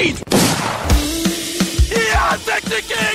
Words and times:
lead! 0.00 0.16
Yantek 1.90 2.64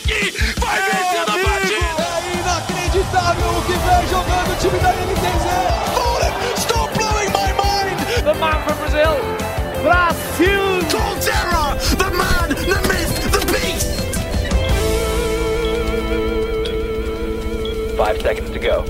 King 0.05 0.33
vai 0.59 0.79
vencer 0.82 1.21
a 1.21 1.25
partida! 1.25 2.05
É 2.05 2.33
inacreditável 2.39 3.50
o 3.50 3.61
que 3.65 3.75
vem 3.85 4.04
jogando 4.09 4.50
o 4.51 4.56
time 4.59 4.79
da 4.79 4.92
NTZ! 4.93 5.45
Fallen, 5.93 6.33
stop 6.58 6.90
blowing 6.98 7.32
my 7.32 7.51
mind! 7.58 7.98
The 8.23 8.34
man 8.34 8.57
from 8.63 8.77
Brazil, 8.77 9.16
Brasil! 9.84 10.66
Colterra, 10.91 11.63
the 11.98 12.09
man, 12.11 12.49
the 12.49 12.79
myth, 12.88 13.15
the 13.31 13.41
beast! 13.52 13.89
Five 17.97 18.21
seconds 18.21 18.52
to 18.52 18.59
go. 18.59 18.83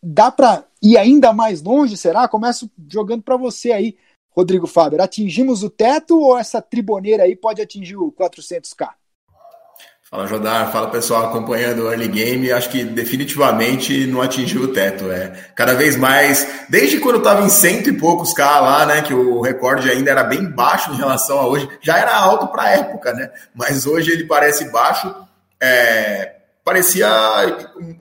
dá 0.02 0.32
para 0.32 0.66
ir 0.82 0.98
ainda 0.98 1.32
mais 1.32 1.62
longe, 1.62 1.96
será? 1.96 2.28
Começo 2.28 2.70
jogando 2.90 3.22
para 3.22 3.38
você 3.38 3.72
aí, 3.72 3.96
Rodrigo 4.32 4.66
Faber. 4.66 5.02
Atingimos 5.02 5.64
o 5.64 5.70
teto 5.70 6.20
ou 6.20 6.38
essa 6.38 6.62
triboneira 6.62 7.24
aí 7.24 7.36
pode 7.36 7.62
atingir 7.62 7.98
o 7.98 8.12
400k? 8.12 8.90
Fala 10.12 10.28
Jodar, 10.28 10.74
fala 10.74 10.90
pessoal 10.90 11.28
acompanhando 11.28 11.84
o 11.84 11.90
Early 11.90 12.10
Game. 12.10 12.52
Acho 12.52 12.70
que 12.70 12.84
definitivamente 12.84 14.06
não 14.08 14.22
atingiu 14.22 14.64
o 14.64 14.68
teto. 14.68 15.10
É 15.10 15.30
cada 15.56 15.74
vez 15.74 15.96
mais, 15.96 16.66
desde 16.68 17.00
quando 17.00 17.20
estava 17.20 17.46
em 17.46 17.50
cento 17.50 17.88
e 17.88 17.98
poucos 17.98 18.34
K 18.34 18.60
lá, 18.60 18.86
né? 18.86 19.02
Que 19.04 19.14
o 19.14 19.40
recorde 19.40 19.90
ainda 19.90 20.12
era 20.12 20.26
bem 20.26 20.52
baixo 20.52 20.92
em 20.92 20.98
relação 20.98 21.40
a 21.40 21.48
hoje. 21.48 21.70
Já 21.82 21.98
era 21.98 22.14
alto 22.14 22.50
para 22.50 22.72
época, 22.72 23.14
né? 23.14 23.32
Mas 23.56 23.86
hoje 23.86 24.12
ele 24.12 24.26
parece 24.26 24.70
baixo. 24.70 25.16
É, 25.62 26.42
parecia 26.64 27.08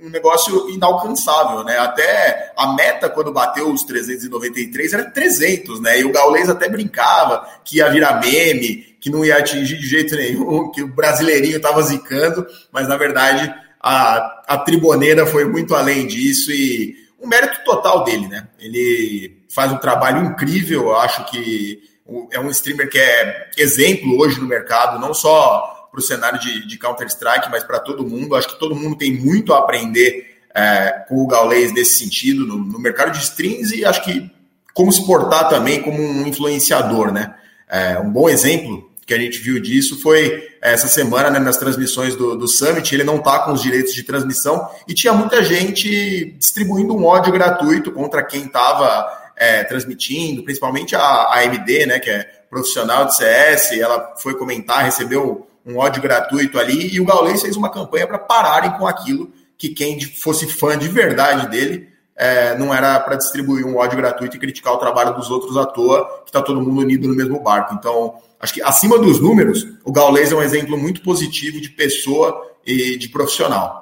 um 0.03 0.10
negócio 0.10 0.69
inalcançável, 0.71 1.65
né? 1.65 1.78
Até 1.78 2.53
a 2.56 2.72
meta 2.75 3.09
quando 3.09 3.32
bateu 3.32 3.71
os 3.71 3.82
393 3.84 4.93
era 4.93 5.10
300, 5.10 5.81
né? 5.81 6.00
E 6.00 6.04
o 6.04 6.12
Gaulês 6.12 6.48
até 6.48 6.69
brincava 6.69 7.47
que 7.65 7.78
ia 7.78 7.91
virar 7.91 8.21
meme, 8.21 8.97
que 9.00 9.10
não 9.10 9.25
ia 9.25 9.38
atingir 9.38 9.76
de 9.78 9.87
jeito 9.87 10.15
nenhum, 10.15 10.71
que 10.71 10.82
o 10.82 10.88
brasileirinho 10.88 11.56
estava 11.56 11.82
zicando, 11.82 12.47
mas 12.71 12.87
na 12.87 12.97
verdade 12.97 13.53
a, 13.81 14.42
a 14.47 14.59
triboneira 14.59 15.27
foi 15.27 15.44
muito 15.47 15.75
além 15.75 16.06
disso 16.06 16.53
e 16.53 16.94
um 17.19 17.27
mérito 17.27 17.62
total 17.65 18.04
dele, 18.04 18.28
né? 18.28 18.47
Ele 18.59 19.42
faz 19.48 19.72
um 19.72 19.78
trabalho 19.78 20.25
incrível, 20.25 20.82
eu 20.82 20.97
acho 20.97 21.25
que 21.31 21.82
é 22.31 22.41
um 22.41 22.50
streamer 22.50 22.88
que 22.88 22.98
é 22.98 23.50
exemplo 23.56 24.19
hoje 24.19 24.41
no 24.41 24.47
mercado, 24.47 24.98
não 24.98 25.15
só 25.15 25.79
para 25.91 25.99
o 25.99 26.03
cenário 26.03 26.39
de, 26.39 26.67
de 26.67 26.78
Counter-Strike, 26.78 27.51
mas 27.51 27.65
para 27.65 27.81
todo 27.81 28.06
mundo. 28.06 28.34
Acho 28.34 28.49
que 28.49 28.59
todo 28.59 28.75
mundo 28.75 28.97
tem 28.97 29.12
muito 29.12 29.53
a 29.53 29.59
aprender 29.59 30.39
é, 30.55 31.05
com 31.09 31.23
o 31.23 31.27
Gaules 31.27 31.73
nesse 31.73 31.99
sentido, 31.99 32.47
no, 32.47 32.56
no, 32.56 32.78
mercado 32.78 33.12
de 33.12 33.19
streams 33.19 33.75
e 33.75 33.84
acho 33.84 34.03
que 34.05 34.31
como 34.75 34.93
se 34.93 35.05
portar 35.05 35.49
também 35.49 35.83
como 35.83 36.01
um 36.01 36.27
influenciador, 36.27 37.12
né? 37.12 37.34
É, 37.69 37.99
um 37.99 38.11
bom 38.11 38.28
exemplo 38.28 38.91
que 39.06 39.15
a 39.15 39.19
gente 39.19 39.39
viu 39.39 39.61
disso 39.61 40.01
foi 40.01 40.49
essa 40.62 40.87
semana, 40.87 41.31
né, 41.31 41.41
nas 41.41 41.56
transmissões 41.56 42.15
do, 42.15 42.37
do 42.37 42.47
Summit, 42.47 42.95
ele 42.95 43.03
não 43.03 43.17
está 43.17 43.41
com 43.41 43.53
os 43.53 43.62
direitos 43.62 43.93
de 43.93 44.05
transmissão 44.05 44.69
e 44.87 44.95
tinha 44.95 45.12
muita 45.12 45.43
gente 45.43 46.33
distribuindo 46.39 46.95
um 46.95 47.05
ódio 47.05 47.33
gratuito 47.33 47.91
contra 47.91 48.22
quem 48.22 48.45
estava 48.45 49.33
é, 49.37 49.65
transmitindo, 49.65 50.45
principalmente 50.45 50.95
a, 50.95 51.01
a 51.01 51.41
AMD, 51.41 51.87
né, 51.87 51.99
que 51.99 52.09
é 52.09 52.22
profissional 52.49 53.07
de 53.07 53.17
CS, 53.17 53.72
ela 53.72 54.15
foi 54.17 54.37
comentar, 54.37 54.84
recebeu 54.84 55.50
um 55.70 55.78
ódio 55.78 56.03
gratuito 56.03 56.58
ali, 56.58 56.94
e 56.94 57.00
o 57.00 57.04
Gaules 57.04 57.42
fez 57.42 57.56
uma 57.56 57.70
campanha 57.70 58.06
para 58.06 58.19
pararem 58.19 58.72
com 58.72 58.86
aquilo 58.86 59.31
que 59.56 59.69
quem 59.69 60.00
fosse 60.00 60.47
fã 60.47 60.76
de 60.76 60.88
verdade 60.88 61.48
dele 61.48 61.91
é, 62.20 62.56
não 62.58 62.72
era 62.75 63.00
para 63.00 63.16
distribuir 63.16 63.64
um 63.64 63.76
ódio 63.76 63.97
gratuito 63.97 64.36
e 64.36 64.38
criticar 64.38 64.75
o 64.75 64.78
trabalho 64.78 65.14
dos 65.14 65.30
outros 65.30 65.56
à 65.56 65.64
toa, 65.64 66.06
que 66.22 66.28
está 66.28 66.42
todo 66.42 66.60
mundo 66.60 66.82
unido 66.82 67.09
no 67.09 67.14
mesmo 67.14 67.41
barco. 67.41 67.75
Então, 67.75 68.14
acho 68.38 68.53
que 68.53 68.62
acima 68.62 68.98
dos 68.98 69.19
números, 69.19 69.66
o 69.84 69.91
Gaules 69.91 70.30
é 70.30 70.36
um 70.36 70.42
exemplo 70.42 70.76
muito 70.76 71.03
positivo 71.03 71.59
de 71.59 71.70
pessoa 71.70 72.47
e 72.66 72.98
de 72.98 73.09
profissional. 73.09 73.80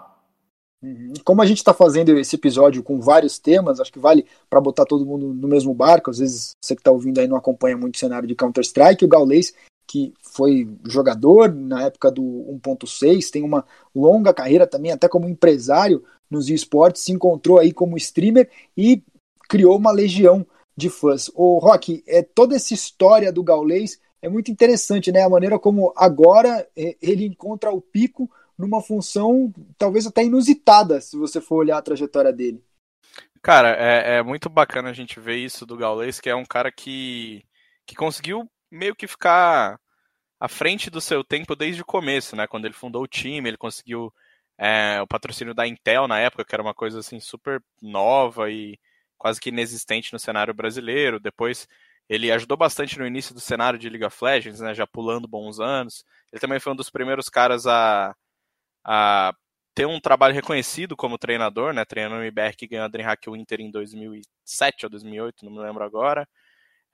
Uhum. 0.81 1.15
Como 1.25 1.43
a 1.43 1.47
gente 1.47 1.59
está 1.59 1.75
fazendo 1.75 2.17
esse 2.17 2.37
episódio 2.37 2.81
com 2.81 3.01
vários 3.01 3.41
temas, 3.41 3.81
acho 3.81 3.93
que 3.93 3.99
vale 3.99 4.25
para 4.49 4.61
botar 4.61 4.85
todo 4.85 5.05
mundo 5.05 5.35
no 5.35 5.49
mesmo 5.49 5.75
barco. 5.75 6.11
Às 6.11 6.19
vezes 6.19 6.53
você 6.61 6.77
que 6.77 6.81
está 6.81 6.93
ouvindo 6.93 7.19
aí 7.19 7.27
não 7.27 7.37
acompanha 7.37 7.77
muito 7.77 7.97
o 7.97 7.99
cenário 7.99 8.29
de 8.29 8.37
Counter-Strike. 8.37 9.05
O 9.05 9.09
Gaules 9.09 9.53
que 9.89 10.13
foi 10.21 10.69
jogador 10.87 11.53
na 11.53 11.85
época 11.85 12.11
do 12.11 12.23
1.6, 12.23 13.31
tem 13.31 13.43
uma 13.43 13.65
longa 13.95 14.35
carreira 14.35 14.67
também, 14.67 14.93
até 14.93 15.09
como 15.09 15.29
empresário 15.29 16.05
nos 16.31 16.51
esportes, 16.51 17.03
se 17.03 17.11
encontrou 17.11 17.59
aí 17.59 17.73
como 17.73 17.97
streamer 17.97 18.51
e 18.77 19.03
criou 19.49 19.79
uma 19.79 19.91
legião 19.91 20.47
de 20.77 20.91
fãs. 20.91 21.31
O 21.35 21.59
Rock, 21.59 22.05
é 22.07 22.23
toda 22.23 22.55
essa 22.55 22.75
história 22.75 23.33
do 23.33 23.43
Gaulês 23.43 23.99
é 24.21 24.29
muito 24.29 24.51
interessante, 24.51 25.11
né? 25.11 25.23
A 25.23 25.29
maneira 25.29 25.59
como 25.59 25.93
agora 25.97 26.69
é, 26.77 26.97
ele 27.01 27.25
encontra 27.25 27.71
o 27.71 27.81
pico 27.81 28.31
numa 28.59 28.83
função 28.83 29.53
talvez 29.79 30.07
até 30.07 30.23
inusitada, 30.25 31.01
se 31.01 31.17
você 31.17 31.41
for 31.41 31.57
olhar 31.57 31.79
a 31.79 31.83
trajetória 31.83 32.33
dele. 32.33 32.63
Cara, 33.41 33.71
é, 33.71 34.17
é 34.17 34.23
muito 34.23 34.51
bacana 34.51 34.91
a 34.91 34.93
gente 34.93 35.19
ver 35.19 35.37
isso 35.37 35.65
do 35.65 35.77
Gaulês, 35.77 36.21
que 36.21 36.29
é 36.29 36.35
um 36.35 36.45
cara 36.45 36.71
que, 36.71 37.43
que 37.87 37.95
conseguiu 37.95 38.49
meio 38.71 38.95
que 38.95 39.07
ficar 39.07 39.79
à 40.41 40.49
frente 40.49 40.91
do 40.91 41.01
seu 41.01 41.25
tempo 41.25 41.57
desde 41.57 41.83
o 41.83 41.87
começo, 41.87 42.37
né? 42.37 42.47
Quando 42.47 42.65
ele 42.67 42.75
fundou 42.75 43.03
o 43.03 43.09
time, 43.09 43.49
ele 43.49 43.57
conseguiu 43.57 44.13
é, 44.59 45.01
o 45.03 45.07
patrocínio 45.07 45.55
da 45.55 45.67
Intel 45.67 46.09
na 46.09 46.19
época, 46.19 46.45
que 46.45 46.55
era 46.55 46.63
uma 46.63 46.75
coisa 46.75 47.01
assim 47.01 47.21
super 47.21 47.63
nova 47.83 48.51
e 48.51 48.79
quase 49.17 49.41
que 49.41 49.51
inexistente 49.51 50.13
no 50.13 50.19
cenário 50.19 50.55
brasileiro. 50.55 51.21
Depois 51.21 51.69
ele 52.09 52.33
ajudou 52.33 52.57
bastante 52.57 52.99
no 52.99 53.07
início 53.07 53.35
do 53.35 53.41
cenário 53.41 53.79
de 53.79 53.89
League 53.89 54.05
of 54.05 54.25
Legends, 54.25 54.61
né? 54.61 54.75
Já 54.75 54.87
pulando 54.87 55.29
bons 55.29 55.61
anos. 55.61 56.05
Ele 56.33 56.41
também 56.41 56.61
foi 56.61 56.73
um 56.73 56.77
dos 56.77 56.91
primeiros 56.91 57.29
caras 57.29 57.67
a, 57.67 58.15
a 58.85 59.35
ter 59.75 59.87
um 59.87 60.01
trabalho 60.01 60.35
reconhecido 60.35 60.97
como 60.97 61.19
treinador, 61.19 61.73
né? 61.73 61.85
Treinando 61.85 62.23
o 62.23 62.25
IBR 62.25 62.57
que 62.57 62.67
ganhou 62.67 62.85
a 62.85 62.89
DreamHack 62.89 63.31
Winter 63.31 63.61
em 63.61 63.71
2007 63.71 64.87
ou 64.87 64.91
2008, 64.91 65.45
não 65.45 65.53
me 65.53 65.61
lembro 65.61 65.85
agora. 65.85 66.29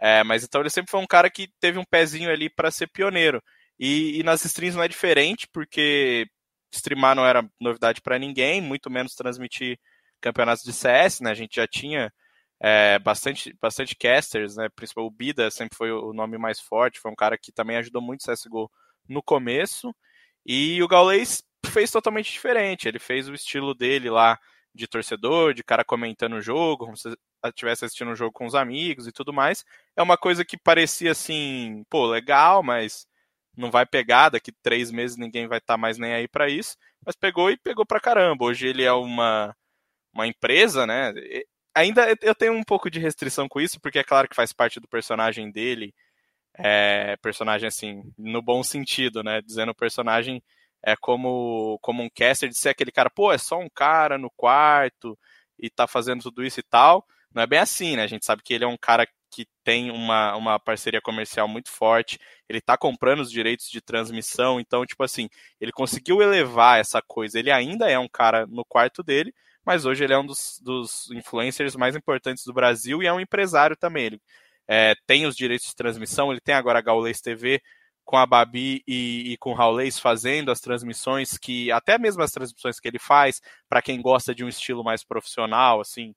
É, 0.00 0.24
mas 0.24 0.44
então 0.44 0.60
ele 0.60 0.70
sempre 0.70 0.90
foi 0.90 1.00
um 1.00 1.06
cara 1.06 1.30
que 1.30 1.48
teve 1.60 1.78
um 1.78 1.84
pezinho 1.84 2.30
ali 2.30 2.50
para 2.50 2.70
ser 2.70 2.88
pioneiro. 2.88 3.42
E, 3.78 4.20
e, 4.20 4.22
nas 4.22 4.44
streams 4.44 4.76
não 4.76 4.84
é 4.84 4.88
diferente, 4.88 5.48
porque 5.52 6.26
streamar 6.72 7.14
não 7.16 7.26
era 7.26 7.48
novidade 7.60 8.00
para 8.00 8.18
ninguém, 8.18 8.60
muito 8.60 8.90
menos 8.90 9.14
transmitir 9.14 9.78
campeonatos 10.20 10.64
de 10.64 10.72
CS, 10.72 11.20
né? 11.20 11.30
A 11.30 11.34
gente 11.34 11.56
já 11.56 11.66
tinha 11.66 12.12
é, 12.60 12.98
bastante, 12.98 13.54
bastante 13.60 13.96
casters, 13.96 14.56
né? 14.56 14.68
Principalmente 14.74 15.12
o 15.12 15.16
Bida 15.16 15.50
sempre 15.50 15.76
foi 15.76 15.90
o 15.92 16.12
nome 16.12 16.38
mais 16.38 16.60
forte, 16.60 17.00
foi 17.00 17.10
um 17.10 17.16
cara 17.16 17.36
que 17.38 17.52
também 17.52 17.76
ajudou 17.76 18.02
muito 18.02 18.22
o 18.22 18.32
CSGO 18.32 18.70
no 19.08 19.22
começo. 19.22 19.94
E 20.46 20.82
o 20.82 20.88
Gaules 20.88 21.42
fez 21.66 21.90
totalmente 21.90 22.32
diferente. 22.32 22.88
Ele 22.88 22.98
fez 22.98 23.28
o 23.28 23.34
estilo 23.34 23.74
dele 23.74 24.10
lá 24.10 24.38
de 24.74 24.88
torcedor, 24.88 25.54
de 25.54 25.62
cara 25.62 25.84
comentando 25.84 26.34
o 26.34 26.40
jogo, 26.40 26.86
como 26.86 26.96
se 26.96 27.14
estivesse 27.46 27.84
assistindo 27.84 28.10
um 28.10 28.16
jogo 28.16 28.32
com 28.32 28.46
os 28.46 28.54
amigos 28.54 29.06
e 29.06 29.12
tudo 29.12 29.32
mais. 29.32 29.64
É 29.96 30.02
uma 30.02 30.16
coisa 30.16 30.44
que 30.44 30.56
parecia 30.58 31.12
assim, 31.12 31.84
pô, 31.88 32.06
legal, 32.06 32.62
mas 32.62 33.06
não 33.56 33.70
vai 33.70 33.86
pegar, 33.86 34.30
daqui 34.30 34.52
três 34.62 34.90
meses 34.90 35.16
ninguém 35.16 35.46
vai 35.46 35.58
estar 35.58 35.74
tá 35.74 35.78
mais 35.78 35.98
nem 35.98 36.12
aí 36.12 36.28
para 36.28 36.48
isso. 36.48 36.76
Mas 37.06 37.16
pegou 37.16 37.50
e 37.50 37.56
pegou 37.56 37.86
pra 37.86 38.00
caramba. 38.00 38.44
Hoje 38.46 38.66
ele 38.66 38.82
é 38.82 38.92
uma, 38.92 39.54
uma 40.12 40.26
empresa, 40.26 40.86
né? 40.86 41.12
ainda 41.74 42.14
eu 42.22 42.34
tenho 42.34 42.52
um 42.54 42.62
pouco 42.62 42.90
de 42.90 42.98
restrição 43.00 43.48
com 43.48 43.60
isso, 43.60 43.80
porque 43.80 43.98
é 43.98 44.04
claro 44.04 44.28
que 44.28 44.36
faz 44.36 44.52
parte 44.52 44.80
do 44.80 44.88
personagem 44.88 45.50
dele. 45.50 45.94
É, 46.56 47.16
personagem 47.16 47.66
assim, 47.68 48.02
no 48.16 48.40
bom 48.42 48.62
sentido, 48.62 49.22
né? 49.22 49.42
Dizendo 49.42 49.74
personagem 49.74 50.42
é 50.84 50.94
como, 50.96 51.78
como 51.80 52.02
um 52.02 52.10
caster 52.14 52.48
de 52.48 52.58
ser 52.58 52.70
aquele 52.70 52.92
cara, 52.92 53.10
pô, 53.10 53.32
é 53.32 53.38
só 53.38 53.58
um 53.58 53.68
cara 53.74 54.18
no 54.18 54.30
quarto 54.36 55.18
e 55.58 55.70
tá 55.70 55.86
fazendo 55.86 56.22
tudo 56.22 56.44
isso 56.44 56.60
e 56.60 56.62
tal. 56.62 57.04
Não 57.34 57.42
é 57.42 57.46
bem 57.46 57.58
assim, 57.58 57.96
né? 57.96 58.04
A 58.04 58.06
gente 58.06 58.24
sabe 58.24 58.42
que 58.42 58.54
ele 58.54 58.64
é 58.64 58.68
um 58.68 58.76
cara 58.76 59.06
que 59.30 59.46
tem 59.64 59.90
uma, 59.90 60.36
uma 60.36 60.60
parceria 60.60 61.00
comercial 61.00 61.48
muito 61.48 61.68
forte, 61.68 62.18
ele 62.48 62.60
tá 62.60 62.76
comprando 62.76 63.20
os 63.20 63.30
direitos 63.30 63.68
de 63.68 63.80
transmissão, 63.80 64.60
então, 64.60 64.86
tipo 64.86 65.02
assim, 65.02 65.28
ele 65.60 65.72
conseguiu 65.72 66.22
elevar 66.22 66.78
essa 66.78 67.02
coisa. 67.02 67.38
Ele 67.38 67.50
ainda 67.50 67.90
é 67.90 67.98
um 67.98 68.08
cara 68.08 68.46
no 68.46 68.64
quarto 68.64 69.02
dele, 69.02 69.34
mas 69.64 69.84
hoje 69.84 70.04
ele 70.04 70.12
é 70.12 70.18
um 70.18 70.26
dos, 70.26 70.60
dos 70.62 71.10
influencers 71.10 71.74
mais 71.74 71.96
importantes 71.96 72.44
do 72.44 72.52
Brasil 72.52 73.02
e 73.02 73.06
é 73.06 73.12
um 73.12 73.20
empresário 73.20 73.76
também. 73.76 74.06
Ele 74.06 74.20
é, 74.68 74.94
tem 75.06 75.26
os 75.26 75.34
direitos 75.36 75.66
de 75.66 75.74
transmissão, 75.74 76.30
ele 76.30 76.40
tem 76.40 76.54
agora 76.54 76.78
a 76.78 76.82
Gaules 76.82 77.20
TV 77.20 77.60
com 78.04 78.16
a 78.16 78.26
Babi 78.26 78.82
e, 78.86 79.32
e 79.32 79.36
com 79.38 79.50
o 79.52 79.54
Raulês 79.54 79.98
fazendo 79.98 80.50
as 80.50 80.60
transmissões 80.60 81.38
que 81.38 81.72
até 81.72 81.98
mesmo 81.98 82.22
as 82.22 82.30
transmissões 82.30 82.78
que 82.78 82.86
ele 82.86 82.98
faz 82.98 83.40
para 83.68 83.80
quem 83.82 84.00
gosta 84.00 84.34
de 84.34 84.44
um 84.44 84.48
estilo 84.48 84.84
mais 84.84 85.02
profissional, 85.02 85.80
assim, 85.80 86.14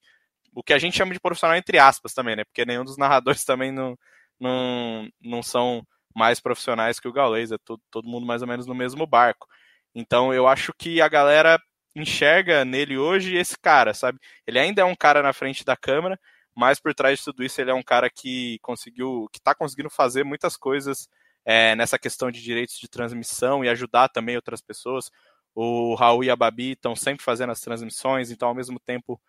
o 0.54 0.62
que 0.62 0.74
a 0.74 0.80
gente 0.80 0.98
chama 0.98 1.14
de 1.14 1.20
profissional 1.20 1.56
entre 1.56 1.80
aspas 1.80 2.14
também, 2.14 2.36
né? 2.36 2.44
Porque 2.44 2.66
nenhum 2.66 2.84
dos 2.84 2.98
narradores 3.00 3.46
também 3.46 3.72
não, 3.72 3.98
não, 4.40 5.08
não 5.22 5.42
são 5.42 5.86
mais 6.16 6.40
profissionais 6.40 7.00
que 7.00 7.08
o 7.08 7.14
Gaules, 7.14 7.52
é 7.52 7.58
todo, 7.60 7.82
todo 7.92 8.08
mundo 8.10 8.26
mais 8.26 8.42
ou 8.42 8.48
menos 8.48 8.66
no 8.66 8.76
mesmo 8.76 9.06
barco. 9.08 9.48
Então 9.96 10.34
eu 10.34 10.48
acho 10.48 10.74
que 10.78 11.02
a 11.02 11.08
galera 11.08 11.60
enxerga 11.96 12.66
nele 12.66 12.98
hoje 12.98 13.36
esse 13.36 13.58
cara, 13.58 13.94
sabe? 13.94 14.20
Ele 14.46 14.60
ainda 14.60 14.82
é 14.82 14.86
um 14.86 14.96
cara 14.96 15.24
na 15.24 15.34
frente 15.34 15.64
da 15.64 15.76
câmera, 15.76 16.20
mas 16.56 16.80
por 16.80 16.94
trás 16.94 17.20
de 17.20 17.26
tudo 17.26 17.44
isso 17.44 17.62
ele 17.62 17.72
é 17.72 17.74
um 17.74 17.84
cara 17.84 18.10
que 18.10 18.60
conseguiu, 18.62 19.28
que 19.32 19.40
está 19.40 19.56
conseguindo 19.56 19.90
fazer 19.90 20.24
muitas 20.24 20.58
coisas 20.58 21.08
é, 21.48 21.78
nessa 21.78 21.98
questão 21.98 22.30
de 22.30 22.44
direitos 22.44 22.78
de 22.78 22.90
transmissão 22.90 23.64
e 23.64 23.70
ajudar 23.70 24.10
também 24.10 24.36
outras 24.36 24.60
pessoas. 24.60 25.10
O 25.56 25.96
Raul 25.96 26.26
e 26.26 26.30
a 26.30 26.36
Babi 26.36 26.74
estão 26.74 26.94
sempre 26.94 27.24
fazendo 27.24 27.52
as 27.52 27.62
transmissões, 27.62 28.30
então 28.30 28.50
ao 28.50 28.54
mesmo 28.54 28.78
tempo 28.82 29.20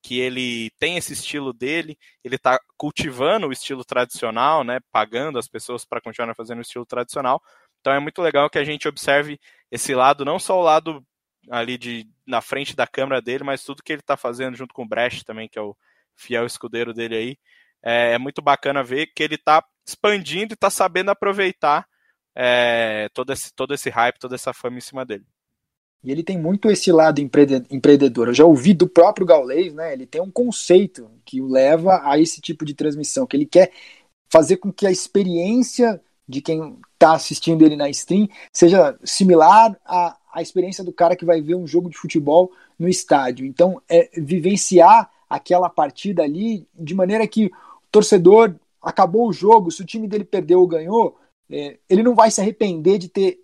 que 0.00 0.20
ele 0.20 0.70
tem 0.78 0.96
esse 0.96 1.14
estilo 1.14 1.52
dele, 1.52 1.98
ele 2.22 2.36
está 2.36 2.60
cultivando 2.76 3.48
o 3.48 3.52
estilo 3.52 3.84
tradicional, 3.84 4.62
né, 4.62 4.78
pagando 4.92 5.36
as 5.36 5.48
pessoas 5.48 5.84
para 5.84 6.00
continuar 6.00 6.32
fazendo 6.36 6.58
o 6.58 6.62
estilo 6.62 6.86
tradicional. 6.86 7.42
Então 7.80 7.92
é 7.92 7.98
muito 7.98 8.22
legal 8.22 8.48
que 8.48 8.58
a 8.58 8.64
gente 8.64 8.86
observe 8.86 9.40
esse 9.68 9.94
lado, 9.96 10.24
não 10.24 10.38
só 10.38 10.56
o 10.60 10.62
lado 10.62 11.04
ali 11.50 11.76
de 11.76 12.08
na 12.24 12.40
frente 12.40 12.76
da 12.76 12.86
câmera 12.86 13.20
dele, 13.20 13.42
mas 13.42 13.64
tudo 13.64 13.82
que 13.82 13.92
ele 13.92 14.00
está 14.00 14.16
fazendo 14.16 14.56
junto 14.56 14.72
com 14.72 14.84
o 14.84 14.88
Brecht 14.88 15.24
também, 15.24 15.48
que 15.48 15.58
é 15.58 15.62
o 15.62 15.76
fiel 16.14 16.46
escudeiro 16.46 16.94
dele 16.94 17.16
aí. 17.16 17.38
É, 17.82 18.12
é 18.12 18.18
muito 18.18 18.40
bacana 18.40 18.84
ver 18.84 19.08
que 19.08 19.22
ele 19.22 19.34
está 19.34 19.62
expandindo 19.86 20.52
e 20.52 20.54
está 20.54 20.70
sabendo 20.70 21.10
aproveitar 21.10 21.86
é, 22.34 23.08
todo, 23.14 23.32
esse, 23.32 23.52
todo 23.52 23.74
esse 23.74 23.90
hype, 23.90 24.18
toda 24.18 24.34
essa 24.34 24.52
fama 24.52 24.78
em 24.78 24.80
cima 24.80 25.04
dele. 25.04 25.24
E 26.02 26.10
ele 26.10 26.22
tem 26.22 26.38
muito 26.38 26.70
esse 26.70 26.92
lado 26.92 27.18
empreendedor. 27.20 28.28
Eu 28.28 28.34
já 28.34 28.44
ouvi 28.44 28.74
do 28.74 28.86
próprio 28.86 29.26
Gaulês, 29.26 29.72
né? 29.72 29.94
Ele 29.94 30.04
tem 30.04 30.20
um 30.20 30.30
conceito 30.30 31.10
que 31.24 31.40
o 31.40 31.48
leva 31.48 32.02
a 32.04 32.18
esse 32.18 32.42
tipo 32.42 32.62
de 32.64 32.74
transmissão, 32.74 33.26
que 33.26 33.34
ele 33.34 33.46
quer 33.46 33.72
fazer 34.28 34.58
com 34.58 34.70
que 34.70 34.86
a 34.86 34.90
experiência 34.90 35.98
de 36.28 36.42
quem 36.42 36.76
está 36.92 37.14
assistindo 37.14 37.64
ele 37.64 37.76
na 37.76 37.88
stream 37.88 38.28
seja 38.52 38.98
similar 39.02 39.78
à, 39.84 40.16
à 40.32 40.42
experiência 40.42 40.84
do 40.84 40.92
cara 40.92 41.16
que 41.16 41.24
vai 41.24 41.40
ver 41.40 41.54
um 41.54 41.66
jogo 41.66 41.88
de 41.88 41.96
futebol 41.96 42.52
no 42.78 42.88
estádio. 42.88 43.46
Então, 43.46 43.80
é 43.88 44.10
vivenciar 44.14 45.10
aquela 45.28 45.70
partida 45.70 46.22
ali 46.22 46.68
de 46.74 46.94
maneira 46.94 47.26
que 47.26 47.46
o 47.46 47.50
torcedor 47.90 48.54
acabou 48.84 49.28
o 49.28 49.32
jogo, 49.32 49.70
se 49.70 49.82
o 49.82 49.86
time 49.86 50.06
dele 50.06 50.24
perdeu 50.24 50.60
ou 50.60 50.66
ganhou, 50.66 51.18
é, 51.50 51.78
ele 51.88 52.02
não 52.02 52.14
vai 52.14 52.30
se 52.30 52.40
arrepender 52.40 52.98
de 52.98 53.08
ter 53.08 53.40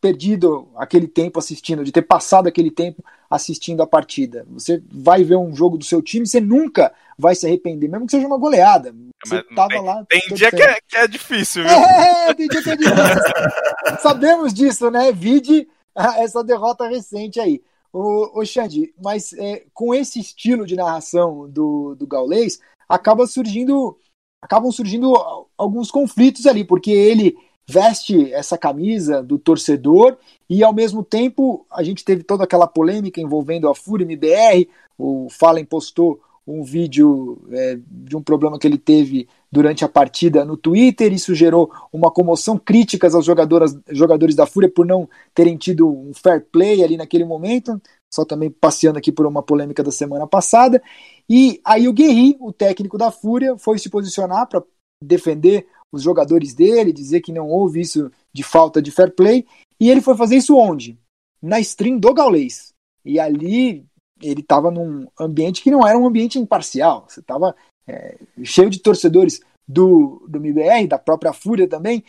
perdido 0.00 0.70
aquele 0.76 1.08
tempo 1.08 1.38
assistindo, 1.38 1.84
de 1.84 1.90
ter 1.90 2.02
passado 2.02 2.46
aquele 2.46 2.70
tempo 2.70 3.04
assistindo 3.28 3.82
a 3.82 3.86
partida. 3.86 4.46
Você 4.50 4.82
vai 4.90 5.24
ver 5.24 5.36
um 5.36 5.54
jogo 5.54 5.76
do 5.76 5.84
seu 5.84 6.00
time, 6.00 6.26
você 6.26 6.40
nunca 6.40 6.92
vai 7.18 7.34
se 7.34 7.46
arrepender, 7.46 7.88
mesmo 7.88 8.06
que 8.06 8.12
seja 8.12 8.26
uma 8.26 8.38
goleada. 8.38 8.94
Você 9.24 9.34
Mas 9.34 9.56
tava 9.56 9.68
tem, 9.68 9.82
lá. 9.82 10.06
Tem 10.08 10.20
dia 10.34 10.50
que 10.50 10.62
é, 10.62 10.78
que 10.86 10.96
é, 10.96 11.08
difícil, 11.08 11.64
viu? 11.64 11.72
É, 11.72 12.34
tem 12.34 12.46
dia 12.46 12.62
que 12.62 12.70
é 12.70 12.76
difícil. 12.76 12.96
Sabemos 14.00 14.54
disso, 14.54 14.90
né? 14.90 15.10
Vide 15.12 15.68
essa 16.16 16.44
derrota 16.44 16.88
recente 16.88 17.40
aí. 17.40 17.60
O, 17.92 18.40
o 18.40 18.44
Xande, 18.44 18.94
mas 19.02 19.32
é, 19.32 19.64
com 19.74 19.94
esse 19.94 20.20
estilo 20.20 20.66
de 20.66 20.76
narração 20.76 21.48
do, 21.48 21.96
do 21.96 22.06
Gaulês, 22.06 22.60
acaba 22.88 23.26
surgindo 23.26 23.98
acabam 24.40 24.70
surgindo 24.70 25.14
alguns 25.56 25.90
conflitos 25.90 26.46
ali, 26.46 26.64
porque 26.64 26.90
ele 26.90 27.36
veste 27.66 28.32
essa 28.32 28.56
camisa 28.56 29.22
do 29.22 29.38
torcedor 29.38 30.16
e 30.48 30.64
ao 30.64 30.72
mesmo 30.72 31.04
tempo 31.04 31.66
a 31.70 31.82
gente 31.82 32.02
teve 32.02 32.22
toda 32.22 32.44
aquela 32.44 32.66
polêmica 32.66 33.20
envolvendo 33.20 33.68
a 33.68 33.74
Fúria 33.74 34.04
MBR, 34.04 34.68
o 34.96 35.28
Fallen 35.30 35.66
postou 35.66 36.18
um 36.46 36.62
vídeo 36.62 37.42
é, 37.52 37.78
de 37.86 38.16
um 38.16 38.22
problema 38.22 38.58
que 38.58 38.66
ele 38.66 38.78
teve 38.78 39.28
durante 39.52 39.84
a 39.84 39.88
partida 39.88 40.46
no 40.46 40.56
Twitter, 40.56 41.12
isso 41.12 41.34
gerou 41.34 41.70
uma 41.92 42.10
comoção, 42.10 42.58
críticas 42.58 43.14
aos 43.14 43.26
jogadores, 43.26 43.76
jogadores 43.90 44.34
da 44.34 44.46
Fúria 44.46 44.70
por 44.70 44.86
não 44.86 45.06
terem 45.34 45.58
tido 45.58 45.86
um 45.86 46.12
fair 46.14 46.46
play 46.50 46.82
ali 46.82 46.96
naquele 46.96 47.24
momento, 47.24 47.78
só 48.10 48.24
também 48.24 48.50
passeando 48.50 48.98
aqui 48.98 49.12
por 49.12 49.26
uma 49.26 49.42
polêmica 49.42 49.82
da 49.82 49.90
semana 49.90 50.26
passada, 50.26 50.82
e 51.28 51.60
aí 51.64 51.86
o 51.88 51.92
Guerri, 51.92 52.36
o 52.40 52.52
técnico 52.52 52.96
da 52.96 53.10
Fúria, 53.10 53.56
foi 53.58 53.78
se 53.78 53.90
posicionar 53.90 54.48
para 54.48 54.62
defender 55.02 55.66
os 55.92 56.02
jogadores 56.02 56.54
dele, 56.54 56.92
dizer 56.92 57.20
que 57.20 57.32
não 57.32 57.48
houve 57.48 57.80
isso 57.80 58.10
de 58.32 58.42
falta 58.42 58.80
de 58.80 58.90
fair 58.90 59.14
play, 59.14 59.46
e 59.80 59.90
ele 59.90 60.00
foi 60.00 60.16
fazer 60.16 60.36
isso 60.36 60.56
onde? 60.56 60.98
Na 61.40 61.60
stream 61.60 61.98
do 61.98 62.12
Gaulês. 62.12 62.72
E 63.04 63.20
ali 63.20 63.86
ele 64.20 64.40
estava 64.40 64.70
num 64.70 65.06
ambiente 65.18 65.62
que 65.62 65.70
não 65.70 65.86
era 65.86 65.98
um 65.98 66.06
ambiente 66.06 66.38
imparcial, 66.38 67.06
você 67.08 67.20
estava 67.20 67.54
é, 67.86 68.18
cheio 68.42 68.68
de 68.68 68.80
torcedores 68.80 69.40
do, 69.66 70.24
do 70.28 70.38
MBR, 70.38 70.86
da 70.86 70.98
própria 70.98 71.32
Fúria 71.32 71.68
também. 71.68 72.04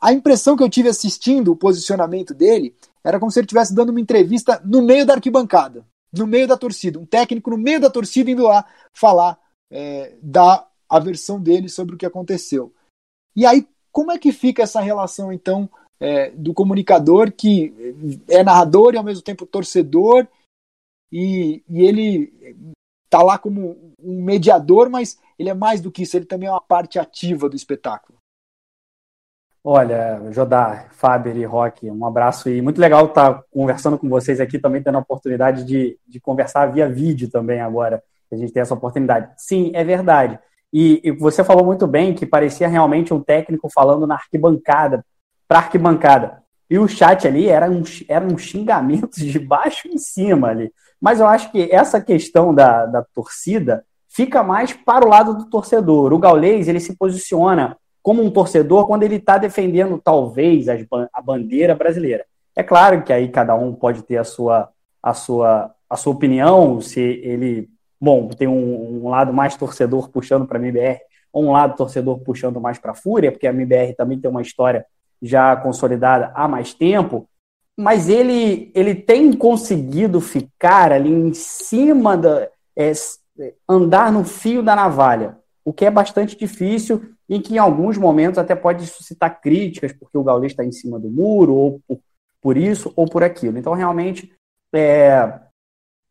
A 0.00 0.12
impressão 0.12 0.56
que 0.56 0.62
eu 0.62 0.68
tive 0.70 0.88
assistindo 0.88 1.52
o 1.52 1.56
posicionamento 1.56 2.32
dele 2.32 2.74
era 3.04 3.18
como 3.18 3.30
se 3.30 3.38
ele 3.38 3.44
estivesse 3.44 3.74
dando 3.74 3.90
uma 3.90 4.00
entrevista 4.00 4.60
no 4.64 4.82
meio 4.82 5.04
da 5.04 5.14
arquibancada, 5.14 5.84
no 6.12 6.26
meio 6.26 6.46
da 6.46 6.56
torcida, 6.56 6.98
um 6.98 7.06
técnico 7.06 7.50
no 7.50 7.58
meio 7.58 7.80
da 7.80 7.90
torcida 7.90 8.30
indo 8.30 8.44
lá 8.44 8.66
falar 8.92 9.38
é, 9.70 10.16
da 10.22 10.66
a 10.88 10.98
versão 10.98 11.40
dele 11.40 11.68
sobre 11.68 11.94
o 11.94 11.98
que 11.98 12.06
aconteceu. 12.06 12.72
E 13.36 13.46
aí, 13.46 13.66
como 13.92 14.10
é 14.10 14.18
que 14.18 14.32
fica 14.32 14.64
essa 14.64 14.80
relação, 14.80 15.32
então, 15.32 15.70
é, 16.00 16.30
do 16.30 16.52
comunicador 16.52 17.30
que 17.30 17.72
é 18.28 18.42
narrador 18.42 18.94
e 18.94 18.96
ao 18.96 19.04
mesmo 19.04 19.22
tempo 19.22 19.46
torcedor, 19.46 20.26
e, 21.12 21.62
e 21.68 21.82
ele 21.82 22.32
está 23.04 23.22
lá 23.22 23.38
como 23.38 23.94
um 24.02 24.22
mediador, 24.22 24.88
mas 24.90 25.18
ele 25.38 25.48
é 25.48 25.54
mais 25.54 25.80
do 25.80 25.90
que 25.90 26.02
isso, 26.02 26.16
ele 26.16 26.26
também 26.26 26.48
é 26.48 26.52
uma 26.52 26.60
parte 26.60 26.98
ativa 26.98 27.48
do 27.48 27.56
espetáculo. 27.56 28.19
Olha, 29.62 30.20
Jodar, 30.30 30.88
Faber 30.92 31.36
e 31.36 31.44
Rock, 31.44 31.90
um 31.90 32.06
abraço 32.06 32.48
e 32.48 32.62
muito 32.62 32.80
legal 32.80 33.06
estar 33.06 33.42
conversando 33.52 33.98
com 33.98 34.08
vocês 34.08 34.40
aqui, 34.40 34.58
também 34.58 34.82
tendo 34.82 34.96
a 34.96 35.00
oportunidade 35.00 35.64
de, 35.64 35.98
de 36.08 36.18
conversar 36.18 36.72
via 36.72 36.88
vídeo 36.88 37.30
também 37.30 37.60
agora, 37.60 38.02
a 38.32 38.36
gente 38.36 38.52
tem 38.52 38.62
essa 38.62 38.72
oportunidade. 38.72 39.30
Sim, 39.36 39.70
é 39.74 39.84
verdade. 39.84 40.38
E, 40.72 41.00
e, 41.04 41.10
você 41.10 41.44
falou 41.44 41.64
muito 41.64 41.86
bem 41.86 42.14
que 42.14 42.24
parecia 42.24 42.68
realmente 42.68 43.12
um 43.12 43.20
técnico 43.20 43.68
falando 43.68 44.06
na 44.06 44.14
arquibancada, 44.14 45.04
para 45.46 45.58
arquibancada. 45.58 46.40
E 46.70 46.78
o 46.78 46.88
chat 46.88 47.26
ali 47.26 47.48
era 47.48 47.68
um, 47.68 47.82
era 48.08 48.24
um 48.24 48.38
xingamento 48.38 49.18
de 49.18 49.38
baixo 49.38 49.88
em 49.88 49.98
cima 49.98 50.48
ali. 50.48 50.72
Mas 51.00 51.20
eu 51.20 51.26
acho 51.26 51.50
que 51.50 51.68
essa 51.70 52.00
questão 52.00 52.54
da, 52.54 52.86
da 52.86 53.02
torcida 53.02 53.84
fica 54.08 54.42
mais 54.42 54.72
para 54.72 55.04
o 55.04 55.08
lado 55.08 55.34
do 55.34 55.50
torcedor. 55.50 56.12
O 56.12 56.18
Gaulês, 56.18 56.68
ele 56.68 56.80
se 56.80 56.96
posiciona 56.96 57.76
como 58.02 58.22
um 58.22 58.30
torcedor 58.30 58.86
quando 58.86 59.02
ele 59.02 59.16
está 59.16 59.38
defendendo, 59.38 60.00
talvez, 60.02 60.66
a 60.68 61.22
bandeira 61.22 61.74
brasileira. 61.74 62.24
É 62.56 62.62
claro 62.62 63.02
que 63.02 63.12
aí 63.12 63.28
cada 63.28 63.54
um 63.54 63.74
pode 63.74 64.02
ter 64.02 64.16
a 64.16 64.24
sua, 64.24 64.70
a 65.02 65.14
sua, 65.14 65.74
a 65.88 65.96
sua 65.96 66.12
opinião, 66.12 66.80
se 66.80 67.00
ele, 67.00 67.68
bom, 68.00 68.28
tem 68.28 68.48
um, 68.48 69.04
um 69.04 69.08
lado 69.08 69.32
mais 69.32 69.56
torcedor 69.56 70.08
puxando 70.08 70.46
para 70.46 70.58
a 70.58 70.60
MBR, 70.60 71.00
ou 71.32 71.44
um 71.44 71.52
lado 71.52 71.76
torcedor 71.76 72.18
puxando 72.20 72.60
mais 72.60 72.78
para 72.78 72.92
a 72.92 72.94
Fúria, 72.94 73.30
porque 73.30 73.46
a 73.46 73.50
MBR 73.50 73.94
também 73.94 74.18
tem 74.18 74.30
uma 74.30 74.42
história 74.42 74.84
já 75.22 75.54
consolidada 75.56 76.32
há 76.34 76.48
mais 76.48 76.74
tempo, 76.74 77.28
mas 77.76 78.08
ele, 78.08 78.70
ele 78.74 78.94
tem 78.94 79.32
conseguido 79.32 80.20
ficar 80.20 80.92
ali 80.92 81.10
em 81.10 81.32
cima 81.32 82.16
da. 82.16 82.48
É, 82.76 82.92
andar 83.68 84.12
no 84.12 84.24
fio 84.24 84.62
da 84.62 84.76
navalha, 84.76 85.38
o 85.64 85.72
que 85.72 85.84
é 85.84 85.90
bastante 85.90 86.36
difícil 86.36 87.14
e 87.30 87.38
que 87.38 87.54
em 87.54 87.58
alguns 87.58 87.96
momentos 87.96 88.38
até 88.38 88.56
pode 88.56 88.84
suscitar 88.88 89.40
críticas, 89.40 89.92
porque 89.92 90.18
o 90.18 90.24
Gaules 90.24 90.50
está 90.50 90.64
em 90.64 90.72
cima 90.72 90.98
do 90.98 91.08
muro, 91.08 91.54
ou 91.54 91.80
por, 91.86 92.00
por, 92.42 92.56
isso 92.56 92.92
ou 92.96 93.06
por 93.06 93.22
aquilo. 93.22 93.56
Então, 93.56 93.72
realmente, 93.72 94.32
é, 94.74 95.32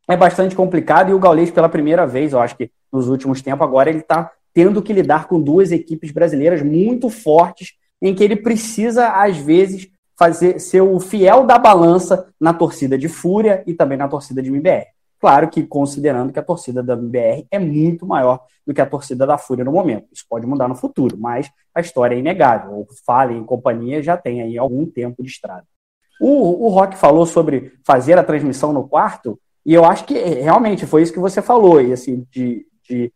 é 0.07 0.15
bastante 0.15 0.55
complicado 0.55 1.09
e 1.09 1.13
o 1.13 1.19
Gaules, 1.19 1.51
pela 1.51 1.67
primeira 1.67 2.07
vez, 2.07 2.31
eu 2.31 2.39
acho 2.39 2.55
que 2.55 2.71
nos 2.91 3.09
últimos 3.09 3.41
tempos, 3.41 3.67
agora 3.67 3.89
ele 3.89 3.99
está 3.99 4.31
tendo 4.53 4.81
que 4.81 4.93
lidar 4.93 5.27
com 5.27 5.41
duas 5.41 5.73
equipes 5.73 6.09
brasileiras 6.11 6.61
muito 6.61 7.09
fortes, 7.09 7.73
em 8.01 8.15
que 8.15 8.23
ele 8.23 8.37
precisa, 8.37 9.09
às 9.09 9.35
vezes, 9.35 9.89
fazer 10.17 10.57
ser 10.59 10.81
o 10.81 11.01
fiel 11.01 11.45
da 11.45 11.59
balança 11.59 12.29
na 12.39 12.53
torcida 12.53 12.97
de 12.97 13.09
Fúria 13.09 13.61
e 13.67 13.73
também 13.73 13.97
na 13.97 14.07
torcida 14.07 14.41
de 14.41 14.47
MBR. 14.47 14.85
Claro 15.19 15.49
que 15.49 15.63
considerando 15.63 16.31
que 16.31 16.39
a 16.39 16.43
torcida 16.43 16.81
da 16.81 16.93
MBR 16.93 17.45
é 17.51 17.59
muito 17.59 18.05
maior 18.05 18.45
do 18.65 18.73
que 18.73 18.79
a 18.79 18.85
torcida 18.85 19.27
da 19.27 19.37
Fúria 19.37 19.65
no 19.65 19.71
momento. 19.71 20.07
Isso 20.13 20.25
pode 20.29 20.45
mudar 20.45 20.67
no 20.67 20.75
futuro, 20.75 21.17
mas 21.19 21.51
a 21.75 21.81
história 21.81 22.15
é 22.15 22.19
inegável. 22.19 22.71
O 22.79 22.87
Fallen 23.05 23.39
em 23.39 23.43
companhia 23.43 24.01
já 24.01 24.15
tem 24.15 24.41
aí 24.41 24.57
algum 24.57 24.85
tempo 24.85 25.21
de 25.21 25.29
estrada. 25.29 25.65
O, 26.21 26.65
o 26.65 26.69
Rock 26.69 26.97
falou 26.97 27.25
sobre 27.25 27.73
fazer 27.83 28.17
a 28.17 28.23
transmissão 28.23 28.71
no 28.71 28.87
quarto, 28.87 29.39
e 29.65 29.73
eu 29.73 29.85
acho 29.85 30.05
que 30.05 30.17
realmente 30.17 30.85
foi 30.85 31.01
isso 31.01 31.13
que 31.13 31.19
você 31.19 31.41
falou, 31.41 31.81
e 31.81 31.93
assim, 31.93 32.25
de, 32.31 32.65
de 32.87 33.13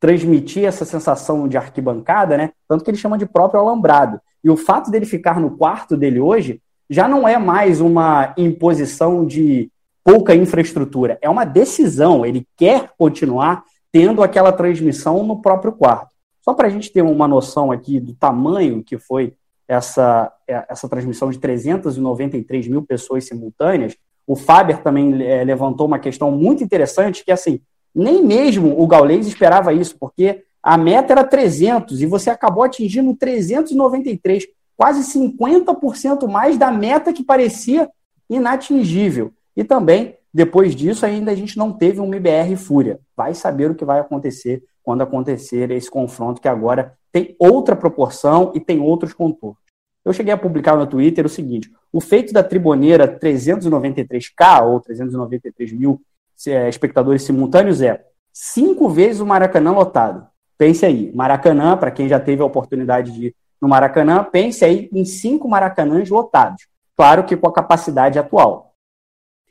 transmitir 0.00 0.64
essa 0.64 0.84
sensação 0.84 1.46
de 1.46 1.56
arquibancada, 1.56 2.36
né? 2.36 2.52
Tanto 2.68 2.84
que 2.84 2.90
ele 2.90 2.98
chama 2.98 3.18
de 3.18 3.26
próprio 3.26 3.60
alambrado. 3.60 4.20
E 4.42 4.50
o 4.50 4.56
fato 4.56 4.90
dele 4.90 5.06
ficar 5.06 5.40
no 5.40 5.56
quarto 5.56 5.96
dele 5.96 6.20
hoje 6.20 6.60
já 6.88 7.08
não 7.08 7.26
é 7.26 7.38
mais 7.38 7.80
uma 7.80 8.34
imposição 8.36 9.26
de 9.26 9.70
pouca 10.04 10.34
infraestrutura. 10.34 11.18
É 11.22 11.28
uma 11.28 11.44
decisão. 11.44 12.24
Ele 12.24 12.46
quer 12.56 12.90
continuar 12.98 13.64
tendo 13.90 14.22
aquela 14.22 14.52
transmissão 14.52 15.24
no 15.24 15.40
próprio 15.40 15.72
quarto. 15.72 16.14
Só 16.42 16.52
para 16.52 16.66
a 16.66 16.70
gente 16.70 16.92
ter 16.92 17.02
uma 17.02 17.26
noção 17.26 17.72
aqui 17.72 17.98
do 17.98 18.14
tamanho 18.14 18.84
que 18.84 18.98
foi 18.98 19.32
essa, 19.66 20.30
essa 20.46 20.88
transmissão 20.88 21.30
de 21.30 21.38
393 21.38 22.68
mil 22.68 22.82
pessoas 22.82 23.24
simultâneas, 23.24 23.96
o 24.26 24.36
Faber 24.36 24.82
também 24.82 25.22
é, 25.22 25.42
levantou 25.42 25.86
uma 25.86 25.98
questão 25.98 26.30
muito 26.30 26.62
interessante, 26.62 27.24
que 27.24 27.30
é 27.30 27.34
assim, 27.34 27.60
nem 27.94 28.22
mesmo 28.22 28.78
o 28.78 28.86
Gaules 28.86 29.26
esperava 29.26 29.72
isso, 29.72 29.96
porque 29.98 30.42
a 30.62 30.76
meta 30.76 31.12
era 31.12 31.24
300 31.24 32.02
e 32.02 32.06
você 32.06 32.30
acabou 32.30 32.62
atingindo 32.62 33.14
393, 33.14 34.46
quase 34.76 35.18
50% 35.18 36.26
mais 36.26 36.58
da 36.58 36.70
meta 36.70 37.12
que 37.12 37.22
parecia 37.22 37.88
inatingível. 38.28 39.32
E 39.56 39.62
também, 39.62 40.16
depois 40.32 40.74
disso, 40.74 41.06
ainda 41.06 41.30
a 41.30 41.34
gente 41.34 41.56
não 41.56 41.72
teve 41.72 42.00
um 42.00 42.06
MBR 42.06 42.56
Fúria. 42.56 42.98
Vai 43.16 43.34
saber 43.34 43.70
o 43.70 43.74
que 43.74 43.84
vai 43.84 44.00
acontecer 44.00 44.62
quando 44.82 45.02
acontecer 45.02 45.70
esse 45.70 45.90
confronto, 45.90 46.40
que 46.40 46.48
agora 46.48 46.94
tem 47.10 47.34
outra 47.38 47.74
proporção 47.74 48.52
e 48.54 48.60
tem 48.60 48.80
outros 48.80 49.14
contornos. 49.14 49.64
Eu 50.04 50.12
cheguei 50.12 50.32
a 50.32 50.36
publicar 50.36 50.76
no 50.76 50.86
Twitter 50.86 51.24
o 51.24 51.28
seguinte: 51.28 51.70
o 51.92 52.00
feito 52.00 52.32
da 52.32 52.42
triboneira 52.42 53.08
393K, 53.18 54.66
ou 54.66 54.80
393 54.80 55.72
mil 55.72 56.00
é, 56.46 56.68
espectadores 56.68 57.22
simultâneos, 57.22 57.80
é 57.80 58.04
cinco 58.32 58.88
vezes 58.88 59.20
o 59.20 59.26
Maracanã 59.26 59.72
lotado. 59.72 60.26
Pense 60.58 60.84
aí, 60.84 61.10
Maracanã, 61.14 61.76
para 61.76 61.90
quem 61.90 62.08
já 62.08 62.20
teve 62.20 62.42
a 62.42 62.46
oportunidade 62.46 63.12
de 63.12 63.26
ir 63.26 63.36
no 63.60 63.68
Maracanã, 63.68 64.22
pense 64.22 64.64
aí 64.64 64.90
em 64.92 65.04
cinco 65.04 65.48
Maracanãs 65.48 66.10
lotados. 66.10 66.66
Claro 66.96 67.24
que 67.24 67.36
com 67.36 67.48
a 67.48 67.52
capacidade 67.52 68.18
atual. 68.18 68.73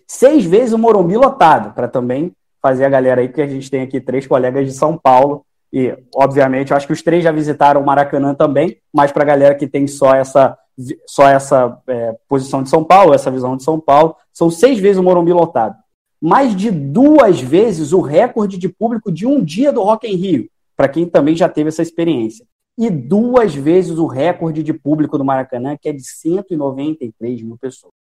Seis 0.07 0.45
vezes 0.45 0.73
o 0.73 0.77
Morumbi 0.77 1.15
lotado, 1.15 1.73
para 1.73 1.87
também 1.87 2.33
fazer 2.61 2.85
a 2.85 2.89
galera 2.89 3.21
aí, 3.21 3.27
porque 3.27 3.41
a 3.41 3.47
gente 3.47 3.69
tem 3.69 3.81
aqui 3.81 3.99
três 3.99 4.25
colegas 4.25 4.65
de 4.65 4.73
São 4.73 4.97
Paulo, 4.97 5.45
e 5.71 5.97
obviamente 6.15 6.71
eu 6.71 6.77
acho 6.77 6.85
que 6.85 6.93
os 6.93 7.01
três 7.01 7.23
já 7.23 7.31
visitaram 7.31 7.81
o 7.81 7.85
Maracanã 7.85 8.33
também, 8.35 8.77
mas 8.93 9.11
para 9.11 9.23
a 9.23 9.25
galera 9.25 9.55
que 9.55 9.67
tem 9.67 9.87
só 9.87 10.13
essa, 10.13 10.57
só 11.07 11.27
essa 11.27 11.81
é, 11.87 12.15
posição 12.27 12.61
de 12.61 12.69
São 12.69 12.83
Paulo, 12.83 13.13
essa 13.13 13.31
visão 13.31 13.57
de 13.57 13.63
São 13.63 13.79
Paulo, 13.79 14.15
são 14.31 14.51
seis 14.51 14.79
vezes 14.79 14.99
o 14.99 15.03
Morumbi 15.03 15.33
lotado. 15.33 15.75
Mais 16.21 16.55
de 16.55 16.71
duas 16.71 17.41
vezes 17.41 17.91
o 17.91 18.01
recorde 18.01 18.57
de 18.57 18.69
público 18.69 19.11
de 19.11 19.25
um 19.25 19.43
dia 19.43 19.73
do 19.73 19.81
Rock 19.81 20.07
em 20.07 20.15
Rio, 20.15 20.47
para 20.77 20.87
quem 20.87 21.05
também 21.05 21.35
já 21.35 21.49
teve 21.49 21.69
essa 21.69 21.81
experiência. 21.81 22.45
E 22.77 22.89
duas 22.89 23.53
vezes 23.53 23.97
o 23.97 24.05
recorde 24.05 24.63
de 24.63 24.73
público 24.73 25.17
do 25.17 25.25
Maracanã, 25.25 25.75
que 25.79 25.89
é 25.89 25.91
de 25.91 26.03
193 26.03 27.41
mil 27.41 27.57
pessoas. 27.57 27.93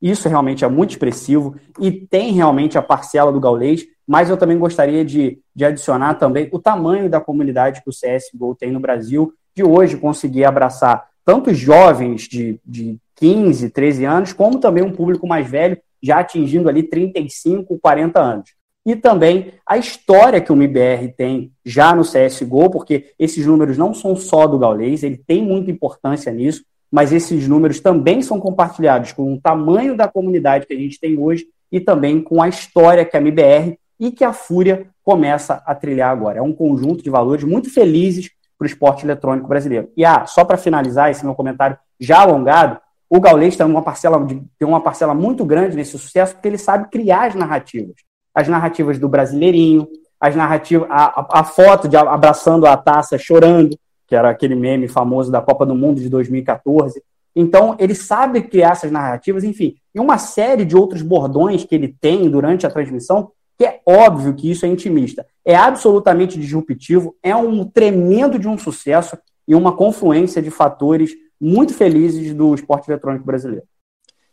Isso 0.00 0.28
realmente 0.28 0.64
é 0.64 0.68
muito 0.68 0.90
expressivo 0.90 1.56
e 1.80 1.90
tem 1.90 2.32
realmente 2.32 2.78
a 2.78 2.82
parcela 2.82 3.32
do 3.32 3.40
gaulês, 3.40 3.84
mas 4.06 4.30
eu 4.30 4.36
também 4.36 4.58
gostaria 4.58 5.04
de, 5.04 5.38
de 5.54 5.64
adicionar 5.64 6.14
também 6.14 6.48
o 6.52 6.58
tamanho 6.58 7.10
da 7.10 7.20
comunidade 7.20 7.82
que 7.82 7.90
o 7.90 7.92
CSGO 7.92 8.54
tem 8.54 8.70
no 8.70 8.80
Brasil, 8.80 9.32
de 9.54 9.64
hoje 9.64 9.96
conseguir 9.96 10.44
abraçar 10.44 11.08
tanto 11.24 11.52
jovens 11.52 12.22
de, 12.22 12.60
de 12.64 12.96
15, 13.16 13.70
13 13.70 14.04
anos, 14.04 14.32
como 14.32 14.58
também 14.58 14.84
um 14.84 14.92
público 14.92 15.26
mais 15.26 15.50
velho, 15.50 15.76
já 16.02 16.20
atingindo 16.20 16.68
ali 16.68 16.84
35, 16.84 17.78
40 17.78 18.20
anos. 18.20 18.50
E 18.86 18.96
também 18.96 19.52
a 19.66 19.76
história 19.76 20.40
que 20.40 20.50
o 20.50 20.56
MIBR 20.56 21.12
tem 21.14 21.52
já 21.62 21.94
no 21.94 22.02
CSGO, 22.02 22.70
porque 22.70 23.12
esses 23.18 23.44
números 23.44 23.76
não 23.76 23.92
são 23.92 24.16
só 24.16 24.46
do 24.46 24.58
Gaulês, 24.58 25.02
ele 25.02 25.18
tem 25.18 25.42
muita 25.42 25.70
importância 25.70 26.32
nisso, 26.32 26.64
mas 26.90 27.12
esses 27.12 27.46
números 27.46 27.80
também 27.80 28.22
são 28.22 28.40
compartilhados 28.40 29.12
com 29.12 29.34
o 29.34 29.40
tamanho 29.40 29.96
da 29.96 30.08
comunidade 30.08 30.66
que 30.66 30.74
a 30.74 30.78
gente 30.78 30.98
tem 30.98 31.18
hoje 31.18 31.46
e 31.70 31.78
também 31.78 32.20
com 32.20 32.40
a 32.40 32.48
história 32.48 33.04
que 33.04 33.16
a 33.16 33.20
MBR 33.20 33.78
e 34.00 34.10
que 34.10 34.24
a 34.24 34.32
Fúria 34.32 34.88
começa 35.04 35.62
a 35.66 35.74
trilhar 35.74 36.10
agora. 36.10 36.38
É 36.38 36.42
um 36.42 36.52
conjunto 36.52 37.02
de 37.02 37.10
valores 37.10 37.44
muito 37.44 37.72
felizes 37.72 38.30
para 38.56 38.64
o 38.64 38.66
esporte 38.66 39.04
eletrônico 39.04 39.48
brasileiro. 39.48 39.90
E 39.96 40.04
ah, 40.04 40.26
só 40.26 40.44
para 40.44 40.56
finalizar 40.56 41.10
esse 41.10 41.24
meu 41.24 41.34
comentário 41.34 41.78
já 42.00 42.20
alongado, 42.20 42.80
o 43.10 43.20
Gaulês 43.20 43.56
tem 43.56 43.64
uma, 43.64 43.82
parcela, 43.82 44.24
tem 44.26 44.68
uma 44.68 44.80
parcela 44.80 45.14
muito 45.14 45.44
grande 45.44 45.76
nesse 45.76 45.98
sucesso 45.98 46.34
porque 46.34 46.48
ele 46.48 46.58
sabe 46.58 46.88
criar 46.90 47.28
as 47.28 47.34
narrativas. 47.34 47.96
As 48.34 48.48
narrativas 48.48 48.98
do 48.98 49.08
brasileirinho, 49.08 49.88
as 50.20 50.36
narrativas, 50.36 50.88
a, 50.90 51.20
a, 51.20 51.40
a 51.40 51.44
foto 51.44 51.88
de 51.88 51.96
abraçando 51.96 52.66
a 52.66 52.76
taça 52.76 53.16
chorando, 53.16 53.78
que 54.08 54.16
era 54.16 54.30
aquele 54.30 54.54
meme 54.54 54.88
famoso 54.88 55.30
da 55.30 55.40
Copa 55.40 55.66
do 55.66 55.74
Mundo 55.74 56.00
de 56.00 56.08
2014. 56.08 57.00
Então, 57.36 57.76
ele 57.78 57.94
sabe 57.94 58.42
criar 58.42 58.72
essas 58.72 58.90
narrativas, 58.90 59.44
enfim, 59.44 59.76
e 59.94 60.00
uma 60.00 60.18
série 60.18 60.64
de 60.64 60.74
outros 60.74 61.02
bordões 61.02 61.62
que 61.62 61.74
ele 61.74 61.94
tem 62.00 62.28
durante 62.28 62.66
a 62.66 62.70
transmissão, 62.70 63.30
que 63.56 63.64
é 63.64 63.80
óbvio 63.86 64.34
que 64.34 64.50
isso 64.50 64.64
é 64.64 64.68
intimista. 64.68 65.26
É 65.44 65.54
absolutamente 65.54 66.38
disruptivo, 66.38 67.14
é 67.22 67.36
um 67.36 67.64
tremendo 67.64 68.38
de 68.38 68.48
um 68.48 68.56
sucesso 68.58 69.16
e 69.46 69.54
uma 69.54 69.76
confluência 69.76 70.42
de 70.42 70.50
fatores 70.50 71.12
muito 71.40 71.74
felizes 71.74 72.34
do 72.34 72.54
esporte 72.54 72.90
eletrônico 72.90 73.24
brasileiro. 73.24 73.66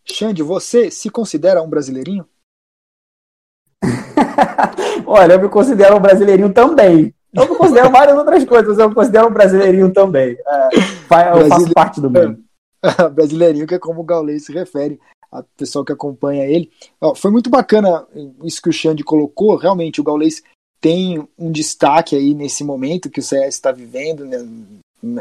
Xande, 0.04 0.44
você 0.44 0.92
se 0.92 1.10
considera 1.10 1.62
um 1.62 1.70
brasileirinho? 1.70 2.26
Olha, 5.06 5.34
eu 5.34 5.42
me 5.42 5.50
considero 5.50 5.98
um 5.98 6.00
brasileirinho 6.00 6.54
também. 6.54 7.15
Eu 7.36 7.56
considero 7.56 7.92
várias 7.92 8.18
outras 8.18 8.46
coisas, 8.46 8.78
eu 8.78 8.94
considero 8.94 9.28
um 9.28 9.34
brasileirinho 9.34 9.92
também. 9.92 10.38
É, 10.48 11.40
eu 11.42 11.48
faço 11.48 11.74
parte 11.74 12.00
do 12.00 12.10
meio. 12.10 12.40
brasileirinho, 13.14 13.68
que 13.68 13.76
é 13.76 13.80
como 13.80 14.02
o 14.02 14.04
Gaules 14.04 14.46
se 14.46 14.54
refere, 14.54 15.00
a 15.32 15.44
pessoal 15.58 15.84
que 15.84 15.92
acompanha 15.92 16.46
ele. 16.46 16.72
Ó, 17.02 17.14
foi 17.14 17.32
muito 17.32 17.50
bacana 17.50 18.06
isso 18.44 18.62
que 18.62 18.70
o 18.70 18.74
Xande 18.74 19.04
colocou. 19.04 19.56
Realmente, 19.56 20.00
o 20.00 20.04
Gaules 20.04 20.44
tem 20.80 21.28
um 21.38 21.52
destaque 21.52 22.16
aí 22.16 22.34
nesse 22.34 22.64
momento 22.64 23.10
que 23.10 23.20
o 23.20 23.24
CS 23.24 23.56
está 23.56 23.72
vivendo, 23.72 24.24
né? 24.24 24.46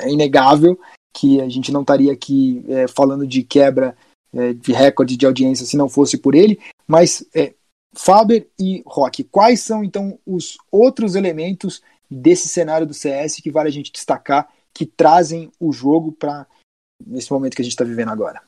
é 0.02 0.10
inegável 0.10 0.78
que 1.12 1.40
a 1.40 1.48
gente 1.48 1.72
não 1.72 1.82
estaria 1.82 2.12
aqui 2.12 2.64
é, 2.68 2.88
falando 2.88 3.26
de 3.26 3.42
quebra 3.42 3.96
é, 4.32 4.52
de 4.52 4.72
recorde 4.72 5.16
de 5.16 5.24
audiência 5.24 5.64
se 5.64 5.76
não 5.76 5.88
fosse 5.88 6.18
por 6.18 6.34
ele, 6.34 6.58
mas 6.86 7.24
é, 7.34 7.54
Faber 7.94 8.48
e 8.58 8.82
Rock, 8.84 9.22
quais 9.24 9.60
são 9.60 9.84
então 9.84 10.18
os 10.26 10.58
outros 10.70 11.14
elementos 11.14 11.80
desse 12.10 12.48
cenário 12.48 12.86
do 12.86 12.94
CS 12.94 13.36
que 13.36 13.50
vale 13.50 13.68
a 13.68 13.72
gente 13.72 13.92
destacar, 13.92 14.48
que 14.72 14.84
trazem 14.84 15.50
o 15.58 15.72
jogo 15.72 16.12
para 16.12 16.46
nesse 17.04 17.32
momento 17.32 17.54
que 17.54 17.62
a 17.62 17.64
gente 17.64 17.72
está 17.72 17.84
vivendo 17.84 18.10
agora? 18.10 18.40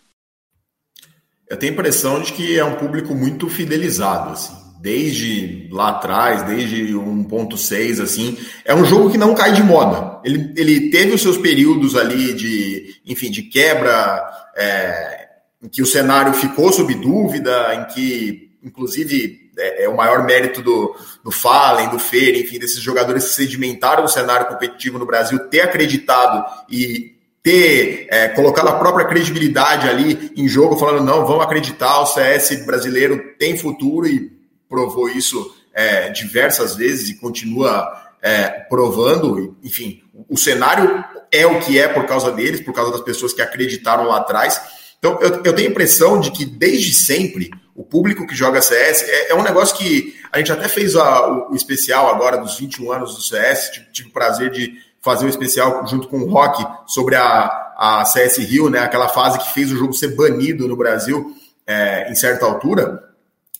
Eu 1.48 1.56
tenho 1.56 1.72
a 1.72 1.74
impressão 1.74 2.20
de 2.20 2.32
que 2.32 2.58
é 2.58 2.64
um 2.64 2.76
público 2.76 3.14
muito 3.14 3.48
fidelizado, 3.48 4.30
assim. 4.30 4.66
Desde 4.80 5.68
lá 5.72 5.90
atrás, 5.90 6.42
desde 6.42 6.92
1.6, 6.92 8.02
assim, 8.02 8.36
é 8.64 8.74
um 8.74 8.84
jogo 8.84 9.10
que 9.10 9.18
não 9.18 9.34
cai 9.34 9.52
de 9.52 9.62
moda. 9.62 10.20
Ele, 10.24 10.52
ele 10.56 10.90
teve 10.90 11.14
os 11.14 11.22
seus 11.22 11.38
períodos 11.38 11.96
ali 11.96 12.34
de, 12.34 13.00
enfim, 13.04 13.30
de 13.30 13.42
quebra, 13.42 14.22
é, 14.56 15.28
em 15.62 15.68
que 15.68 15.82
o 15.82 15.86
cenário 15.86 16.34
ficou 16.34 16.72
sob 16.72 16.94
dúvida, 16.94 17.74
em 17.74 17.94
que, 17.94 18.58
inclusive, 18.62 19.45
é, 19.58 19.84
é 19.84 19.88
o 19.88 19.96
maior 19.96 20.24
mérito 20.24 20.62
do, 20.62 20.96
do 21.22 21.30
Fallen, 21.30 21.88
do 21.88 21.98
Feira, 21.98 22.38
enfim, 22.38 22.58
desses 22.58 22.80
jogadores 22.80 23.24
que 23.24 23.34
sedimentaram 23.34 24.04
o 24.04 24.08
cenário 24.08 24.46
competitivo 24.46 24.98
no 24.98 25.06
Brasil, 25.06 25.38
ter 25.48 25.60
acreditado 25.60 26.44
e 26.68 27.14
ter 27.42 28.08
é, 28.10 28.28
colocado 28.28 28.68
a 28.68 28.78
própria 28.78 29.06
credibilidade 29.06 29.88
ali 29.88 30.32
em 30.36 30.48
jogo, 30.48 30.76
falando, 30.76 31.04
não, 31.04 31.24
vamos 31.24 31.44
acreditar, 31.44 32.00
o 32.00 32.06
CS 32.06 32.66
brasileiro 32.66 33.34
tem 33.38 33.56
futuro 33.56 34.06
e 34.06 34.32
provou 34.68 35.08
isso 35.08 35.54
é, 35.72 36.08
diversas 36.08 36.74
vezes 36.74 37.08
e 37.08 37.20
continua 37.20 38.04
é, 38.20 38.48
provando, 38.48 39.56
enfim, 39.62 40.02
o 40.28 40.36
cenário 40.36 41.04
é 41.30 41.46
o 41.46 41.60
que 41.60 41.78
é 41.78 41.86
por 41.86 42.06
causa 42.06 42.32
deles, 42.32 42.60
por 42.60 42.72
causa 42.72 42.90
das 42.90 43.02
pessoas 43.02 43.32
que 43.32 43.42
acreditaram 43.42 44.04
lá 44.04 44.16
atrás. 44.18 44.60
Então, 45.06 45.18
eu, 45.20 45.40
eu 45.44 45.54
tenho 45.54 45.68
a 45.68 45.70
impressão 45.70 46.18
de 46.18 46.32
que 46.32 46.44
desde 46.44 46.92
sempre 46.92 47.50
o 47.76 47.84
público 47.84 48.26
que 48.26 48.34
joga 48.34 48.60
CS 48.60 49.02
é, 49.02 49.30
é 49.30 49.34
um 49.36 49.42
negócio 49.42 49.76
que 49.76 50.16
a 50.32 50.38
gente 50.38 50.50
até 50.50 50.66
fez 50.66 50.96
a, 50.96 51.28
o, 51.28 51.52
o, 51.52 51.54
especial 51.54 52.08
agora 52.08 52.38
dos 52.38 52.58
21 52.58 52.90
anos 52.90 53.14
do 53.14 53.22
CS, 53.22 53.70
tive, 53.70 53.86
tive 53.92 54.08
o 54.08 54.12
prazer 54.12 54.50
de 54.50 54.74
fazer 55.00 55.26
um 55.26 55.28
especial 55.28 55.86
junto 55.86 56.08
com 56.08 56.18
o 56.18 56.28
Rock 56.28 56.66
sobre 56.88 57.14
a, 57.14 57.74
a 57.78 58.04
CS 58.04 58.38
Rio, 58.38 58.68
né, 58.68 58.80
aquela 58.80 59.08
fase 59.08 59.38
que 59.38 59.52
fez 59.52 59.70
o 59.70 59.76
jogo 59.76 59.92
ser 59.92 60.16
banido 60.16 60.66
no 60.66 60.76
Brasil 60.76 61.36
é, 61.64 62.10
em 62.10 62.14
certa 62.16 62.44
altura. 62.44 63.04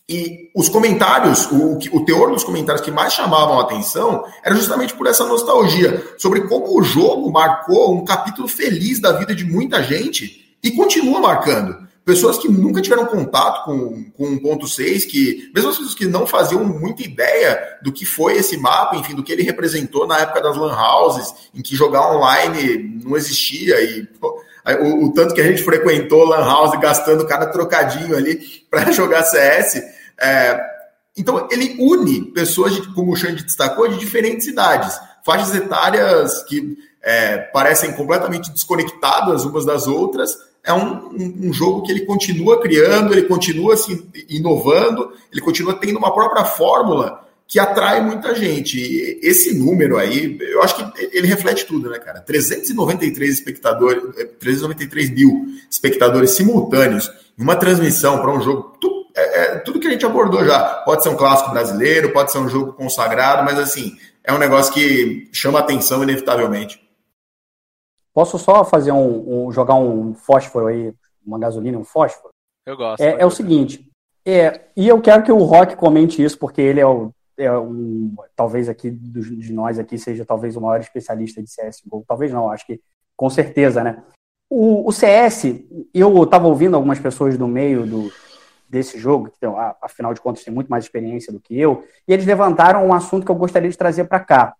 E 0.09 0.50
os 0.53 0.69
comentários, 0.69 1.47
o, 1.47 1.79
o 1.93 2.05
teor 2.05 2.33
dos 2.33 2.43
comentários 2.43 2.85
que 2.85 2.91
mais 2.91 3.12
chamavam 3.12 3.61
a 3.61 3.62
atenção 3.62 4.25
era 4.43 4.55
justamente 4.57 4.95
por 4.95 5.07
essa 5.07 5.25
nostalgia 5.25 6.03
sobre 6.19 6.41
como 6.49 6.76
o 6.76 6.83
jogo 6.83 7.31
marcou 7.31 7.95
um 7.95 8.05
capítulo 8.05 8.49
feliz 8.49 9.00
da 9.00 9.12
vida 9.12 9.33
de 9.33 9.45
muita 9.45 9.81
gente 9.81 10.46
e 10.63 10.71
continua 10.73 11.21
marcando. 11.21 11.87
Pessoas 12.05 12.39
que 12.39 12.49
nunca 12.49 12.81
tiveram 12.81 13.05
contato 13.07 13.65
com, 13.65 14.05
com 14.13 14.39
1.6, 14.39 15.09
que, 15.09 15.51
mesmo 15.53 15.71
as 15.71 15.77
pessoas 15.77 15.95
que 15.97 16.07
não 16.07 16.25
faziam 16.25 16.65
muita 16.65 17.03
ideia 17.03 17.61
do 17.83 17.93
que 17.93 18.05
foi 18.05 18.37
esse 18.37 18.57
mapa, 18.57 18.95
enfim, 18.95 19.13
do 19.13 19.25
que 19.25 19.33
ele 19.33 19.43
representou 19.43 20.07
na 20.07 20.21
época 20.21 20.41
das 20.41 20.57
Lan 20.57 20.73
Houses, 20.73 21.35
em 21.53 21.61
que 21.61 21.75
jogar 21.75 22.15
online 22.15 23.01
não 23.05 23.17
existia 23.17 23.81
e. 23.81 24.07
Pô, 24.21 24.41
o, 24.83 25.07
o, 25.07 25.13
tanto 25.13 25.35
que 25.35 25.41
a 25.41 25.45
gente 25.45 25.65
frequentou 25.65 26.25
Lan 26.25 26.45
House 26.45 26.79
gastando 26.79 27.27
cada 27.27 27.47
trocadinho 27.47 28.17
ali 28.17 28.41
para 28.71 28.93
jogar 28.93 29.25
CS. 29.25 29.83
É, 30.21 30.61
então, 31.17 31.49
ele 31.51 31.77
une 31.81 32.27
pessoas, 32.33 32.75
de, 32.75 32.95
como 32.95 33.13
o 33.13 33.17
Xande 33.17 33.43
destacou, 33.43 33.89
de 33.89 33.99
diferentes 33.99 34.47
idades, 34.47 34.97
faixas 35.25 35.53
etárias 35.55 36.43
que 36.45 36.77
é, 37.07 37.39
parecem 37.39 37.93
completamente 37.93 38.51
desconectadas 38.51 39.45
umas 39.45 39.65
das 39.65 39.87
outras. 39.87 40.37
É 40.65 40.73
um, 40.73 41.09
um, 41.11 41.39
um, 41.45 41.53
jogo 41.53 41.83
que 41.85 41.93
ele 41.93 42.05
continua 42.05 42.61
criando, 42.61 43.13
ele 43.13 43.23
continua 43.23 43.77
se 43.77 44.05
inovando, 44.29 45.13
ele 45.31 45.41
continua 45.41 45.75
tendo 45.75 45.99
uma 45.99 46.13
própria 46.13 46.45
fórmula 46.45 47.25
que 47.47 47.61
atrai 47.61 48.01
muita 48.01 48.35
gente. 48.35 48.77
E 48.81 49.21
esse 49.23 49.57
número 49.57 49.97
aí, 49.97 50.37
eu 50.41 50.61
acho 50.65 50.75
que 50.75 51.07
ele 51.17 51.29
reflete 51.29 51.65
tudo, 51.65 51.89
né, 51.89 52.01
cara? 52.01 52.21
393 52.21 53.35
espectadores, 53.35 54.03
393 54.41 55.11
mil 55.11 55.47
espectadores 55.71 56.33
simultâneos 56.33 57.09
em 57.39 57.43
uma 57.45 57.55
transmissão 57.55 58.21
para 58.21 58.33
um 58.33 58.43
jogo. 58.43 58.77
É, 59.15 59.43
é, 59.43 59.59
tudo 59.61 59.79
que 59.79 59.87
a 59.87 59.93
gente 59.93 60.05
abordou 60.05 60.45
já. 60.45 60.83
Pode 60.85 61.05
ser 61.05 61.11
um 61.11 61.17
clássico 61.17 61.53
brasileiro, 61.53 62.13
pode 62.13 62.33
ser 62.33 62.39
um 62.39 62.49
jogo 62.49 62.73
consagrado, 62.73 63.45
mas 63.45 63.61
assim, 63.61 63.97
é 64.25 64.33
um 64.33 64.39
negócio 64.39 64.75
que 64.75 65.29
chama 65.33 65.61
atenção 65.61 66.03
inevitavelmente. 66.03 66.85
Posso 68.16 68.38
só 68.38 68.64
fazer 68.64 68.92
um, 68.92 69.49
um 69.49 69.52
jogar 69.52 69.75
um 69.75 70.14
fósforo 70.14 70.68
aí, 70.68 70.94
uma 71.23 71.38
gasolina, 71.38 71.76
um 71.76 71.85
fósforo? 71.85 72.32
Eu 72.64 72.75
gosto. 72.75 73.02
É, 73.02 73.20
é 73.20 73.26
o 73.26 73.30
seguinte, 73.30 73.90
é, 74.25 74.68
e 74.75 74.88
eu 74.88 75.02
quero 75.02 75.23
que 75.23 75.30
o 75.30 75.44
Rock 75.44 75.76
comente 75.76 76.25
isso, 76.25 76.38
porque 76.38 76.62
ele 76.62 76.80
é 76.80 76.87
o 76.87 77.11
é 77.37 77.52
um, 77.52 78.16
talvez 78.35 78.70
aqui 78.70 78.90
de 78.90 79.52
nós 79.52 79.78
aqui 79.78 79.99
seja 79.99 80.25
talvez 80.25 80.57
o 80.57 80.61
maior 80.62 80.81
especialista 80.81 81.42
de 81.42 81.50
CSGO. 81.50 82.02
Talvez 82.09 82.33
não, 82.33 82.48
acho 82.50 82.64
que 82.64 82.81
com 83.14 83.29
certeza, 83.29 83.85
né? 83.85 84.02
O, 84.48 84.88
o 84.88 84.92
CS, 84.92 85.44
eu 85.92 86.22
estava 86.22 86.48
ouvindo 86.48 86.74
algumas 86.74 86.98
pessoas 86.98 87.37
do 87.37 87.46
meio 87.46 87.87
do, 87.87 88.11
desse 88.66 88.98
jogo, 88.98 89.26
que 89.26 89.35
então, 89.37 89.59
afinal 89.83 90.14
de 90.14 90.22
contas 90.22 90.42
tem 90.42 90.55
muito 90.55 90.68
mais 90.68 90.85
experiência 90.85 91.31
do 91.31 91.38
que 91.38 91.61
eu, 91.61 91.87
e 92.09 92.14
eles 92.14 92.24
levantaram 92.24 92.87
um 92.87 92.94
assunto 92.94 93.26
que 93.26 93.31
eu 93.31 93.37
gostaria 93.37 93.68
de 93.68 93.76
trazer 93.76 94.05
para 94.05 94.20
cá. 94.20 94.55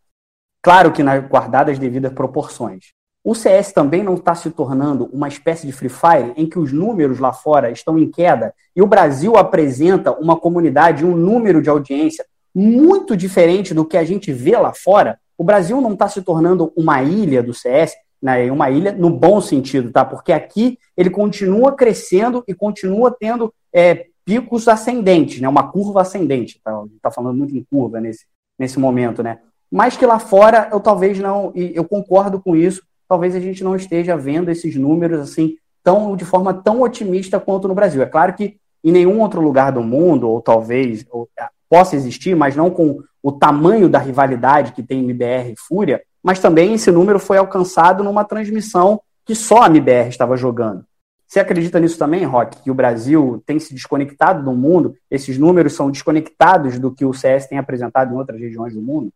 Claro 0.61 0.93
que 0.93 1.03
na, 1.03 1.17
guardadas 1.17 1.73
as 1.73 1.79
devidas 1.79 2.13
proporções. 2.13 2.93
O 3.27 3.35
CS 3.35 3.73
também 3.73 4.05
não 4.05 4.15
está 4.15 4.37
se 4.37 4.53
tornando 4.53 5.11
uma 5.13 5.27
espécie 5.27 5.67
de 5.67 5.73
Free 5.73 5.89
Fire 5.89 6.33
em 6.37 6.49
que 6.49 6.61
os 6.61 6.73
números 6.73 7.19
lá 7.19 7.33
fora 7.33 7.73
estão 7.73 7.99
em 7.99 8.09
queda 8.09 8.55
e 8.75 8.81
o 8.81 8.87
Brasil 8.87 9.37
apresenta 9.37 10.13
uma 10.13 10.37
comunidade, 10.37 11.05
um 11.05 11.17
número 11.17 11.61
de 11.61 11.69
audiência 11.69 12.25
muito 12.55 13.17
diferente 13.17 13.75
do 13.75 13.85
que 13.85 13.97
a 13.97 14.05
gente 14.05 14.33
vê 14.33 14.57
lá 14.57 14.73
fora. 14.73 15.19
O 15.37 15.43
Brasil 15.43 15.81
não 15.81 15.95
está 15.95 16.09
se 16.09 16.23
tornando 16.23 16.73
uma 16.77 17.03
ilha 17.03 17.43
do 17.43 17.53
CS, 17.53 17.95
né, 18.23 18.49
uma 18.49 18.71
ilha 18.71 18.93
no 18.93 19.11
bom 19.11 19.41
sentido, 19.41 19.91
tá? 19.91 20.05
Porque 20.05 20.33
aqui 20.33 20.79
ele 20.97 21.11
continua 21.11 21.75
crescendo 21.75 22.45
e 22.47 22.55
continua 22.55 23.11
tendo 23.11 23.53
é, 23.73 24.07
picos 24.25 24.69
ascendentes, 24.69 25.41
né? 25.41 25.49
Uma 25.49 25.73
curva 25.73 26.03
ascendente. 26.03 26.61
Tá? 26.63 26.81
tá 27.03 27.11
falando 27.11 27.39
muito 27.39 27.57
em 27.57 27.67
curva 27.69 28.01
nesse, 28.01 28.25
nesse 28.57 28.79
momento, 28.79 29.21
né? 29.21 29.41
Mas 29.69 29.97
que 29.97 30.07
lá 30.07 30.21
fora 30.21 30.69
eu 30.71 30.79
talvez 30.79 31.19
não, 31.19 31.51
e 31.57 31.73
eu 31.75 31.85
concordo 31.85 32.41
com 32.41 32.55
isso, 32.55 32.83
talvez 33.09 33.35
a 33.35 33.41
gente 33.41 33.63
não 33.63 33.77
esteja 33.77 34.17
vendo 34.17 34.51
esses 34.51 34.77
números 34.77 35.21
assim 35.21 35.57
tão 35.83 36.17
de 36.17 36.25
forma 36.25 36.53
tão 36.53 36.83
otimista 36.83 37.39
quanto 37.39 37.69
no 37.69 37.75
Brasil. 37.75 38.03
É 38.03 38.07
claro 38.07 38.35
que 38.35 38.57
em 38.83 38.93
nenhum 38.93 39.21
outro 39.21 39.41
lugar 39.41 39.73
do 39.73 39.83
mundo, 39.83 40.29
ou 40.29 40.41
talvez, 40.41 41.05
ou, 41.11 41.29
possa 41.69 41.97
existir, 41.97 42.37
mas 42.37 42.55
não 42.55 42.71
com 42.71 43.01
o 43.23 43.33
tamanho 43.33 43.89
da 43.89 43.99
rivalidade 43.99 44.73
que 44.73 44.83
tem 44.83 45.01
MBR 45.01 45.53
e 45.53 45.59
Fúria, 45.59 46.03
mas 46.23 46.39
também 46.39 46.75
esse 46.75 46.91
número 46.91 47.19
foi 47.19 47.39
alcançado 47.39 48.05
numa 48.05 48.25
transmissão 48.25 49.01
que 49.25 49.35
só 49.35 49.63
a 49.63 49.67
MBR 49.67 50.09
estava 50.09 50.37
jogando. 50.37 50.85
Você 51.27 51.41
acredita 51.41 51.81
nisso 51.81 51.99
também, 51.99 52.25
Rock? 52.25 52.63
Que 52.63 52.71
o 52.71 52.75
Brasil 52.75 53.43
tem 53.45 53.59
se 53.59 53.75
desconectado 53.75 54.45
do 54.45 54.53
mundo? 54.53 54.95
Esses 55.11 55.37
números 55.37 55.73
são 55.73 55.91
desconectados 55.91 56.79
do 56.79 56.93
que 56.93 57.05
o 57.05 57.13
CS 57.13 57.47
tem 57.47 57.59
apresentado 57.59 58.15
em 58.15 58.17
outras 58.17 58.41
regiões 58.41 58.73
do 58.73 58.81
mundo? 58.81 59.13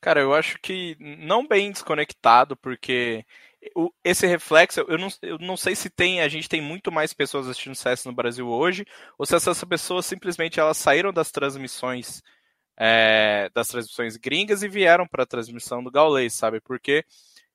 Cara, 0.00 0.20
eu 0.20 0.34
acho 0.34 0.58
que 0.60 0.96
não 0.98 1.46
bem 1.46 1.70
desconectado, 1.70 2.56
porque 2.56 3.24
esse 4.02 4.26
reflexo, 4.26 4.80
eu 4.88 4.96
não, 4.96 5.08
eu 5.22 5.38
não 5.38 5.56
sei 5.56 5.76
se 5.76 5.90
tem, 5.90 6.20
a 6.20 6.28
gente 6.28 6.48
tem 6.48 6.62
muito 6.62 6.90
mais 6.90 7.12
pessoas 7.12 7.46
assistindo 7.46 7.74
CS 7.74 8.06
no 8.06 8.14
Brasil 8.14 8.48
hoje, 8.48 8.86
ou 9.18 9.26
se 9.26 9.36
essas 9.36 9.62
pessoas 9.64 10.06
simplesmente 10.06 10.58
elas 10.58 10.78
saíram 10.78 11.12
das 11.12 11.30
transmissões 11.30 12.22
é, 12.82 13.50
das 13.54 13.68
transmissões 13.68 14.16
gringas 14.16 14.62
e 14.62 14.68
vieram 14.68 15.06
para 15.06 15.24
a 15.24 15.26
transmissão 15.26 15.84
do 15.84 15.90
Gaulês, 15.90 16.32
sabe? 16.32 16.62
Porque, 16.62 17.04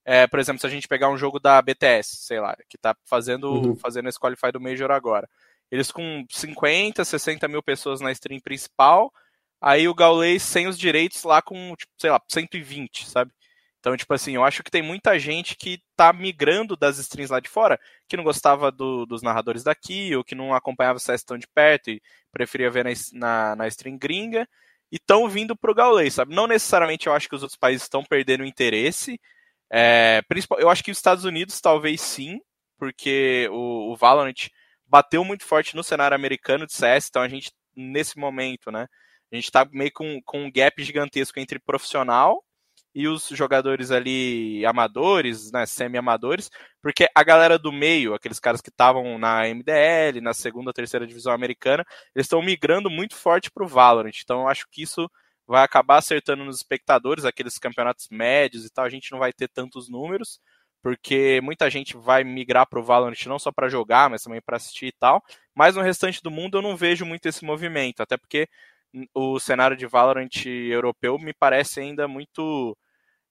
é, 0.05 0.27
por 0.27 0.39
exemplo, 0.39 0.61
se 0.61 0.67
a 0.67 0.69
gente 0.69 0.87
pegar 0.87 1.09
um 1.09 1.17
jogo 1.17 1.39
da 1.39 1.59
BTS, 1.59 2.17
sei 2.17 2.39
lá, 2.39 2.55
que 2.69 2.77
está 2.77 2.95
fazendo, 3.05 3.51
uhum. 3.51 3.75
fazendo 3.75 4.07
esse 4.07 4.19
Qualify 4.19 4.51
do 4.51 4.61
Major 4.61 4.91
agora, 4.91 5.27
eles 5.71 5.91
com 5.91 6.23
50, 6.29 7.03
60 7.03 7.47
mil 7.47 7.63
pessoas 7.63 8.01
na 8.01 8.11
stream 8.11 8.39
principal, 8.39 9.11
aí 9.61 9.87
o 9.87 9.93
Gaulês 9.95 10.43
sem 10.43 10.67
os 10.67 10.77
direitos 10.77 11.23
lá 11.23 11.41
com, 11.41 11.75
tipo, 11.75 11.91
sei 11.97 12.09
lá, 12.11 12.21
120, 12.27 13.09
sabe? 13.09 13.31
Então, 13.85 13.95
tipo 13.95 14.11
assim, 14.15 14.33
eu 14.33 14.43
acho 14.43 14.63
que 14.63 14.71
tem 14.71 14.81
muita 14.81 15.19
gente 15.19 15.55
que 15.55 15.79
tá 15.95 16.11
migrando 16.11 16.75
das 16.75 16.97
streams 16.97 17.31
lá 17.31 17.39
de 17.39 17.47
fora, 17.47 17.79
que 18.07 18.17
não 18.17 18.23
gostava 18.23 18.71
do, 18.71 19.05
dos 19.05 19.21
narradores 19.21 19.63
daqui, 19.63 20.15
ou 20.15 20.23
que 20.23 20.33
não 20.33 20.55
acompanhava 20.55 20.97
o 20.97 20.99
CS 20.99 21.23
tão 21.23 21.37
de 21.37 21.47
perto 21.47 21.91
e 21.91 22.01
preferia 22.31 22.71
ver 22.71 22.83
na, 22.83 22.91
na, 23.13 23.55
na 23.55 23.67
stream 23.67 23.95
gringa, 23.95 24.49
e 24.91 24.95
estão 24.95 25.29
vindo 25.29 25.55
pro 25.55 25.75
Gaulês, 25.75 26.15
sabe? 26.15 26.33
Não 26.33 26.47
necessariamente 26.47 27.05
eu 27.05 27.13
acho 27.13 27.29
que 27.29 27.35
os 27.35 27.43
outros 27.43 27.59
países 27.59 27.83
estão 27.83 28.03
perdendo 28.03 28.43
interesse. 28.43 29.19
É, 29.69 30.23
principal, 30.23 30.59
eu 30.59 30.69
acho 30.69 30.83
que 30.83 30.89
os 30.89 30.97
Estados 30.97 31.23
Unidos 31.23 31.61
talvez 31.61 32.01
sim, 32.01 32.39
porque 32.79 33.47
o, 33.51 33.91
o 33.93 33.95
Valorant 33.95 34.47
bateu 34.87 35.23
muito 35.23 35.45
forte 35.45 35.75
no 35.75 35.83
cenário 35.83 36.15
americano 36.15 36.65
de 36.65 36.73
CS, 36.73 37.07
então 37.09 37.21
a 37.21 37.27
gente, 37.27 37.51
nesse 37.75 38.17
momento, 38.17 38.71
né? 38.71 38.87
A 39.31 39.35
gente 39.35 39.51
tá 39.51 39.67
meio 39.71 39.91
com, 39.93 40.21
com 40.23 40.45
um 40.45 40.51
gap 40.51 40.83
gigantesco 40.83 41.39
entre 41.39 41.59
profissional 41.59 42.43
e 42.93 43.09
os 43.09 43.27
jogadores 43.27 43.91
ali 43.91 44.65
amadores, 44.65 45.51
né, 45.51 45.65
semi-amadores, 45.65 46.49
porque 46.81 47.07
a 47.13 47.23
galera 47.23 47.59
do 47.59 47.71
meio, 47.71 48.13
aqueles 48.13 48.39
caras 48.39 48.61
que 48.61 48.69
estavam 48.69 49.17
na 49.17 49.45
MDL, 49.49 50.21
na 50.21 50.33
segunda, 50.33 50.71
terceira 50.71 51.05
divisão 51.05 51.33
americana, 51.33 51.83
eles 52.15 52.25
estão 52.25 52.41
migrando 52.41 52.89
muito 52.89 53.15
forte 53.15 53.51
para 53.51 53.65
o 53.65 53.67
Valorant. 53.67 54.15
Então 54.23 54.41
eu 54.41 54.47
acho 54.47 54.65
que 54.71 54.81
isso 54.81 55.09
vai 55.45 55.63
acabar 55.63 55.97
acertando 55.97 56.45
nos 56.45 56.55
espectadores, 56.55 57.25
aqueles 57.25 57.57
campeonatos 57.59 58.07
médios 58.09 58.65
e 58.65 58.69
tal, 58.69 58.85
a 58.85 58.89
gente 58.89 59.11
não 59.11 59.19
vai 59.19 59.33
ter 59.33 59.49
tantos 59.49 59.89
números, 59.89 60.39
porque 60.81 61.41
muita 61.43 61.69
gente 61.69 61.97
vai 61.97 62.23
migrar 62.23 62.67
para 62.67 62.79
o 62.79 62.83
Valorant 62.83 63.25
não 63.25 63.39
só 63.39 63.51
para 63.51 63.67
jogar, 63.67 64.09
mas 64.09 64.23
também 64.23 64.41
para 64.41 64.57
assistir 64.57 64.87
e 64.87 64.91
tal. 64.93 65.21
Mas 65.53 65.75
no 65.75 65.81
restante 65.81 66.21
do 66.23 66.31
mundo 66.31 66.57
eu 66.57 66.61
não 66.61 66.77
vejo 66.77 67.05
muito 67.05 67.25
esse 67.25 67.43
movimento, 67.43 68.01
até 68.01 68.15
porque 68.17 68.47
o 69.13 69.39
cenário 69.39 69.77
de 69.77 69.87
Valorant 69.87 70.45
europeu 70.45 71.17
me 71.19 71.33
parece 71.33 71.79
ainda 71.79 72.07
muito 72.07 72.77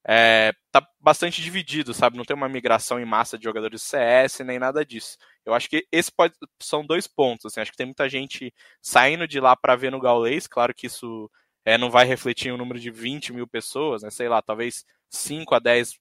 é, 0.06 0.52
tá 0.70 0.86
bastante 1.00 1.40
dividido, 1.42 1.94
sabe? 1.94 2.16
Não 2.16 2.24
tem 2.24 2.36
uma 2.36 2.48
migração 2.48 3.00
em 3.00 3.04
massa 3.06 3.38
de 3.38 3.44
jogadores 3.44 3.82
CS 3.82 4.40
nem 4.40 4.58
nada 4.58 4.84
disso. 4.84 5.16
Eu 5.44 5.54
acho 5.54 5.68
que 5.68 5.86
esse 5.90 6.12
pode, 6.12 6.34
são 6.60 6.84
dois 6.84 7.06
pontos. 7.06 7.46
Assim, 7.46 7.60
acho 7.60 7.70
que 7.70 7.76
tem 7.76 7.86
muita 7.86 8.08
gente 8.08 8.52
saindo 8.82 9.26
de 9.26 9.40
lá 9.40 9.56
para 9.56 9.76
ver 9.76 9.90
no 9.90 10.00
Gaulês. 10.00 10.46
Claro 10.46 10.74
que 10.74 10.86
isso 10.88 11.30
é, 11.64 11.78
não 11.78 11.90
vai 11.90 12.04
refletir 12.04 12.52
um 12.52 12.58
número 12.58 12.78
de 12.78 12.90
20 12.90 13.32
mil 13.32 13.46
pessoas, 13.48 14.02
né? 14.02 14.10
sei 14.10 14.28
lá, 14.28 14.42
talvez 14.42 14.84
5 15.10 15.54
a 15.54 15.58
10 15.58 15.94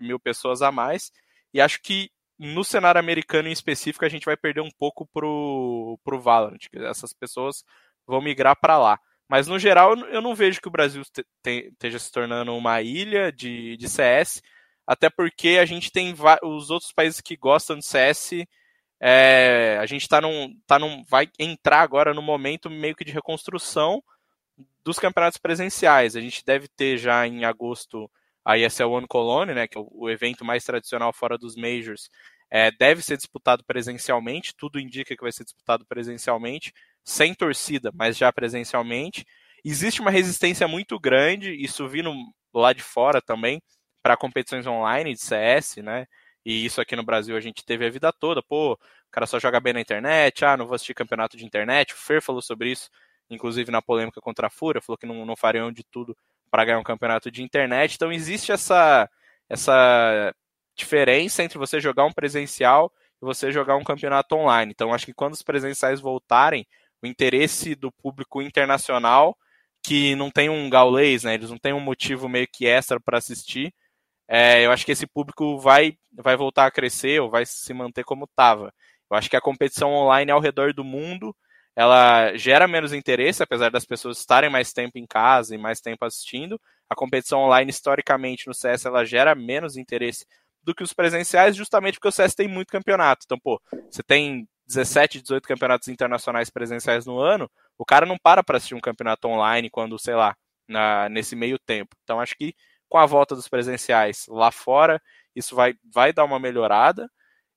mil 0.00 0.20
pessoas 0.20 0.60
a 0.62 0.70
mais. 0.70 1.10
E 1.52 1.60
acho 1.60 1.80
que 1.82 2.10
no 2.38 2.62
cenário 2.62 3.00
americano 3.00 3.48
em 3.48 3.52
específico 3.52 4.04
a 4.04 4.08
gente 4.08 4.26
vai 4.26 4.36
perder 4.36 4.60
um 4.60 4.70
pouco 4.78 5.06
pro, 5.06 5.98
pro 6.04 6.20
Valorant. 6.20 6.58
Essas 6.74 7.12
pessoas 7.14 7.64
vão 8.08 8.20
migrar 8.20 8.56
para 8.58 8.78
lá. 8.78 8.98
Mas 9.28 9.46
no 9.46 9.58
geral, 9.58 9.94
eu 9.94 10.22
não 10.22 10.34
vejo 10.34 10.60
que 10.60 10.68
o 10.68 10.70
Brasil 10.70 11.02
esteja 11.44 11.98
se 11.98 12.10
tornando 12.10 12.56
uma 12.56 12.80
ilha 12.80 13.30
de, 13.30 13.76
de 13.76 13.88
CS, 13.88 14.42
até 14.86 15.10
porque 15.10 15.58
a 15.60 15.66
gente 15.66 15.92
tem 15.92 16.14
os 16.42 16.70
outros 16.70 16.92
países 16.92 17.20
que 17.20 17.36
gostam 17.36 17.76
de 17.76 17.84
CS. 17.84 18.46
É, 18.98 19.78
a 19.80 19.84
gente 19.84 20.08
tá 20.08 20.20
num, 20.20 20.58
tá 20.66 20.78
num, 20.78 21.04
vai 21.04 21.28
entrar 21.38 21.82
agora 21.82 22.14
no 22.14 22.22
momento 22.22 22.70
meio 22.70 22.96
que 22.96 23.04
de 23.04 23.12
reconstrução 23.12 24.02
dos 24.82 24.98
campeonatos 24.98 25.38
presenciais. 25.38 26.16
A 26.16 26.20
gente 26.20 26.42
deve 26.42 26.66
ter 26.66 26.96
já 26.96 27.26
em 27.26 27.44
agosto 27.44 28.10
a 28.42 28.56
ESL 28.56 28.90
One 28.90 29.06
Colony, 29.06 29.52
né, 29.52 29.68
que 29.68 29.76
é 29.76 29.80
o 29.84 30.08
evento 30.08 30.42
mais 30.42 30.64
tradicional 30.64 31.12
fora 31.12 31.36
dos 31.36 31.54
Majors, 31.54 32.08
é, 32.50 32.70
deve 32.70 33.02
ser 33.02 33.18
disputado 33.18 33.62
presencialmente, 33.62 34.54
tudo 34.56 34.80
indica 34.80 35.14
que 35.14 35.22
vai 35.22 35.32
ser 35.32 35.44
disputado 35.44 35.84
presencialmente 35.84 36.72
sem 37.08 37.34
torcida, 37.34 37.90
mas 37.94 38.18
já 38.18 38.30
presencialmente. 38.30 39.24
Existe 39.64 39.98
uma 40.02 40.10
resistência 40.10 40.68
muito 40.68 41.00
grande, 41.00 41.54
isso 41.54 41.88
vindo 41.88 42.12
lá 42.52 42.74
de 42.74 42.82
fora 42.82 43.22
também, 43.22 43.62
para 44.02 44.14
competições 44.14 44.66
online 44.66 45.14
de 45.14 45.20
CS, 45.20 45.78
né? 45.78 46.06
E 46.44 46.66
isso 46.66 46.82
aqui 46.82 46.94
no 46.94 47.02
Brasil 47.02 47.34
a 47.34 47.40
gente 47.40 47.64
teve 47.64 47.86
a 47.86 47.90
vida 47.90 48.12
toda. 48.12 48.42
Pô, 48.42 48.74
o 48.74 48.78
cara 49.10 49.26
só 49.26 49.40
joga 49.40 49.58
bem 49.58 49.72
na 49.72 49.80
internet, 49.80 50.44
ah, 50.44 50.54
não 50.54 50.66
vou 50.66 50.74
assistir 50.74 50.92
campeonato 50.92 51.34
de 51.34 51.46
internet. 51.46 51.94
O 51.94 51.96
Fer 51.96 52.20
falou 52.20 52.42
sobre 52.42 52.72
isso, 52.72 52.90
inclusive 53.30 53.72
na 53.72 53.80
polêmica 53.80 54.20
contra 54.20 54.48
a 54.48 54.50
Fúria, 54.50 54.82
falou 54.82 54.98
que 54.98 55.06
não, 55.06 55.24
não 55.24 55.34
fariam 55.34 55.72
de 55.72 55.84
tudo 55.84 56.14
para 56.50 56.66
ganhar 56.66 56.78
um 56.78 56.84
campeonato 56.84 57.30
de 57.30 57.42
internet. 57.42 57.94
Então 57.94 58.12
existe 58.12 58.52
essa, 58.52 59.08
essa 59.48 60.34
diferença 60.76 61.42
entre 61.42 61.56
você 61.56 61.80
jogar 61.80 62.04
um 62.04 62.12
presencial 62.12 62.92
e 63.22 63.24
você 63.24 63.50
jogar 63.50 63.76
um 63.76 63.84
campeonato 63.84 64.34
online. 64.36 64.72
Então 64.72 64.92
acho 64.92 65.06
que 65.06 65.14
quando 65.14 65.32
os 65.32 65.42
presenciais 65.42 66.00
voltarem, 66.00 66.66
o 67.02 67.06
interesse 67.06 67.74
do 67.74 67.92
público 67.92 68.42
internacional 68.42 69.36
que 69.82 70.14
não 70.16 70.30
tem 70.30 70.48
um 70.48 70.68
gaulês, 70.68 71.24
né? 71.24 71.34
Eles 71.34 71.50
não 71.50 71.58
têm 71.58 71.72
um 71.72 71.80
motivo 71.80 72.28
meio 72.28 72.46
que 72.52 72.66
extra 72.66 73.00
para 73.00 73.18
assistir. 73.18 73.72
É, 74.28 74.64
eu 74.66 74.72
acho 74.72 74.84
que 74.84 74.92
esse 74.92 75.06
público 75.06 75.58
vai, 75.58 75.96
vai 76.12 76.36
voltar 76.36 76.66
a 76.66 76.70
crescer 76.70 77.20
ou 77.20 77.30
vai 77.30 77.46
se 77.46 77.72
manter 77.72 78.04
como 78.04 78.24
estava. 78.24 78.72
Eu 79.10 79.16
acho 79.16 79.30
que 79.30 79.36
a 79.36 79.40
competição 79.40 79.92
online 79.92 80.30
ao 80.30 80.40
redor 80.40 80.74
do 80.74 80.84
mundo 80.84 81.34
ela 81.74 82.36
gera 82.36 82.66
menos 82.66 82.92
interesse, 82.92 83.40
apesar 83.40 83.70
das 83.70 83.84
pessoas 83.84 84.18
estarem 84.18 84.50
mais 84.50 84.72
tempo 84.72 84.98
em 84.98 85.06
casa 85.06 85.54
e 85.54 85.58
mais 85.58 85.80
tempo 85.80 86.04
assistindo. 86.04 86.60
A 86.90 86.94
competição 86.96 87.40
online, 87.40 87.70
historicamente, 87.70 88.48
no 88.48 88.52
CS, 88.52 88.84
ela 88.84 89.04
gera 89.04 89.32
menos 89.32 89.76
interesse 89.76 90.26
do 90.60 90.74
que 90.74 90.82
os 90.82 90.92
presenciais, 90.92 91.54
justamente 91.54 91.94
porque 91.94 92.08
o 92.08 92.12
CS 92.12 92.34
tem 92.34 92.48
muito 92.48 92.72
campeonato. 92.72 93.22
Então, 93.24 93.38
pô, 93.38 93.62
você 93.88 94.02
tem 94.02 94.48
17, 94.68 95.22
18 95.22 95.48
campeonatos 95.48 95.88
internacionais 95.88 96.50
presenciais 96.50 97.06
no 97.06 97.18
ano, 97.18 97.50
o 97.78 97.84
cara 97.84 98.06
não 98.06 98.18
para 98.18 98.44
para 98.44 98.58
assistir 98.58 98.74
um 98.74 98.80
campeonato 98.80 99.26
online 99.28 99.70
quando, 99.70 99.98
sei 99.98 100.14
lá, 100.14 100.36
na, 100.68 101.08
nesse 101.08 101.34
meio 101.34 101.58
tempo. 101.58 101.96
Então 102.04 102.20
acho 102.20 102.36
que 102.36 102.54
com 102.88 102.98
a 102.98 103.06
volta 103.06 103.34
dos 103.34 103.48
presenciais 103.48 104.26
lá 104.28 104.50
fora, 104.50 105.00
isso 105.34 105.54
vai, 105.56 105.74
vai 105.92 106.12
dar 106.12 106.24
uma 106.24 106.38
melhorada. 106.38 107.10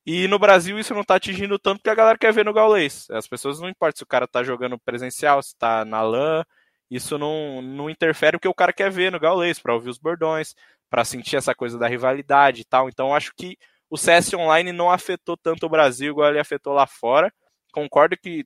E 0.06 0.28
no 0.28 0.40
Brasil 0.40 0.80
isso 0.80 0.94
não 0.94 1.02
está 1.02 1.16
atingindo 1.16 1.60
tanto 1.60 1.78
porque 1.78 1.90
a 1.90 1.96
galera 1.96 2.18
quer 2.18 2.34
ver 2.34 2.46
no 2.46 2.54
Gaulês. 2.54 3.08
As 3.12 3.28
pessoas 3.28 3.60
não 3.60 3.70
importa 3.70 3.98
se 3.98 4.04
o 4.04 4.08
cara 4.08 4.26
está 4.26 4.44
jogando 4.44 4.80
presencial, 4.80 5.42
se 5.44 5.50
está 5.50 5.86
na 5.86 6.02
LAN, 6.02 6.44
isso 6.90 7.18
não, 7.18 7.62
não 7.62 7.90
interfere 7.90 8.38
porque 8.38 8.48
o 8.48 8.54
cara 8.54 8.74
quer 8.74 8.90
ver 8.92 9.12
no 9.12 9.20
Gaulês, 9.20 9.60
para 9.60 9.74
ouvir 9.74 9.90
os 9.90 9.98
bordões, 10.00 10.56
para 10.90 11.06
sentir 11.06 11.38
essa 11.38 11.54
coisa 11.56 11.78
da 11.78 11.88
rivalidade 11.88 12.62
e 12.62 12.66
tal. 12.66 12.90
Então 12.90 13.16
acho 13.16 13.34
que 13.36 13.58
o 13.92 13.98
CS 13.98 14.34
Online 14.34 14.72
não 14.72 14.90
afetou 14.90 15.36
tanto 15.36 15.66
o 15.66 15.70
Brasil 15.70 16.12
igual 16.12 16.30
ele 16.30 16.40
afetou 16.40 16.72
lá 16.74 16.88
fora. 16.88 17.32
Concordo 17.74 18.16
que 18.18 18.46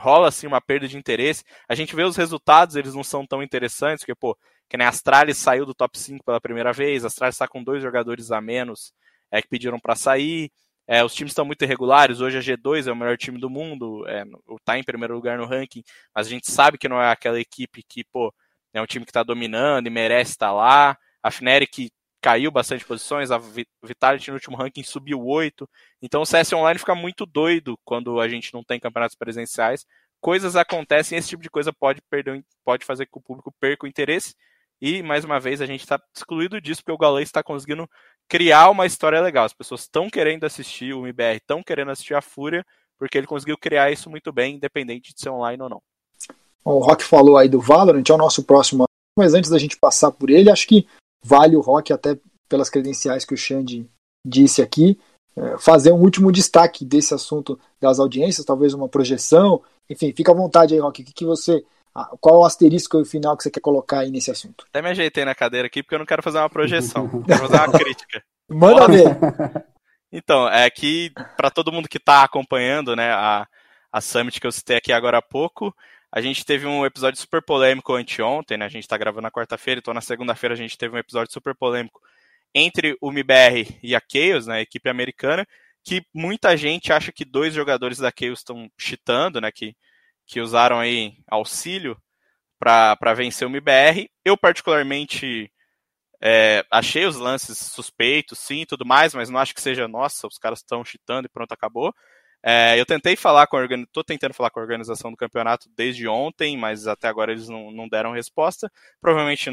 rola 0.00 0.28
assim 0.28 0.46
uma 0.46 0.62
perda 0.62 0.88
de 0.88 0.96
interesse. 0.96 1.44
A 1.68 1.74
gente 1.74 1.94
vê 1.94 2.04
os 2.04 2.16
resultados, 2.16 2.74
eles 2.74 2.94
não 2.94 3.04
são 3.04 3.26
tão 3.26 3.42
interessantes, 3.42 4.02
porque, 4.02 4.14
pô, 4.14 4.34
que 4.66 4.78
nem 4.78 4.86
a 4.86 4.90
Astralis 4.90 5.36
saiu 5.36 5.66
do 5.66 5.74
top 5.74 5.98
5 5.98 6.24
pela 6.24 6.40
primeira 6.40 6.72
vez, 6.72 7.04
a 7.04 7.08
Astralis 7.08 7.34
está 7.34 7.46
com 7.46 7.62
dois 7.62 7.82
jogadores 7.82 8.32
a 8.32 8.40
menos 8.40 8.94
é, 9.30 9.42
que 9.42 9.48
pediram 9.48 9.78
para 9.78 9.94
sair. 9.94 10.50
É, 10.86 11.04
os 11.04 11.14
times 11.14 11.32
estão 11.32 11.44
muito 11.44 11.62
irregulares. 11.62 12.22
Hoje 12.22 12.38
a 12.38 12.40
G2 12.40 12.86
é 12.86 12.92
o 12.92 12.96
melhor 12.96 13.18
time 13.18 13.38
do 13.38 13.50
mundo, 13.50 14.08
é, 14.08 14.24
tá 14.64 14.78
em 14.78 14.84
primeiro 14.84 15.14
lugar 15.14 15.36
no 15.36 15.44
ranking, 15.44 15.82
mas 16.14 16.26
a 16.26 16.30
gente 16.30 16.50
sabe 16.50 16.78
que 16.78 16.88
não 16.88 17.00
é 17.00 17.10
aquela 17.10 17.38
equipe 17.38 17.82
que, 17.86 18.04
pô, 18.04 18.32
é 18.72 18.80
um 18.80 18.86
time 18.86 19.04
que 19.04 19.10
está 19.10 19.22
dominando 19.22 19.86
e 19.86 19.90
merece 19.90 20.30
estar 20.30 20.46
tá 20.48 20.52
lá. 20.52 20.98
A 21.22 21.30
Fnatic 21.30 21.90
caiu 22.20 22.50
bastante 22.50 22.84
posições, 22.84 23.30
a 23.30 23.38
Vitality 23.82 24.30
no 24.30 24.34
último 24.34 24.56
ranking 24.56 24.82
subiu 24.82 25.24
8. 25.24 25.68
Então 26.02 26.22
o 26.22 26.26
CS 26.26 26.52
Online 26.52 26.78
fica 26.78 26.94
muito 26.94 27.24
doido 27.24 27.78
quando 27.84 28.20
a 28.20 28.28
gente 28.28 28.52
não 28.52 28.62
tem 28.64 28.80
campeonatos 28.80 29.16
presenciais. 29.16 29.86
Coisas 30.20 30.56
acontecem, 30.56 31.16
esse 31.16 31.28
tipo 31.28 31.42
de 31.42 31.50
coisa 31.50 31.72
pode 31.72 32.00
perder, 32.10 32.44
pode 32.64 32.84
fazer 32.84 33.06
que 33.06 33.16
o 33.16 33.20
público 33.20 33.52
perca 33.60 33.86
o 33.86 33.88
interesse. 33.88 34.34
E, 34.80 35.02
mais 35.02 35.24
uma 35.24 35.40
vez, 35.40 35.60
a 35.60 35.66
gente 35.66 35.80
está 35.80 36.00
excluído 36.14 36.60
disso, 36.60 36.82
porque 36.82 36.92
o 36.92 36.98
Galês 36.98 37.28
está 37.28 37.42
conseguindo 37.42 37.88
criar 38.28 38.70
uma 38.70 38.86
história 38.86 39.20
legal. 39.20 39.44
As 39.44 39.52
pessoas 39.52 39.82
estão 39.82 40.08
querendo 40.08 40.44
assistir 40.44 40.94
o 40.94 41.04
MBR, 41.04 41.36
estão 41.36 41.62
querendo 41.62 41.90
assistir 41.90 42.14
a 42.14 42.22
Fúria, 42.22 42.64
porque 42.96 43.18
ele 43.18 43.26
conseguiu 43.26 43.56
criar 43.58 43.90
isso 43.90 44.08
muito 44.08 44.32
bem, 44.32 44.54
independente 44.54 45.12
de 45.14 45.20
ser 45.20 45.30
online 45.30 45.62
ou 45.62 45.68
não. 45.68 45.82
O 46.64 46.78
Rock 46.78 47.02
falou 47.02 47.36
aí 47.36 47.48
do 47.48 47.60
Valorant, 47.60 48.04
é 48.08 48.12
o 48.12 48.18
nosso 48.18 48.44
próximo. 48.44 48.84
Mas 49.16 49.34
antes 49.34 49.50
da 49.50 49.58
gente 49.58 49.76
passar 49.76 50.12
por 50.12 50.30
ele, 50.30 50.50
acho 50.50 50.66
que 50.66 50.86
vale 51.22 51.56
o 51.56 51.60
Rock, 51.60 51.92
até 51.92 52.18
pelas 52.48 52.70
credenciais 52.70 53.24
que 53.24 53.34
o 53.34 53.36
Xande 53.36 53.88
disse 54.24 54.62
aqui, 54.62 54.98
é, 55.36 55.58
fazer 55.58 55.92
um 55.92 56.00
último 56.00 56.32
destaque 56.32 56.84
desse 56.84 57.14
assunto 57.14 57.58
das 57.80 57.98
audiências, 57.98 58.44
talvez 58.44 58.74
uma 58.74 58.88
projeção. 58.88 59.62
Enfim, 59.88 60.12
fica 60.12 60.32
à 60.32 60.34
vontade 60.34 60.74
aí, 60.74 60.80
Rock. 60.80 61.02
O 61.02 61.04
que, 61.04 61.12
que 61.12 61.24
você. 61.24 61.64
Qual 62.20 62.40
o 62.40 62.44
asterisco 62.44 63.04
final 63.04 63.36
que 63.36 63.42
você 63.42 63.50
quer 63.50 63.60
colocar 63.60 64.00
aí 64.00 64.10
nesse 64.10 64.30
assunto? 64.30 64.64
Até 64.68 64.80
me 64.80 64.88
ajeitei 64.88 65.24
na 65.24 65.34
cadeira 65.34 65.66
aqui 65.66 65.82
porque 65.82 65.96
eu 65.96 65.98
não 65.98 66.06
quero 66.06 66.22
fazer 66.22 66.38
uma 66.38 66.50
projeção, 66.50 67.08
quero 67.22 67.40
fazer 67.40 67.56
uma 67.56 67.72
crítica. 67.78 68.22
Manda 68.48 68.86
ver. 68.86 69.08
Então, 70.10 70.48
é 70.48 70.70
que 70.70 71.12
para 71.36 71.50
todo 71.50 71.70
mundo 71.70 71.86
que 71.86 71.98
está 71.98 72.22
acompanhando, 72.22 72.96
né, 72.96 73.12
a, 73.12 73.46
a 73.92 74.00
Summit 74.00 74.40
que 74.40 74.46
eu 74.46 74.52
citei 74.52 74.78
aqui 74.78 74.90
agora 74.90 75.18
há 75.18 75.22
pouco, 75.22 75.74
a 76.10 76.20
gente 76.20 76.44
teve 76.44 76.66
um 76.66 76.84
episódio 76.86 77.20
super 77.20 77.42
polêmico 77.42 77.94
anteontem, 77.94 78.56
né? 78.56 78.64
A 78.64 78.68
gente 78.68 78.84
está 78.84 78.96
gravando 78.96 79.22
na 79.22 79.30
quarta-feira, 79.30 79.78
então 79.78 79.92
na 79.92 80.00
segunda-feira 80.00 80.54
a 80.54 80.56
gente 80.56 80.76
teve 80.78 80.94
um 80.94 80.98
episódio 80.98 81.32
super 81.32 81.54
polêmico 81.54 82.00
entre 82.54 82.96
o 83.00 83.10
MBR 83.10 83.78
e 83.82 83.94
a 83.94 84.00
Chaos, 84.00 84.46
né, 84.46 84.56
a 84.56 84.60
equipe 84.60 84.88
americana, 84.88 85.46
que 85.84 86.02
muita 86.14 86.56
gente 86.56 86.92
acha 86.92 87.12
que 87.12 87.24
dois 87.24 87.54
jogadores 87.54 87.98
da 87.98 88.10
Chaos 88.10 88.40
estão 88.40 88.70
cheatando, 88.78 89.40
né, 89.40 89.50
que, 89.52 89.76
que 90.26 90.40
usaram 90.40 90.78
aí 90.78 91.18
auxílio 91.26 91.96
para 92.58 93.14
vencer 93.14 93.46
o 93.46 93.50
MBR. 93.50 94.10
Eu, 94.24 94.36
particularmente, 94.36 95.52
é, 96.20 96.64
achei 96.70 97.06
os 97.06 97.16
lances 97.16 97.58
suspeitos, 97.58 98.38
sim, 98.38 98.64
tudo 98.66 98.84
mais, 98.84 99.14
mas 99.14 99.30
não 99.30 99.38
acho 99.38 99.54
que 99.54 99.60
seja, 99.62 99.86
nossa, 99.86 100.26
os 100.26 100.38
caras 100.38 100.60
estão 100.60 100.84
cheatando 100.84 101.26
e 101.26 101.28
pronto, 101.28 101.52
acabou. 101.52 101.94
É, 102.42 102.78
eu 102.78 102.86
tentei 102.86 103.16
falar 103.16 103.46
com 103.46 103.56
a 103.56 103.66
tô 103.92 104.04
tentando 104.04 104.32
falar 104.32 104.50
com 104.50 104.60
a 104.60 104.62
organização 104.62 105.10
do 105.10 105.16
campeonato 105.16 105.68
desde 105.76 106.06
ontem, 106.06 106.56
mas 106.56 106.86
até 106.86 107.08
agora 107.08 107.32
eles 107.32 107.48
não, 107.48 107.70
não 107.70 107.88
deram 107.88 108.12
resposta. 108.12 108.70
Provavelmente 109.00 109.50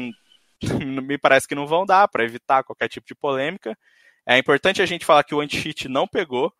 me 1.02 1.18
parece 1.18 1.48
que 1.48 1.54
não 1.54 1.66
vão 1.66 1.84
dar 1.84 2.08
para 2.08 2.24
evitar 2.24 2.64
qualquer 2.64 2.88
tipo 2.88 3.06
de 3.06 3.14
polêmica. 3.14 3.76
É 4.26 4.38
importante 4.38 4.82
a 4.82 4.86
gente 4.86 5.04
falar 5.04 5.24
que 5.24 5.34
o 5.34 5.40
anti-cheat 5.40 5.88
não 5.88 6.06
pegou, 6.06 6.52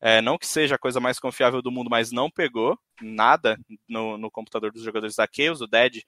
é, 0.00 0.20
não 0.20 0.36
que 0.38 0.46
seja 0.46 0.74
a 0.74 0.78
coisa 0.78 0.98
mais 1.00 1.18
confiável 1.20 1.62
do 1.62 1.70
mundo, 1.70 1.88
mas 1.90 2.10
não 2.10 2.30
pegou 2.30 2.76
nada 3.00 3.56
no, 3.88 4.18
no 4.18 4.30
computador 4.30 4.72
dos 4.72 4.82
jogadores 4.82 5.14
da 5.16 5.28
Chaos. 5.30 5.60
O 5.60 5.66
Dead 5.66 6.02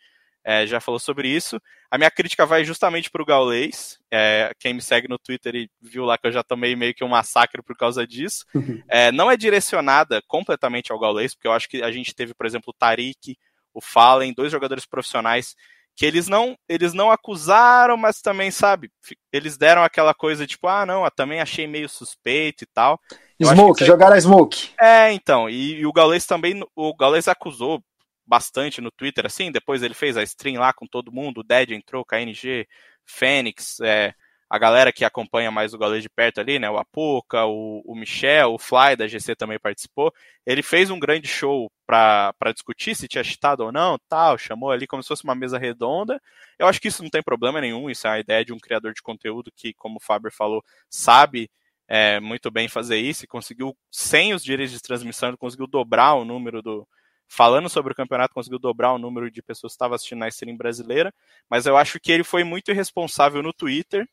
é, 0.45 0.67
já 0.67 0.79
falou 0.79 0.99
sobre 0.99 1.29
isso. 1.29 1.61
A 1.91 1.97
minha 1.97 2.11
crítica 2.11 2.45
vai 2.45 2.65
justamente 2.65 3.11
para 3.11 3.23
o 3.23 3.25
Gaulês. 3.25 3.99
É, 4.11 4.53
quem 4.59 4.75
me 4.75 4.83
segue 4.83 5.09
no 5.09 5.19
Twitter 5.19 5.55
e 5.55 5.71
viu 5.81 6.05
lá 6.05 6.19
que 6.19 6.27
eu 6.27 6.33
já 6.33 6.43
tomei 6.43 6.77
meio 6.77 6.95
que 6.95 7.03
um 7.03 7.09
massacre 7.09 7.63
por 7.63 7.77
causa 7.77 8.07
disso. 8.07 8.45
Uhum. 8.55 8.83
É, 8.89 9.11
não 9.11 9.31
é 9.31 9.37
direcionada 9.37 10.23
completamente 10.29 10.93
ao 10.93 10.99
Gaulês, 10.99 11.35
porque 11.35 11.49
eu 11.49 11.53
acho 11.53 11.69
que 11.69 11.83
a 11.83 11.91
gente 11.91 12.15
teve, 12.15 12.35
por 12.35 12.45
exemplo, 12.45 12.71
o 12.71 12.79
Tarik, 12.79 13.39
o 13.73 13.81
Fallen, 13.81 14.35
dois 14.35 14.53
jogadores 14.53 14.85
profissionais 14.85 15.57
que 15.97 16.05
eles 16.05 16.27
não 16.27 16.57
eles 16.69 16.93
não 16.93 17.11
acusaram, 17.11 17.97
mas 17.97 18.21
também, 18.21 18.51
sabe, 18.51 18.91
eles 19.33 19.57
deram 19.57 19.85
aquela 19.85 20.13
coisa 20.13 20.47
tipo, 20.47 20.67
ah, 20.67 20.85
não, 20.85 21.05
eu 21.05 21.11
também 21.11 21.41
achei 21.41 21.67
meio 21.67 21.89
suspeito 21.89 22.65
e 22.65 22.67
tal. 22.67 23.01
Smoke, 23.41 23.85
jogaram 23.85 24.17
a 24.17 24.21
Smoke. 24.21 24.71
É, 24.81 25.13
então, 25.13 25.49
e, 25.49 25.81
e 25.81 25.87
o 25.87 25.93
Gaules 25.93 26.27
também, 26.27 26.65
o 26.75 26.95
Gaules 26.97 27.29
acusou 27.29 27.83
bastante 28.27 28.81
no 28.81 28.91
Twitter, 28.91 29.27
assim, 29.27 29.53
depois 29.53 29.83
ele 29.83 29.95
fez 29.95 30.17
a 30.17 30.23
stream 30.23 30.61
lá 30.61 30.73
com 30.73 30.87
todo 30.87 31.13
mundo, 31.13 31.41
o 31.41 31.45
Dead 31.45 31.71
entrou, 31.71 32.05
KNG, 32.05 32.67
Fênix, 33.05 33.81
é, 33.81 34.15
a 34.49 34.59
galera 34.59 34.93
que 34.93 35.05
acompanha 35.05 35.51
mais 35.51 35.75
o 35.75 35.79
Gaules 35.79 36.03
de 36.03 36.09
perto 36.09 36.41
ali, 36.41 36.59
né? 36.59 36.71
O 36.71 36.79
Apoca, 36.79 37.45
o, 37.45 37.83
o 37.85 37.95
Michel, 37.97 38.53
o 38.55 38.59
Fly 38.59 38.95
da 38.97 39.07
GC 39.07 39.35
também 39.35 39.59
participou. 39.59 40.13
Ele 40.47 40.63
fez 40.63 40.91
um 40.91 40.99
grande 40.99 41.27
show 41.27 41.71
para 41.87 42.53
discutir 42.53 42.95
se 42.95 43.09
tinha 43.09 43.25
cheatado 43.25 43.65
ou 43.65 43.73
não, 43.73 43.99
tal, 44.09 44.39
chamou 44.39 44.71
ali 44.71 44.87
como 44.87 45.03
se 45.03 45.09
fosse 45.09 45.25
uma 45.25 45.35
mesa 45.35 45.59
redonda. 45.59 46.21
Eu 46.59 46.69
acho 46.69 46.81
que 46.81 46.89
isso 46.89 47.03
não 47.03 47.11
tem 47.11 47.23
problema 47.23 47.61
nenhum, 47.61 47.91
isso 47.91 48.07
é 48.07 48.11
a 48.11 48.21
ideia 48.21 48.45
de 48.45 48.53
um 48.53 48.59
criador 48.59 48.93
de 48.93 49.03
conteúdo 49.03 49.51
que, 49.55 49.75
como 49.75 49.97
o 49.97 50.01
Faber 50.01 50.33
falou, 50.33 50.63
sabe 50.89 51.51
é, 51.89 52.21
muito 52.21 52.51
bem 52.51 52.69
fazer 52.69 52.99
isso 52.99 53.25
e 53.25 53.29
conseguiu, 53.29 53.77
sem 53.91 54.35
os 54.35 54.43
direitos 54.43 54.73
de 54.73 54.81
transmissão, 54.81 55.31
ele 55.31 55.37
conseguiu 55.37 55.67
dobrar 55.67 56.15
o 56.15 56.25
número 56.25 56.63
do. 56.63 56.87
Falando 57.29 57.69
sobre 57.69 57.93
o 57.93 57.97
campeonato, 57.97 58.35
conseguiu 58.35 58.59
dobrar 58.59 58.93
o 58.93 58.99
número 58.99 59.31
de 59.31 59.43
pessoas 59.43 59.73
que 59.73 59.77
estavam 59.77 59.95
assistindo 59.95 60.19
na 60.19 60.29
stream 60.29 60.57
brasileira, 60.57 61.13
mas 61.51 61.67
eu 61.67 61.77
acho 61.77 61.99
que 61.99 62.13
ele 62.13 62.25
foi 62.25 62.45
muito 62.45 62.71
irresponsável 62.71 63.43
no 63.43 63.53
Twitter 63.53 64.07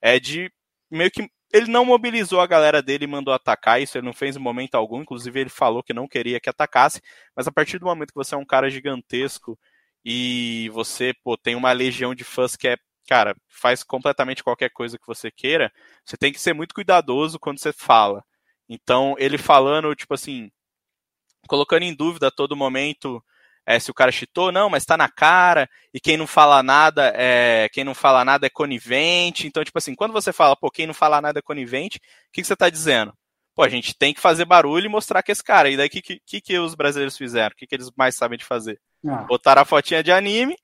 é 0.00 0.18
de 0.20 0.50
meio 0.90 1.10
que 1.10 1.28
ele 1.52 1.70
não 1.70 1.84
mobilizou 1.84 2.40
a 2.40 2.46
galera 2.46 2.82
dele 2.82 3.04
e 3.04 3.08
mandou 3.08 3.32
atacar, 3.32 3.80
isso 3.80 3.96
ele 3.96 4.04
não 4.04 4.12
fez 4.12 4.36
em 4.36 4.40
momento 4.40 4.74
algum, 4.74 5.00
inclusive 5.02 5.40
ele 5.40 5.50
falou 5.50 5.82
que 5.82 5.94
não 5.94 6.08
queria 6.08 6.40
que 6.40 6.50
atacasse, 6.50 7.00
mas 7.34 7.46
a 7.46 7.52
partir 7.52 7.78
do 7.78 7.86
momento 7.86 8.08
que 8.08 8.16
você 8.16 8.34
é 8.34 8.38
um 8.38 8.44
cara 8.44 8.68
gigantesco 8.68 9.58
e 10.04 10.68
você, 10.74 11.14
pô, 11.22 11.36
tem 11.36 11.54
uma 11.54 11.72
legião 11.72 12.14
de 12.14 12.24
fãs 12.24 12.56
que 12.56 12.68
é, 12.68 12.76
cara, 13.08 13.36
faz 13.48 13.82
completamente 13.84 14.42
qualquer 14.42 14.70
coisa 14.70 14.98
que 14.98 15.06
você 15.06 15.30
queira, 15.30 15.72
você 16.04 16.16
tem 16.16 16.32
que 16.32 16.40
ser 16.40 16.52
muito 16.54 16.74
cuidadoso 16.74 17.38
quando 17.38 17.60
você 17.60 17.72
fala. 17.72 18.24
Então, 18.68 19.14
ele 19.18 19.38
falando, 19.38 19.94
tipo 19.94 20.14
assim, 20.14 20.50
colocando 21.46 21.82
em 21.82 21.94
dúvida 21.94 22.28
a 22.28 22.30
todo 22.30 22.56
momento 22.56 23.22
é, 23.66 23.78
se 23.78 23.90
o 23.90 23.94
cara 23.94 24.12
chitou, 24.12 24.52
não, 24.52 24.68
mas 24.68 24.84
tá 24.84 24.96
na 24.96 25.08
cara, 25.08 25.68
e 25.92 25.98
quem 25.98 26.16
não 26.16 26.26
fala 26.26 26.62
nada 26.62 27.12
é 27.16 27.68
quem 27.72 27.82
não 27.82 27.94
fala 27.94 28.24
nada 28.24 28.46
é 28.46 28.50
conivente. 28.50 29.46
Então, 29.46 29.64
tipo 29.64 29.78
assim, 29.78 29.94
quando 29.94 30.12
você 30.12 30.32
fala, 30.32 30.54
pô, 30.54 30.70
quem 30.70 30.86
não 30.86 30.94
fala 30.94 31.20
nada 31.20 31.38
é 31.38 31.42
conivente, 31.42 31.98
o 31.98 32.00
que, 32.32 32.42
que 32.42 32.46
você 32.46 32.56
tá 32.56 32.68
dizendo? 32.68 33.12
Pô, 33.54 33.62
a 33.62 33.68
gente 33.68 33.96
tem 33.96 34.12
que 34.12 34.20
fazer 34.20 34.44
barulho 34.44 34.86
e 34.86 34.88
mostrar 34.88 35.22
que 35.22 35.32
esse 35.32 35.42
cara. 35.42 35.70
E 35.70 35.76
daí, 35.76 35.86
o 35.86 35.90
que, 35.90 36.02
que, 36.02 36.40
que 36.40 36.58
os 36.58 36.74
brasileiros 36.74 37.16
fizeram? 37.16 37.52
O 37.52 37.56
que, 37.56 37.66
que 37.66 37.74
eles 37.74 37.90
mais 37.96 38.16
sabem 38.16 38.36
de 38.36 38.44
fazer? 38.44 38.80
Ah. 39.06 39.22
Botaram 39.28 39.62
a 39.62 39.64
fotinha 39.64 40.02
de 40.02 40.10
anime, 40.10 40.56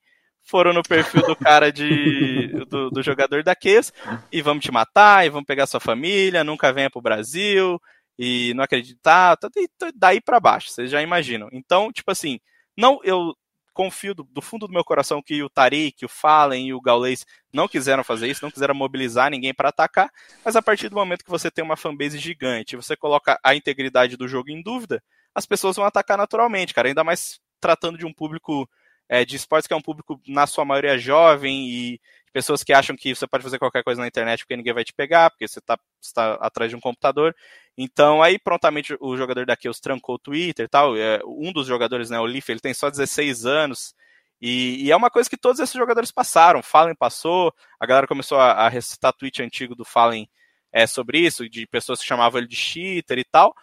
foram 0.43 0.73
no 0.73 0.83
perfil 0.83 1.21
do 1.21 1.35
cara 1.35 1.71
de 1.71 2.47
do, 2.67 2.89
do 2.89 3.01
jogador 3.01 3.43
da 3.43 3.55
Ques 3.55 3.93
e 4.31 4.41
vamos 4.41 4.63
te 4.63 4.71
matar, 4.71 5.25
e 5.25 5.29
vamos 5.29 5.45
pegar 5.45 5.65
sua 5.65 5.79
família, 5.79 6.43
nunca 6.43 6.73
venha 6.73 6.89
pro 6.89 7.01
Brasil, 7.01 7.79
e 8.23 8.53
não 8.53 8.63
acreditar, 8.63 9.35
tá, 9.35 9.49
daí 9.95 10.21
para 10.21 10.39
baixo, 10.39 10.69
vocês 10.69 10.91
já 10.91 11.01
imaginam. 11.01 11.49
Então, 11.51 11.91
tipo 11.91 12.11
assim, 12.11 12.39
não, 12.77 12.99
eu 13.03 13.35
confio 13.73 14.13
do, 14.13 14.23
do, 14.25 14.43
fundo 14.43 14.67
do 14.67 14.73
meu 14.73 14.83
coração 14.83 15.23
que 15.23 15.41
o 15.41 15.49
Tariq, 15.49 16.05
o 16.05 16.07
Fallen 16.07 16.67
e 16.67 16.73
o 16.73 16.79
Gaulês 16.79 17.25
não 17.51 17.67
quiseram 17.67 18.03
fazer 18.03 18.27
isso, 18.27 18.43
não 18.43 18.51
quiseram 18.51 18.75
mobilizar 18.75 19.31
ninguém 19.31 19.55
para 19.55 19.69
atacar, 19.69 20.07
mas 20.45 20.55
a 20.55 20.61
partir 20.61 20.87
do 20.87 20.95
momento 20.95 21.23
que 21.23 21.31
você 21.31 21.49
tem 21.49 21.65
uma 21.65 21.75
fanbase 21.75 22.19
gigante, 22.19 22.75
você 22.75 22.95
coloca 22.95 23.39
a 23.43 23.55
integridade 23.55 24.15
do 24.15 24.27
jogo 24.27 24.51
em 24.51 24.61
dúvida, 24.61 25.01
as 25.33 25.47
pessoas 25.47 25.75
vão 25.75 25.85
atacar 25.85 26.15
naturalmente, 26.15 26.75
cara, 26.75 26.89
ainda 26.89 27.03
mais 27.03 27.39
tratando 27.59 27.97
de 27.97 28.05
um 28.05 28.13
público 28.13 28.69
é, 29.09 29.25
de 29.25 29.35
esportes 29.35 29.65
que 29.65 29.73
é 29.73 29.77
um 29.77 29.81
público, 29.81 30.21
na 30.27 30.45
sua 30.45 30.63
maioria, 30.63 30.95
jovem 30.95 31.67
e 31.67 32.01
pessoas 32.31 32.63
que 32.63 32.73
acham 32.73 32.95
que 32.95 33.13
você 33.13 33.27
pode 33.27 33.43
fazer 33.43 33.59
qualquer 33.59 33.83
coisa 33.83 34.01
na 34.01 34.07
internet 34.07 34.39
porque 34.39 34.55
ninguém 34.55 34.73
vai 34.73 34.83
te 34.83 34.93
pegar, 34.93 35.29
porque 35.29 35.47
você 35.47 35.59
está 35.59 35.77
tá 36.13 36.33
atrás 36.35 36.69
de 36.69 36.75
um 36.75 36.79
computador. 36.79 37.35
Então, 37.77 38.21
aí 38.21 38.39
prontamente 38.39 38.95
o 38.99 39.15
jogador 39.17 39.45
da 39.45 39.55
Kills 39.55 39.81
trancou 39.81 40.15
o 40.15 40.19
Twitter 40.19 40.65
e 40.65 40.69
tal. 40.69 40.97
É, 40.97 41.19
um 41.25 41.51
dos 41.51 41.67
jogadores, 41.67 42.09
né, 42.09 42.19
o 42.19 42.25
Leaf, 42.25 42.49
ele 42.49 42.59
tem 42.59 42.73
só 42.73 42.89
16 42.89 43.45
anos. 43.45 43.93
E, 44.41 44.85
e, 44.85 44.91
é 44.91 44.95
uma 44.95 45.11
coisa 45.11 45.29
que 45.29 45.37
todos 45.37 45.59
esses 45.59 45.75
jogadores 45.75 46.11
passaram. 46.11 46.63
Fallen 46.63 46.95
passou, 46.95 47.53
a 47.79 47.85
galera 47.85 48.07
começou 48.07 48.39
a, 48.39 48.53
a 48.53 48.69
recitar 48.69 49.13
tweet 49.13 49.41
antigo 49.43 49.75
do 49.75 49.85
Fallen 49.85 50.27
é, 50.71 50.87
sobre 50.87 51.19
isso, 51.19 51.47
de 51.49 51.67
pessoas 51.67 51.99
que 51.99 52.07
chamavam 52.07 52.39
ele 52.39 52.47
de 52.47 52.55
cheater 52.55 53.19
e 53.19 53.23
tal. 53.25 53.53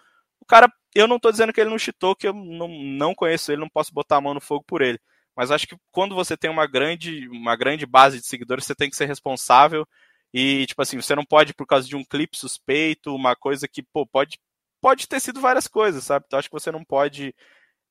O 0.41 0.47
cara, 0.47 0.73
eu 0.95 1.09
não 1.09 1.17
estou 1.17 1.33
dizendo 1.33 1.53
que 1.53 1.61
ele 1.61 1.71
não 1.71 1.79
cheatou, 1.79 2.15
que 2.15 2.29
eu 2.29 2.33
não, 2.33 2.69
não 2.69 3.15
conheço 3.15 3.51
ele, 3.51 3.61
não 3.61 3.69
posso 3.69 3.93
botar 3.93 4.17
a 4.19 4.21
mão 4.21 4.35
no 4.35 4.41
fogo 4.41 4.65
por 4.67 4.83
ele 4.83 5.01
mas 5.39 5.53
acho 5.53 5.69
que 5.69 5.77
quando 5.93 6.17
você 6.17 6.37
tem 6.37 6.51
uma 6.51 6.67
grande, 6.67 7.29
uma 7.29 7.55
grande 7.55 7.87
base 7.87 8.19
de 8.19 8.27
seguidores, 8.27 8.65
você 8.65 8.75
tem 8.75 8.91
que 8.91 8.97
ser 8.97 9.07
responsável 9.07 9.87
e, 10.35 10.67
tipo 10.67 10.83
assim, 10.83 11.01
você 11.01 11.15
não 11.15 11.25
pode, 11.25 11.55
por 11.55 11.65
causa 11.65 11.87
de 11.87 11.95
um 11.95 12.05
clipe 12.05 12.37
suspeito, 12.37 13.15
uma 13.15 13.37
coisa 13.37 13.69
que, 13.69 13.81
pô, 13.81 14.05
pode, 14.05 14.37
pode 14.81 15.07
ter 15.07 15.21
sido 15.21 15.41
várias 15.41 15.69
coisas, 15.69 16.03
sabe? 16.03 16.25
Então 16.27 16.41
acho 16.41 16.49
que 16.49 16.59
você 16.59 16.73
não 16.73 16.85
pode 16.85 17.33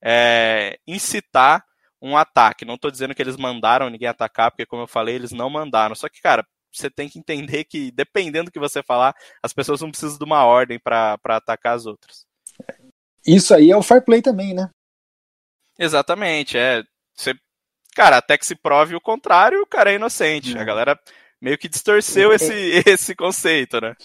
é, 0.03 0.77
incitar 0.85 1.63
um 2.01 2.17
ataque. 2.17 2.65
Não 2.65 2.75
estou 2.75 2.91
dizendo 2.91 3.15
que 3.15 3.21
eles 3.21 3.37
mandaram 3.37 3.89
ninguém 3.89 4.09
atacar, 4.09 4.51
porque, 4.51 4.65
como 4.65 4.81
eu 4.81 4.87
falei, 4.87 5.15
eles 5.15 5.31
não 5.31 5.49
mandaram. 5.49 5.95
Só 5.95 6.09
que, 6.09 6.19
cara, 6.19 6.45
você 6.69 6.89
tem 6.89 7.07
que 7.07 7.17
entender 7.17 7.63
que, 7.63 7.91
dependendo 7.91 8.47
do 8.47 8.51
que 8.51 8.59
você 8.59 8.83
falar, 8.83 9.15
as 9.41 9.53
pessoas 9.53 9.79
não 9.79 9.89
precisam 9.89 10.17
de 10.17 10.23
uma 10.25 10.43
ordem 10.43 10.77
para 10.77 11.17
atacar 11.23 11.77
as 11.77 11.85
outras. 11.85 12.25
Isso 13.25 13.55
aí 13.55 13.71
é 13.71 13.77
o 13.77 13.81
fair 13.81 14.03
play 14.03 14.21
também, 14.21 14.53
né? 14.53 14.69
Exatamente, 15.79 16.57
é. 16.57 16.83
Você, 17.17 17.33
cara, 17.95 18.17
até 18.17 18.37
que 18.37 18.45
se 18.45 18.55
prove 18.55 18.95
o 18.95 19.01
contrário, 19.01 19.61
o 19.61 19.67
cara 19.67 19.91
é 19.91 19.95
inocente. 19.95 20.57
É. 20.57 20.61
A 20.61 20.63
galera 20.63 20.99
meio 21.41 21.57
que 21.57 21.67
distorceu 21.67 22.31
é, 22.31 22.35
esse, 22.35 22.53
esse 22.85 23.15
conceito, 23.15 23.81
né? 23.81 23.95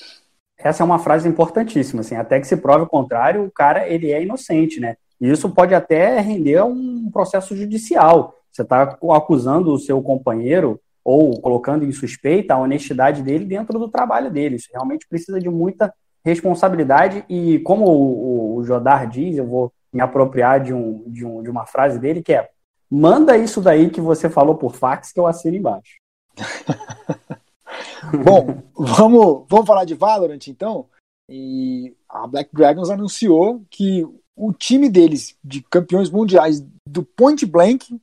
Essa 0.59 0.83
é 0.83 0.87
uma 0.87 0.99
frase 0.99 1.29
importantíssima, 1.29 2.01
assim, 2.01 2.15
até 2.15 2.39
que 2.41 2.47
se 2.47 2.57
prove 2.57 2.85
o 2.85 2.89
contrário, 2.89 3.45
o 3.45 3.51
cara 3.51 3.89
ele 3.89 4.13
é 4.13 4.23
inocente, 4.23 4.79
né? 4.79 4.97
E 5.21 5.29
isso 5.31 5.51
pode 5.51 5.75
até 5.75 6.21
render 6.21 6.63
um 6.65 7.11
processo 7.11 7.57
judicial. 7.57 8.35
Você 8.51 8.63
está 8.63 8.97
acusando 9.11 9.73
o 9.73 9.79
seu 9.79 10.01
companheiro 10.03 10.81
ou 11.05 11.41
colocando 11.41 11.85
em 11.85 11.93
suspeita 11.93 12.55
a 12.55 12.59
honestidade 12.59 13.23
dele 13.23 13.45
dentro 13.45 13.79
do 13.79 13.89
trabalho 13.89 14.31
dele. 14.31 14.57
Isso 14.57 14.69
realmente 14.73 15.07
precisa 15.09 15.41
de 15.41 15.49
muita 15.49 15.93
responsabilidade 16.25 17.25
e, 17.29 17.59
como 17.61 17.87
o, 17.87 18.57
o 18.57 18.65
Jodar 18.65 19.09
diz, 19.09 19.37
eu 19.37 19.47
vou 19.47 19.73
me 19.93 20.01
apropriar 20.01 20.61
de, 20.61 20.73
um, 20.73 21.05
de, 21.07 21.25
um, 21.25 21.43
de 21.43 21.51
uma 21.51 21.67
frase 21.67 21.99
dele 21.99 22.23
que 22.23 22.33
é 22.33 22.49
Manda 22.95 23.39
isso 23.39 23.63
daí 23.63 23.89
que 23.89 24.03
você 24.03 24.29
falou 24.29 24.55
por 24.55 24.75
fax 24.75 25.13
que 25.13 25.19
eu 25.19 25.27
assino 25.27 25.57
embaixo. 25.57 25.97
Bom, 28.23 28.63
vamos, 28.75 29.47
vamos 29.49 29.67
falar 29.67 29.87
de 29.87 29.95
Valorant 29.95 30.47
então. 30.47 30.91
E 31.27 31.97
a 32.07 32.27
Black 32.27 32.55
Dragons 32.55 32.91
anunciou 32.91 33.65
que 33.71 34.07
o 34.37 34.53
time 34.53 34.91
deles, 34.91 35.35
de 35.43 35.63
campeões 35.63 36.11
mundiais 36.11 36.63
do 36.87 37.03
Point 37.03 37.47
Blank, 37.47 37.99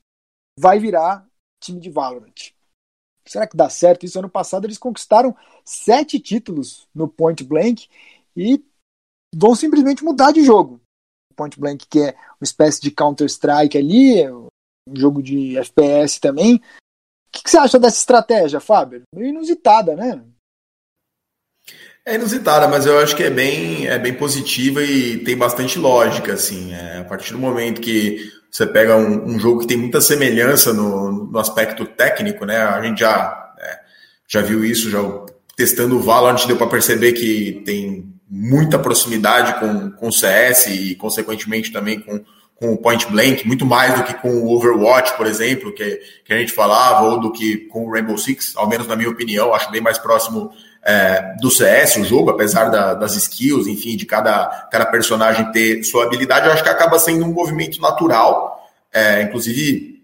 vai 0.57 0.79
virar 0.79 1.23
time 1.61 1.79
de 1.79 1.91
Valorant. 1.91 2.51
Será 3.27 3.45
que 3.45 3.55
dá 3.55 3.69
certo 3.69 4.07
isso? 4.07 4.17
Ano 4.17 4.27
passado 4.27 4.65
eles 4.65 4.79
conquistaram 4.79 5.37
sete 5.63 6.19
títulos 6.19 6.87
no 6.95 7.07
Point 7.07 7.43
Blank 7.43 7.87
e 8.35 8.65
vão 9.35 9.53
simplesmente 9.53 10.03
mudar 10.03 10.31
de 10.31 10.43
jogo. 10.43 10.81
Point 11.35 11.59
Blank, 11.59 11.85
que 11.87 11.99
é 11.99 12.13
uma 12.13 12.43
espécie 12.43 12.81
de 12.81 12.89
Counter-Strike 12.89 13.77
ali, 13.77 14.25
jogo 14.95 15.21
de 15.21 15.57
FPS 15.57 16.19
também. 16.19 16.55
O 16.55 16.61
que, 17.31 17.43
que, 17.43 17.49
você 17.49 17.57
acha 17.57 17.77
dessa 17.77 17.99
estratégia, 17.99 18.59
Fábio? 18.59 19.03
Meio 19.13 19.29
inusitada, 19.29 19.95
né? 19.95 20.21
É 22.05 22.15
inusitada, 22.15 22.67
mas 22.67 22.85
eu 22.85 22.97
acho 22.97 23.15
que 23.15 23.23
é 23.23 23.29
bem, 23.29 23.85
é 23.87 23.99
bem 23.99 24.13
positiva 24.13 24.81
e 24.81 25.23
tem 25.23 25.37
bastante 25.37 25.77
lógica, 25.77 26.33
assim. 26.33 26.73
É, 26.73 26.97
a 26.99 27.03
partir 27.03 27.33
do 27.33 27.39
momento 27.39 27.81
que 27.81 28.31
você 28.49 28.65
pega 28.65 28.95
um, 28.95 29.35
um 29.35 29.39
jogo 29.39 29.59
que 29.59 29.67
tem 29.67 29.77
muita 29.77 30.01
semelhança 30.01 30.73
no, 30.73 31.27
no, 31.27 31.37
aspecto 31.37 31.85
técnico, 31.85 32.45
né? 32.45 32.57
A 32.57 32.81
gente 32.81 33.01
já, 33.01 33.53
é, 33.59 33.79
já 34.27 34.41
viu 34.41 34.65
isso, 34.65 34.89
já 34.89 34.99
testando 35.55 35.97
o 35.97 36.01
Valorant, 36.01 36.47
deu 36.47 36.57
para 36.57 36.67
perceber 36.67 37.13
que 37.13 37.61
tem 37.65 38.11
muita 38.27 38.79
proximidade 38.79 39.59
com, 39.59 39.91
com 39.91 40.07
o 40.07 40.13
CS 40.13 40.67
e, 40.67 40.95
consequentemente, 40.95 41.71
também 41.71 41.99
com 41.99 42.23
com 42.59 42.73
o 42.73 42.77
Point 42.77 43.07
Blank, 43.07 43.47
muito 43.47 43.65
mais 43.65 43.95
do 43.95 44.03
que 44.03 44.13
com 44.15 44.29
o 44.29 44.53
Overwatch, 44.53 45.15
por 45.15 45.25
exemplo, 45.25 45.71
que, 45.71 46.01
que 46.25 46.33
a 46.33 46.37
gente 46.37 46.51
falava, 46.51 47.05
ou 47.05 47.19
do 47.19 47.31
que 47.31 47.57
com 47.67 47.85
o 47.85 47.91
Rainbow 47.91 48.17
Six, 48.17 48.53
ao 48.57 48.67
menos 48.67 48.85
na 48.85 48.97
minha 48.97 49.09
opinião, 49.09 49.53
acho 49.53 49.71
bem 49.71 49.79
mais 49.79 49.97
próximo 49.97 50.51
é, 50.83 51.35
do 51.39 51.49
CS, 51.49 51.97
o 51.97 52.03
jogo, 52.03 52.29
apesar 52.29 52.65
da, 52.69 52.93
das 52.93 53.15
skills, 53.15 53.65
enfim, 53.65 53.95
de 53.95 54.05
cada, 54.05 54.67
cada 54.69 54.85
personagem 54.85 55.51
ter 55.51 55.83
sua 55.83 56.03
habilidade, 56.03 56.47
eu 56.47 56.53
acho 56.53 56.63
que 56.63 56.69
acaba 56.69 56.99
sendo 56.99 57.25
um 57.25 57.33
movimento 57.33 57.79
natural. 57.79 58.59
É, 58.91 59.21
inclusive, 59.21 60.03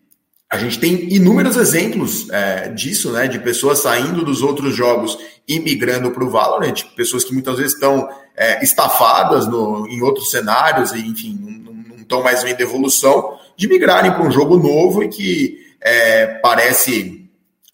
a 0.50 0.58
gente 0.58 0.80
tem 0.80 1.14
inúmeros 1.14 1.58
exemplos 1.58 2.30
é, 2.30 2.70
disso, 2.70 3.12
né, 3.12 3.28
de 3.28 3.40
pessoas 3.40 3.80
saindo 3.80 4.24
dos 4.24 4.42
outros 4.42 4.74
jogos 4.74 5.18
e 5.46 5.60
migrando 5.60 6.12
para 6.12 6.24
o 6.24 6.30
Valorant, 6.30 6.84
pessoas 6.96 7.26
que 7.26 7.34
muitas 7.34 7.58
vezes 7.58 7.74
estão 7.74 8.08
é, 8.36 8.64
estafadas 8.64 9.48
no, 9.48 9.88
em 9.88 10.02
outros 10.02 10.30
cenários, 10.32 10.94
enfim, 10.94 11.65
estão 12.06 12.24
mais 12.24 12.44
vendo 12.44 12.62
evolução, 12.62 13.38
de 13.58 13.68
migrarem 13.68 14.12
para 14.12 14.24
um 14.24 14.32
jogo 14.32 14.58
novo 14.58 15.04
e 15.04 15.10
que 15.10 15.66
é, 15.82 16.40
parece 16.42 17.30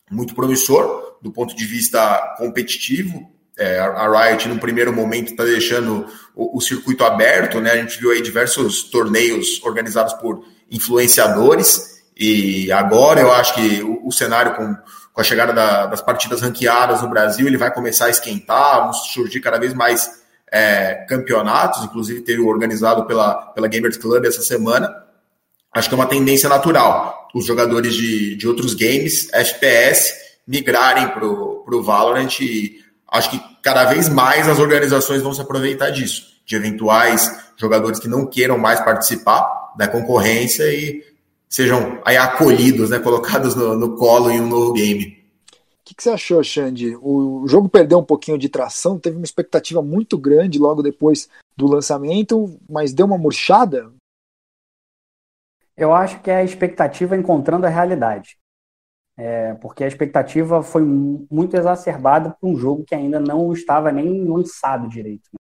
muito 0.10 0.36
promissor 0.36 1.18
do 1.22 1.32
ponto 1.32 1.56
de 1.56 1.66
vista 1.66 2.36
competitivo. 2.38 3.30
É, 3.58 3.80
a 3.80 4.08
Riot, 4.10 4.48
no 4.48 4.60
primeiro 4.60 4.92
momento, 4.92 5.32
está 5.32 5.44
deixando 5.44 6.08
o, 6.36 6.58
o, 6.58 6.62
circuito 6.62 7.04
aberto, 7.04 7.60
né? 7.62 7.72
A 7.72 7.78
gente 7.78 8.00
viu 8.00 8.12
aí 8.12 8.22
diversos 8.22 8.84
torneios 8.84 9.62
organizados 9.64 10.14
por 10.14 10.44
influenciadores, 10.70 12.02
E 12.18 12.72
agora 12.72 13.22
eu 13.22 13.32
acho 13.32 13.54
que 13.56 13.84
o, 13.84 14.08
o 14.08 14.12
cenário 14.12 14.56
com, 14.56 14.76
com 15.14 15.22
a 15.22 15.24
chegada 15.24 15.54
da, 15.54 15.86
das 15.86 16.02
partidas 16.02 16.42
ranqueadas 16.42 17.02
no 17.02 17.10
Brasil, 17.10 17.48
ele 17.48 17.58
vai 17.58 17.72
começar 17.74 18.06
a 18.06 18.10
esquentar, 18.10 18.84
vão 18.84 18.94
surgir 18.94 19.42
cada 19.42 19.60
vez 19.60 19.74
mais 19.74 20.21
é, 20.52 21.06
campeonatos, 21.08 21.84
inclusive 21.84 22.22
teve 22.22 22.42
organizado 22.42 23.06
pela, 23.06 23.36
pela 23.54 23.68
Gamers 23.68 23.98
Club 23.98 24.26
essa 24.26 24.42
semana. 24.42 24.94
Acho 25.74 25.88
que 25.88 25.96
é 25.96 25.98
uma 25.98 26.08
tendência 26.08 26.50
natural 26.50 27.22
os 27.34 27.46
jogadores 27.46 27.94
de, 27.94 28.36
de 28.36 28.48
outros 28.48 28.74
games, 28.74 29.32
FPS, 29.32 30.14
migrarem 30.46 31.08
para 31.10 31.26
o 31.26 31.84
Valorant 31.84 32.40
e 32.42 32.80
acho 33.10 33.32
que 33.32 33.42
cada 33.62 33.86
vez 33.86 34.10
mais 34.10 34.48
as 34.48 34.60
organizações 34.60 35.22
vão 35.22 35.34
se 35.34 35.42
aproveitar 35.42 35.92
disso, 35.92 36.24
de 36.46 36.56
eventuais 36.56 37.32
jogadores 37.58 38.00
que 38.00 38.08
não 38.08 38.26
queiram 38.26 38.58
mais 38.58 38.80
participar 38.82 39.74
da 39.78 39.88
concorrência 39.88 40.64
e 40.64 41.04
sejam 41.48 42.02
aí 42.06 42.18
acolhidos, 42.18 42.90
né, 42.90 43.00
colocados 43.00 43.56
no, 43.56 43.78
no 43.78 43.96
colo 43.96 44.32
em 44.32 44.42
um 44.42 44.48
novo 44.48 44.74
game 44.74 45.21
que, 45.84 45.96
que 45.96 46.04
você 46.04 46.12
achou, 46.12 46.44
Xande? 46.44 46.96
O 47.02 47.48
jogo 47.48 47.68
perdeu 47.68 48.00
um 48.00 48.04
pouquinho 48.04 48.38
de 48.38 48.50
tração, 48.50 49.00
teve 49.00 49.18
uma 49.18 49.26
expectativa 49.26 49.82
muito 49.82 50.18
grande 50.18 50.60
logo 50.60 50.82
depois 50.82 51.30
do 51.56 51.68
lançamento, 51.68 52.60
mas 52.70 52.94
deu 52.94 53.06
uma 53.06 53.18
murchada? 53.18 53.92
Eu 55.76 55.94
acho 55.94 56.22
que 56.22 56.30
é 56.30 56.38
a 56.38 56.44
expectativa 56.44 57.18
encontrando 57.18 57.66
a 57.66 57.70
realidade. 57.70 58.38
É, 59.18 59.54
porque 59.56 59.84
a 59.84 59.88
expectativa 59.88 60.64
foi 60.64 60.84
muito 60.84 61.56
exacerbada 61.56 62.32
para 62.32 62.50
um 62.50 62.56
jogo 62.56 62.84
que 62.84 62.96
ainda 62.96 63.20
não 63.20 63.52
estava 63.52 63.92
nem 63.92 64.26
lançado 64.26 64.88
direito. 64.88 65.30
Né? 65.34 65.38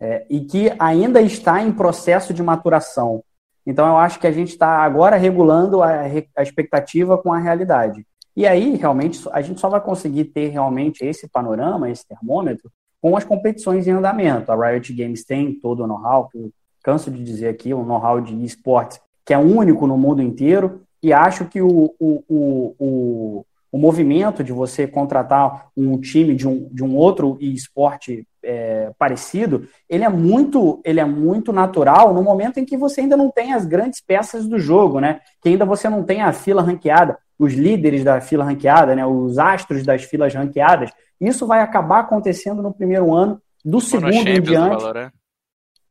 É, 0.00 0.26
e 0.30 0.44
que 0.44 0.72
ainda 0.78 1.20
está 1.20 1.62
em 1.62 1.72
processo 1.72 2.32
de 2.32 2.42
maturação. 2.42 3.22
Então, 3.66 3.86
eu 3.86 3.98
acho 3.98 4.18
que 4.18 4.26
a 4.26 4.32
gente 4.32 4.48
está 4.48 4.78
agora 4.78 5.16
regulando 5.16 5.82
a, 5.82 5.90
a 6.36 6.42
expectativa 6.42 7.18
com 7.18 7.32
a 7.32 7.38
realidade. 7.38 8.06
E 8.40 8.46
aí, 8.46 8.74
realmente, 8.74 9.20
a 9.32 9.42
gente 9.42 9.60
só 9.60 9.68
vai 9.68 9.82
conseguir 9.82 10.24
ter 10.24 10.48
realmente 10.48 11.04
esse 11.04 11.28
panorama, 11.28 11.90
esse 11.90 12.08
termômetro, 12.08 12.72
com 12.98 13.14
as 13.14 13.22
competições 13.22 13.86
em 13.86 13.90
andamento. 13.90 14.50
A 14.50 14.56
Riot 14.56 14.94
Games 14.94 15.26
tem 15.26 15.52
todo 15.52 15.84
o 15.84 15.86
know-how, 15.86 16.26
que 16.26 16.38
eu 16.38 16.50
canso 16.82 17.10
de 17.10 17.22
dizer 17.22 17.48
aqui, 17.48 17.74
um 17.74 17.84
know-how 17.84 18.18
de 18.18 18.34
esportes 18.42 18.98
que 19.26 19.34
é 19.34 19.38
único 19.38 19.86
no 19.86 19.98
mundo 19.98 20.22
inteiro, 20.22 20.80
e 21.02 21.12
acho 21.12 21.44
que 21.44 21.60
o, 21.60 21.94
o, 22.00 22.24
o, 22.26 22.74
o, 22.78 23.46
o 23.70 23.78
movimento 23.78 24.42
de 24.42 24.54
você 24.54 24.86
contratar 24.86 25.66
um 25.76 26.00
time 26.00 26.34
de 26.34 26.48
um, 26.48 26.66
de 26.72 26.82
um 26.82 26.96
outro 26.96 27.36
esporte 27.42 28.26
é, 28.42 28.90
parecido, 28.98 29.68
ele 29.86 30.02
é 30.02 30.08
muito 30.08 30.80
ele 30.82 30.98
é 30.98 31.04
muito 31.04 31.52
natural 31.52 32.14
no 32.14 32.22
momento 32.22 32.58
em 32.58 32.64
que 32.64 32.78
você 32.78 33.02
ainda 33.02 33.18
não 33.18 33.30
tem 33.30 33.52
as 33.52 33.66
grandes 33.66 34.00
peças 34.00 34.48
do 34.48 34.58
jogo, 34.58 34.98
né? 34.98 35.20
Que 35.42 35.50
ainda 35.50 35.66
você 35.66 35.90
não 35.90 36.02
tem 36.02 36.22
a 36.22 36.32
fila 36.32 36.62
ranqueada 36.62 37.18
os 37.40 37.54
líderes 37.54 38.04
da 38.04 38.20
fila 38.20 38.44
ranqueada, 38.44 38.94
né, 38.94 39.04
os 39.06 39.38
astros 39.38 39.82
das 39.82 40.04
filas 40.04 40.34
ranqueadas, 40.34 40.90
isso 41.18 41.46
vai 41.46 41.60
acabar 41.60 42.00
acontecendo 42.00 42.62
no 42.62 42.72
primeiro 42.72 43.14
ano, 43.14 43.40
do 43.64 43.80
segundo 43.80 44.12
em 44.12 44.42
diante. 44.42 44.82
Valor, 44.82 45.12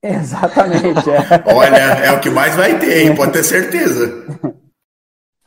Exatamente. 0.02 1.10
É. 1.10 1.54
Olha, 1.54 1.76
é 1.76 2.12
o 2.12 2.20
que 2.20 2.30
mais 2.30 2.56
vai 2.56 2.78
ter, 2.78 3.02
hein? 3.02 3.16
pode 3.16 3.34
ter 3.34 3.44
certeza. 3.44 4.26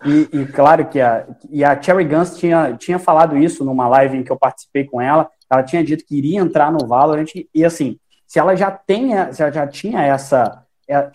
E, 0.05 0.29
e, 0.33 0.47
claro 0.47 0.87
que 0.87 1.01
a, 1.01 1.25
e 1.49 1.63
a 1.63 1.81
Cherry 1.81 2.05
Guns 2.05 2.37
tinha, 2.37 2.75
tinha 2.77 2.99
falado 2.99 3.39
isso 3.39 3.65
numa 3.65 3.87
live 3.87 4.17
em 4.17 4.25
que 4.25 4.33
eu 4.33 4.37
participei 4.37 4.83
com 4.85 5.01
ela. 5.01 5.31
Ela 5.49 5.63
tinha 5.63 5.85
dito 5.85 6.05
que 6.05 6.19
iria 6.19 6.41
entrar 6.41 6.73
no 6.73 6.89
Valorant. 6.89 7.29
E 7.55 7.65
assim, 7.65 8.01
se 8.27 8.41
ela 8.41 8.57
já, 8.57 8.69
tem, 8.69 9.11
se 9.33 9.41
ela 9.41 9.53
já 9.53 9.65
tinha 9.65 10.03
essa, 10.03 10.65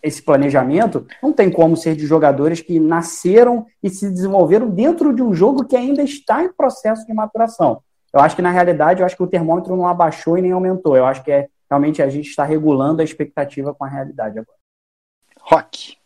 esse 0.03 0.21
planejamento, 0.21 1.05
não 1.21 1.33
tem 1.33 1.49
como 1.49 1.77
ser 1.77 1.95
de 1.95 2.05
jogadores 2.05 2.61
que 2.61 2.79
nasceram 2.79 3.65
e 3.81 3.89
se 3.89 4.09
desenvolveram 4.09 4.69
dentro 4.69 5.13
de 5.13 5.21
um 5.21 5.33
jogo 5.33 5.65
que 5.65 5.75
ainda 5.75 6.03
está 6.03 6.43
em 6.43 6.51
processo 6.51 7.05
de 7.05 7.13
maturação. 7.13 7.81
Eu 8.13 8.19
acho 8.19 8.35
que, 8.35 8.41
na 8.41 8.51
realidade, 8.51 9.01
eu 9.01 9.05
acho 9.05 9.15
que 9.15 9.23
o 9.23 9.27
termômetro 9.27 9.75
não 9.75 9.87
abaixou 9.87 10.37
e 10.37 10.41
nem 10.41 10.51
aumentou. 10.51 10.95
Eu 10.95 11.05
acho 11.05 11.23
que 11.23 11.31
é 11.31 11.47
realmente 11.69 12.01
a 12.01 12.09
gente 12.09 12.29
está 12.29 12.43
regulando 12.43 13.01
a 13.01 13.05
expectativa 13.05 13.73
com 13.73 13.83
a 13.83 13.89
realidade 13.89 14.39
agora. 14.39 14.57
Rock. 15.41 15.97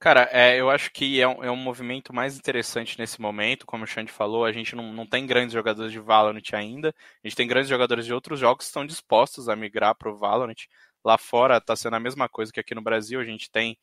Cara, 0.00 0.28
é, 0.32 0.60
eu 0.60 0.68
acho 0.68 0.92
que 0.92 1.18
é 1.18 1.26
um, 1.26 1.42
é 1.44 1.50
um 1.50 1.56
movimento 1.56 2.12
mais 2.12 2.36
interessante 2.36 2.98
nesse 2.98 3.20
momento. 3.20 3.64
Como 3.64 3.84
o 3.84 3.86
Xande 3.86 4.12
falou, 4.12 4.44
a 4.44 4.52
gente 4.52 4.76
não, 4.76 4.92
não 4.92 5.06
tem 5.06 5.26
grandes 5.26 5.54
jogadores 5.54 5.92
de 5.92 5.98
Valorant 5.98 6.42
ainda. 6.52 6.88
A 6.88 7.26
gente 7.26 7.36
tem 7.36 7.48
grandes 7.48 7.70
jogadores 7.70 8.04
de 8.04 8.12
outros 8.12 8.38
jogos 8.38 8.64
que 8.64 8.68
estão 8.68 8.84
dispostos 8.84 9.48
a 9.48 9.56
migrar 9.56 9.94
para 9.94 10.10
o 10.10 10.16
Valorant. 10.16 10.66
Lá 11.04 11.18
fora 11.18 11.58
está 11.58 11.76
sendo 11.76 11.96
a 11.96 12.00
mesma 12.00 12.28
coisa 12.28 12.52
que 12.52 12.60
aqui 12.60 12.74
no 12.74 12.82
Brasil. 12.82 13.20
A 13.20 13.24
gente 13.24 13.50
tem 13.50 13.76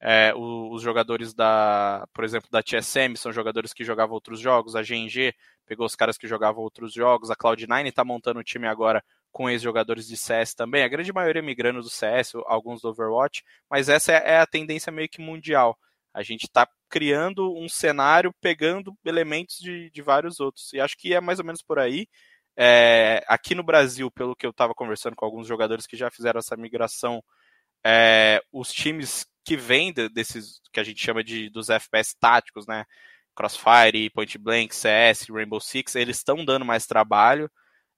é, 0.00 0.32
os 0.34 0.82
jogadores 0.82 1.32
da, 1.32 2.06
por 2.12 2.24
exemplo, 2.24 2.48
da 2.50 2.62
TSM, 2.62 3.16
são 3.16 3.32
jogadores 3.32 3.72
que 3.72 3.84
jogavam 3.84 4.14
outros 4.14 4.40
jogos. 4.40 4.74
A 4.74 4.82
GNG 4.82 5.34
pegou 5.66 5.86
os 5.86 5.94
caras 5.94 6.18
que 6.18 6.26
jogavam 6.26 6.62
outros 6.62 6.92
jogos. 6.92 7.30
A 7.30 7.36
Cloud9 7.36 7.86
está 7.86 8.04
montando 8.04 8.40
o 8.40 8.44
time 8.44 8.66
agora 8.66 9.02
com 9.30 9.48
ex-jogadores 9.48 10.06
de 10.06 10.16
CS 10.16 10.54
também. 10.54 10.82
A 10.82 10.88
grande 10.88 11.12
maioria 11.12 11.42
migrando 11.42 11.80
do 11.80 11.88
CS, 11.88 12.34
alguns 12.46 12.82
do 12.82 12.88
Overwatch, 12.88 13.42
mas 13.70 13.88
essa 13.88 14.12
é, 14.12 14.32
é 14.34 14.38
a 14.38 14.46
tendência 14.46 14.92
meio 14.92 15.08
que 15.08 15.20
mundial. 15.20 15.78
A 16.12 16.22
gente 16.22 16.42
está 16.42 16.68
criando 16.90 17.56
um 17.56 17.68
cenário 17.68 18.34
pegando 18.40 18.94
elementos 19.04 19.58
de, 19.58 19.90
de 19.90 20.02
vários 20.02 20.40
outros. 20.40 20.72
E 20.74 20.80
acho 20.80 20.96
que 20.98 21.14
é 21.14 21.20
mais 21.20 21.38
ou 21.38 21.44
menos 21.44 21.62
por 21.62 21.78
aí. 21.78 22.06
É, 22.56 23.24
aqui 23.28 23.54
no 23.54 23.62
Brasil, 23.62 24.10
pelo 24.10 24.36
que 24.36 24.46
eu 24.46 24.50
estava 24.50 24.74
conversando 24.74 25.16
com 25.16 25.24
alguns 25.24 25.46
jogadores 25.46 25.86
que 25.86 25.96
já 25.96 26.10
fizeram 26.10 26.38
essa 26.38 26.56
migração, 26.56 27.22
é, 27.84 28.42
os 28.52 28.72
times 28.72 29.26
que 29.44 29.56
vêm 29.56 29.92
desses 29.92 30.60
que 30.72 30.80
a 30.80 30.84
gente 30.84 31.02
chama 31.04 31.24
de 31.24 31.50
dos 31.50 31.68
FPS 31.70 32.14
táticos, 32.18 32.66
né? 32.66 32.84
Crossfire, 33.34 34.10
Point 34.10 34.38
Blank, 34.38 34.74
CS, 34.74 35.26
Rainbow 35.30 35.60
Six, 35.60 35.94
eles 35.96 36.18
estão 36.18 36.44
dando 36.44 36.64
mais 36.64 36.86
trabalho. 36.86 37.50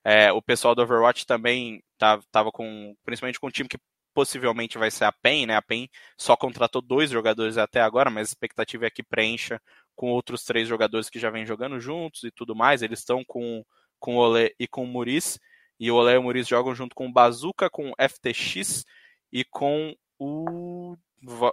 É, 0.05 0.33
o 0.33 0.43
pessoal 0.43 0.75
do 0.75 0.83
Overwatch 0.83 1.27
também 1.27 1.83
estava 1.95 2.23
tá, 2.31 2.45
com, 2.53 2.95
principalmente 3.05 3.41
com 3.41 3.49
um 3.49 3.51
time 3.51 3.69
que 3.69 3.79
possivelmente 4.15 4.79
vai 4.79 4.91
ser 4.91 5.05
a 5.07 5.13
PEN, 5.13 5.47
né? 5.47 5.57
A 5.57 5.63
PEN 5.63 5.89
só 6.19 6.37
contratou 6.37 6.81
dois 6.81 7.11
jogadores 7.11 7.59
até 7.59 7.81
agora, 7.81 8.11
mas 8.11 8.29
a 8.29 8.31
expectativa 8.31 8.87
é 8.87 8.91
que 8.91 9.03
preencha 9.03 9.61
com 9.97 10.11
outros 10.11 10.45
três 10.45 10.69
jogadores 10.69 11.11
que 11.11 11.19
já 11.19 11.31
vêm 11.31 11.47
jogando 11.47 11.81
juntos 11.81 12.23
e 12.23 12.31
tudo 12.31 12.55
mais. 12.55 12.83
Eles 12.83 13.01
estão 13.01 13.25
com 13.27 13.65
com 14.05 14.17
o 14.17 14.19
Olé 14.19 14.51
e 14.61 14.69
com 14.69 14.85
o 14.85 14.87
Muris. 14.87 15.41
E 15.81 15.91
o 15.91 15.95
Olé 15.95 16.13
e 16.13 16.19
o 16.19 16.23
Muris 16.23 16.47
jogam 16.47 16.75
junto 16.75 16.95
com 16.95 17.07
o 17.07 17.13
Bazooka, 17.13 17.71
com 17.71 17.91
o 17.91 17.95
FTX 17.99 18.85
e 19.33 19.45
com 19.45 19.97
o. 20.19 20.95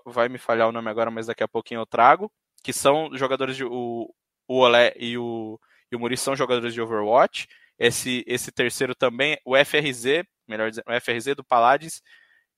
Vai 0.06 0.28
me 0.28 0.38
falhar 0.38 0.68
o 0.68 0.72
nome 0.74 0.90
agora, 0.90 1.10
mas 1.10 1.28
daqui 1.28 1.44
a 1.44 1.48
pouquinho 1.48 1.80
eu 1.80 1.86
trago. 1.86 2.30
Que 2.62 2.74
são 2.74 3.10
jogadores 3.14 3.56
de. 3.56 3.64
O, 3.64 4.14
o 4.50 4.58
Olé 4.58 4.94
e 4.98 5.18
o, 5.18 5.58
e 5.90 5.96
o 5.96 6.00
Muris 6.00 6.20
são 6.20 6.36
jogadores 6.36 6.74
de 6.74 6.82
Overwatch. 6.82 7.48
Esse, 7.80 8.22
esse 8.28 8.52
terceiro 8.52 8.94
também, 8.94 9.40
o 9.46 9.56
FRZ, 9.56 10.26
melhor 10.46 10.70
dizendo, 10.70 10.86
o 10.90 11.00
FRZ 11.00 11.36
do 11.38 11.46
Paladins. 11.46 12.02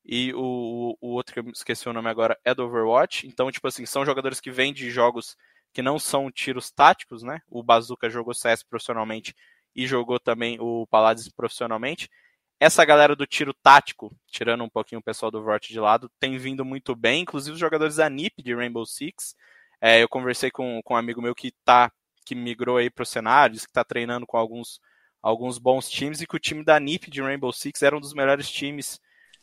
E 0.04 0.34
o, 0.34 0.98
o 1.00 1.10
outro 1.10 1.36
que 1.36 1.40
eu 1.40 1.50
esqueci 1.52 1.88
o 1.88 1.94
nome 1.94 2.10
agora 2.10 2.36
é 2.44 2.56
do 2.56 2.64
Overwatch. 2.66 3.28
Então, 3.28 3.52
tipo 3.52 3.68
assim, 3.68 3.86
são 3.86 4.04
jogadores 4.04 4.42
que 4.42 4.50
vêm 4.50 4.74
de 4.74 4.90
jogos 4.90 5.38
que 5.72 5.84
não 5.84 6.00
são 6.00 6.32
tiros 6.32 6.72
táticos, 6.72 7.22
né? 7.22 7.42
O 7.48 7.62
Bazooka 7.62 8.10
jogou 8.10 8.34
CS 8.34 8.64
profissionalmente 8.64 9.36
e 9.76 9.88
jogou 9.88 10.20
também 10.20 10.58
o 10.60 10.88
Paladins 10.88 11.30
profissionalmente. 11.30 12.10
Essa 12.60 12.86
galera 12.86 13.16
do 13.16 13.26
tiro 13.26 13.54
tático, 13.54 14.16
tirando 14.28 14.64
um 14.64 14.70
pouquinho 14.70 15.00
o 15.00 15.04
pessoal 15.04 15.30
do 15.30 15.44
Vort 15.44 15.68
de 15.68 15.80
lado, 15.80 16.10
tem 16.20 16.38
vindo 16.38 16.64
muito 16.64 16.96
bem, 16.96 17.24
inclusive 17.24 17.54
os 17.54 17.60
jogadores 17.60 17.98
da 17.98 18.10
NIP 18.10 18.42
de 18.42 18.56
Rainbow 18.56 18.86
Six. 18.86 19.36
É, 19.82 20.02
eu 20.02 20.08
conversei 20.08 20.50
com, 20.50 20.82
com 20.84 20.94
um 20.94 20.98
amigo 20.98 21.22
meu 21.22 21.36
que 21.36 21.52
tá 21.66 21.92
que 22.26 22.34
migrou 22.36 22.78
aí 22.78 22.90
para 22.90 23.04
o 23.04 23.06
cenário, 23.06 23.54
disse 23.54 23.66
que 23.66 23.72
está 23.72 23.84
treinando 23.84 24.26
com 24.26 24.38
alguns, 24.38 24.80
alguns 25.22 25.58
bons 25.58 25.90
times 25.90 26.22
e 26.22 26.28
que 26.28 26.36
o 26.36 26.40
time 26.40 26.64
da 26.64 26.80
NIP 26.80 27.12
de 27.12 27.22
Rainbow 27.22 27.52
Six 27.52 27.82
era 27.82 27.98
um 27.98 28.00
dos 28.00 28.14
melhores 28.14 28.50
times. 28.50 29.00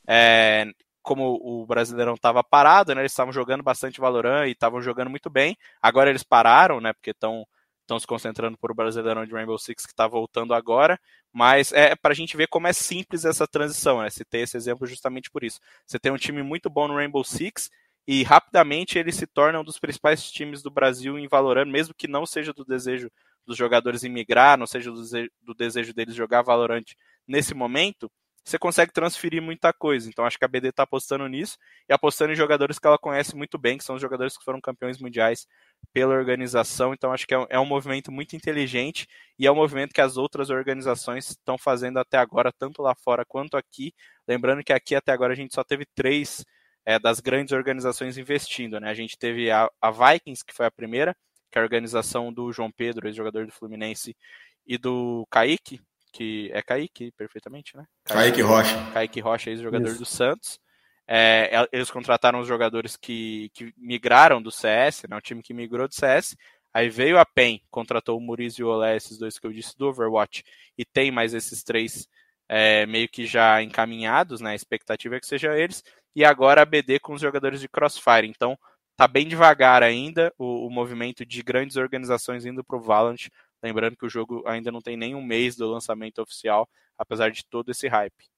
É, 0.08 0.66
como 1.02 1.38
o 1.42 1.66
Brasileirão 1.66 2.14
estava 2.14 2.42
parado, 2.42 2.94
né, 2.94 3.02
eles 3.02 3.12
estavam 3.12 3.32
jogando 3.32 3.62
bastante 3.62 4.00
Valorant 4.00 4.46
e 4.46 4.52
estavam 4.52 4.80
jogando 4.80 5.10
muito 5.10 5.30
bem. 5.30 5.56
Agora 5.80 6.10
eles 6.10 6.22
pararam, 6.22 6.80
né, 6.80 6.92
porque 6.92 7.10
estão 7.10 7.46
estão 7.90 7.98
se 7.98 8.06
concentrando 8.06 8.56
por 8.56 8.70
o 8.70 8.74
Brasileirão 8.74 9.26
de 9.26 9.32
Rainbow 9.32 9.58
Six 9.58 9.84
que 9.84 9.92
está 9.92 10.06
voltando 10.06 10.54
agora, 10.54 10.98
mas 11.32 11.72
é 11.72 11.96
para 11.96 12.12
a 12.12 12.14
gente 12.14 12.36
ver 12.36 12.46
como 12.46 12.68
é 12.68 12.72
simples 12.72 13.24
essa 13.24 13.48
transição, 13.48 14.00
né? 14.00 14.08
Ter 14.28 14.38
esse 14.38 14.56
exemplo 14.56 14.86
justamente 14.86 15.28
por 15.28 15.42
isso. 15.42 15.58
Você 15.84 15.98
tem 15.98 16.12
um 16.12 16.16
time 16.16 16.42
muito 16.42 16.70
bom 16.70 16.86
no 16.86 16.94
Rainbow 16.94 17.24
Six 17.24 17.68
e 18.06 18.22
rapidamente 18.22 18.96
ele 18.96 19.10
se 19.10 19.26
torna 19.26 19.60
um 19.60 19.64
dos 19.64 19.78
principais 19.78 20.30
times 20.30 20.62
do 20.62 20.70
Brasil 20.70 21.18
em 21.18 21.26
Valorant, 21.26 21.66
mesmo 21.66 21.92
que 21.92 22.06
não 22.06 22.24
seja 22.24 22.52
do 22.52 22.64
desejo 22.64 23.10
dos 23.44 23.56
jogadores 23.56 24.04
em 24.04 24.08
migrar, 24.08 24.56
não 24.56 24.66
seja 24.66 24.92
do 24.92 25.54
desejo 25.54 25.92
deles 25.92 26.14
jogar 26.14 26.42
Valorant 26.42 26.84
nesse 27.26 27.54
momento, 27.54 28.10
você 28.44 28.58
consegue 28.58 28.92
transferir 28.92 29.42
muita 29.42 29.72
coisa. 29.72 30.08
Então 30.08 30.24
acho 30.24 30.38
que 30.38 30.44
a 30.44 30.48
BD 30.48 30.68
está 30.68 30.82
apostando 30.84 31.26
nisso 31.28 31.58
e 31.88 31.92
apostando 31.92 32.32
em 32.32 32.36
jogadores 32.36 32.78
que 32.78 32.86
ela 32.86 32.98
conhece 32.98 33.36
muito 33.36 33.58
bem, 33.58 33.78
que 33.78 33.84
são 33.84 33.96
os 33.96 34.02
jogadores 34.02 34.36
que 34.36 34.44
foram 34.44 34.60
campeões 34.60 34.98
mundiais 34.98 35.46
pela 35.92 36.14
organização. 36.14 36.92
Então 36.92 37.12
acho 37.12 37.26
que 37.26 37.34
é, 37.34 37.46
é 37.50 37.58
um 37.58 37.66
movimento 37.66 38.12
muito 38.12 38.36
inteligente 38.36 39.06
e 39.38 39.46
é 39.46 39.52
um 39.52 39.56
movimento 39.56 39.92
que 39.92 40.00
as 40.00 40.16
outras 40.16 40.50
organizações 40.50 41.30
estão 41.30 41.58
fazendo 41.58 41.98
até 41.98 42.18
agora, 42.18 42.52
tanto 42.52 42.82
lá 42.82 42.94
fora 42.94 43.24
quanto 43.26 43.56
aqui. 43.56 43.92
Lembrando 44.26 44.62
que 44.62 44.72
aqui 44.72 44.94
até 44.94 45.12
agora 45.12 45.32
a 45.32 45.36
gente 45.36 45.54
só 45.54 45.64
teve 45.64 45.84
três 45.94 46.44
é, 46.84 46.98
das 46.98 47.20
grandes 47.20 47.52
organizações 47.52 48.18
investindo. 48.18 48.78
Né? 48.80 48.88
A 48.88 48.94
gente 48.94 49.18
teve 49.18 49.50
a, 49.50 49.68
a, 49.80 49.90
Vikings, 49.90 50.44
que 50.44 50.54
foi 50.54 50.66
a 50.66 50.70
primeira, 50.70 51.16
que 51.50 51.58
é 51.58 51.60
a 51.60 51.64
organização 51.64 52.32
do 52.32 52.52
João 52.52 52.70
Pedro, 52.70 53.08
ex-jogador 53.08 53.46
do 53.46 53.52
Fluminense, 53.52 54.16
e 54.66 54.78
do 54.78 55.26
Kaique, 55.30 55.80
que 56.12 56.50
é 56.52 56.62
Kaique, 56.62 57.12
perfeitamente, 57.12 57.76
né? 57.76 57.84
Kaique, 58.04 58.22
Kaique 58.22 58.42
Rocha. 58.42 58.90
Kaique 58.92 59.20
Rocha, 59.20 59.50
ex-jogador 59.50 59.94
do 59.94 60.04
Santos. 60.04 60.60
É, 61.12 61.66
eles 61.72 61.90
contrataram 61.90 62.38
os 62.38 62.46
jogadores 62.46 62.96
que, 62.96 63.50
que 63.52 63.74
migraram 63.76 64.40
do 64.40 64.52
CS, 64.52 65.02
né, 65.08 65.16
o 65.16 65.20
time 65.20 65.42
que 65.42 65.52
migrou 65.52 65.88
do 65.88 65.94
CS. 65.94 66.36
Aí 66.72 66.88
veio 66.88 67.18
a 67.18 67.26
PEN, 67.26 67.60
contratou 67.68 68.16
o 68.16 68.20
Muriz 68.20 68.54
e 68.54 68.62
o 68.62 68.68
Olé, 68.68 68.94
esses 68.94 69.18
dois 69.18 69.36
que 69.36 69.44
eu 69.44 69.52
disse 69.52 69.76
do 69.76 69.88
Overwatch, 69.88 70.44
e 70.78 70.84
tem 70.84 71.10
mais 71.10 71.34
esses 71.34 71.64
três 71.64 72.08
é, 72.48 72.86
meio 72.86 73.08
que 73.08 73.26
já 73.26 73.60
encaminhados, 73.60 74.40
né? 74.40 74.52
A 74.52 74.54
expectativa 74.54 75.16
é 75.16 75.20
que 75.20 75.26
sejam 75.26 75.52
eles. 75.52 75.82
E 76.14 76.24
agora 76.24 76.62
a 76.62 76.64
BD 76.64 77.00
com 77.00 77.14
os 77.14 77.20
jogadores 77.20 77.60
de 77.60 77.68
Crossfire. 77.68 78.28
Então, 78.28 78.56
tá 78.96 79.08
bem 79.08 79.26
devagar 79.26 79.82
ainda 79.82 80.32
o, 80.38 80.66
o 80.66 80.70
movimento 80.70 81.26
de 81.26 81.42
grandes 81.42 81.76
organizações 81.76 82.46
indo 82.46 82.62
para 82.62 82.76
o 82.76 82.80
Valorant. 82.80 83.28
Lembrando 83.60 83.96
que 83.96 84.06
o 84.06 84.10
jogo 84.10 84.44
ainda 84.46 84.70
não 84.70 84.80
tem 84.80 84.96
nem 84.96 85.16
um 85.16 85.22
mês 85.22 85.56
do 85.56 85.68
lançamento 85.68 86.22
oficial, 86.22 86.68
apesar 86.96 87.32
de 87.32 87.44
todo 87.44 87.70
esse 87.70 87.88
hype. 87.88 88.30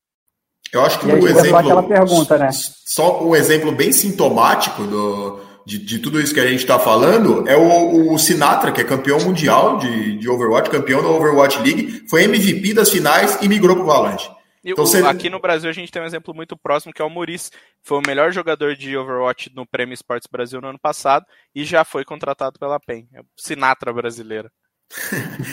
Eu 0.72 0.82
acho 0.82 0.98
que 0.98 1.06
o 1.06 1.28
exemplo. 1.28 1.82
Pergunta, 1.86 2.38
né? 2.38 2.48
Só 2.52 3.22
um 3.22 3.36
exemplo 3.36 3.70
bem 3.72 3.92
sintomático 3.92 4.84
do, 4.84 5.40
de, 5.66 5.78
de 5.78 5.98
tudo 5.98 6.20
isso 6.20 6.32
que 6.32 6.40
a 6.40 6.46
gente 6.46 6.60
está 6.60 6.78
falando 6.78 7.46
é 7.46 7.56
o, 7.56 8.12
o, 8.12 8.18
Sinatra, 8.18 8.72
que 8.72 8.80
é 8.80 8.84
campeão 8.84 9.20
mundial 9.20 9.78
de, 9.78 10.16
de 10.16 10.28
Overwatch, 10.30 10.70
campeão 10.70 11.02
da 11.02 11.08
Overwatch 11.08 11.58
League, 11.58 12.04
foi 12.08 12.24
MVP 12.24 12.72
das 12.72 12.90
finais 12.90 13.38
e 13.42 13.48
migrou 13.48 13.76
para 13.76 13.84
o 13.84 13.86
Valorant. 13.86 14.22
Então, 14.64 14.84
o, 14.84 14.86
você... 14.86 15.04
Aqui 15.04 15.28
no 15.28 15.40
Brasil 15.40 15.68
a 15.68 15.72
gente 15.72 15.92
tem 15.92 16.00
um 16.00 16.06
exemplo 16.06 16.34
muito 16.34 16.56
próximo 16.56 16.92
que 16.92 17.02
é 17.02 17.04
o 17.04 17.10
Muris. 17.10 17.50
Foi 17.82 17.98
o 17.98 18.06
melhor 18.06 18.32
jogador 18.32 18.74
de 18.74 18.96
Overwatch 18.96 19.50
no 19.54 19.66
Prêmio 19.66 19.92
Esportes 19.92 20.28
Brasil 20.30 20.60
no 20.60 20.68
ano 20.68 20.78
passado 20.78 21.26
e 21.54 21.64
já 21.64 21.84
foi 21.84 22.04
contratado 22.04 22.58
pela 22.58 22.80
PEN. 22.80 23.08
É 23.12 23.20
o 23.20 23.24
Sinatra 23.36 23.92
brasileira. 23.92 24.50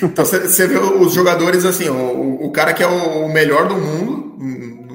Então 0.03 0.25
você 0.25 0.67
vê 0.67 0.77
os 0.77 1.13
jogadores 1.13 1.65
assim, 1.65 1.89
o, 1.89 2.45
o 2.45 2.51
cara 2.51 2.73
que 2.73 2.83
é 2.83 2.87
o 2.87 3.29
melhor 3.29 3.67
do 3.67 3.75
mundo, 3.75 4.37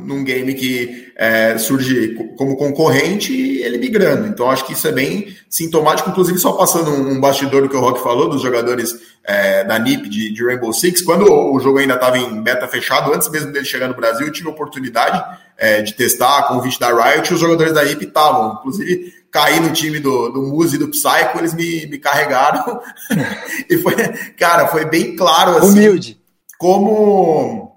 num 0.04 0.22
game 0.22 0.52
que 0.54 1.12
é, 1.16 1.56
surge 1.58 2.14
como 2.36 2.56
concorrente 2.56 3.32
e 3.32 3.62
ele 3.62 3.78
migrando. 3.78 4.26
Então 4.26 4.50
acho 4.50 4.66
que 4.66 4.72
isso 4.72 4.86
é 4.88 4.92
bem 4.92 5.34
sintomático, 5.48 6.10
inclusive 6.10 6.38
só 6.38 6.52
passando 6.52 6.90
um, 6.90 7.20
bastidor 7.20 7.62
do 7.62 7.68
que 7.68 7.76
o 7.76 7.80
Rock 7.80 8.02
falou, 8.02 8.28
dos 8.28 8.42
jogadores 8.42 8.94
é, 9.24 9.64
da 9.64 9.78
NIP 9.78 10.08
de, 10.08 10.32
de, 10.32 10.44
Rainbow 10.44 10.72
Six, 10.72 11.02
quando 11.02 11.32
o 11.32 11.58
jogo 11.60 11.78
ainda 11.78 11.94
estava 11.94 12.18
em 12.18 12.42
beta 12.42 12.66
fechado, 12.66 13.12
antes 13.12 13.30
mesmo 13.30 13.52
dele 13.52 13.64
chegar 13.64 13.88
no 13.88 13.94
Brasil, 13.94 14.26
eu 14.26 14.32
tive 14.32 14.48
a 14.48 14.52
oportunidade 14.52 15.22
é, 15.56 15.82
de 15.82 15.94
testar 15.94 16.38
a 16.38 16.42
convite 16.44 16.80
da 16.80 16.88
Riot 16.88 17.30
e 17.30 17.34
os 17.34 17.40
jogadores 17.40 17.72
da 17.72 17.84
NIP 17.84 18.04
estavam, 18.04 18.54
inclusive 18.58 19.12
caí 19.30 19.58
no 19.58 19.72
time 19.72 19.98
do, 19.98 20.28
do 20.28 20.42
Muse 20.42 20.76
e 20.76 20.78
do 20.78 20.90
Psycho, 20.90 21.38
eles 21.38 21.54
me, 21.54 21.86
me 21.86 21.98
carregaram. 21.98 22.80
E 23.68 23.78
foi, 23.78 23.94
cara, 24.38 24.68
foi 24.68 24.84
bem 24.84 25.16
claro 25.16 25.56
assim, 25.56 25.70
humilde. 25.70 26.18
como 26.58 27.73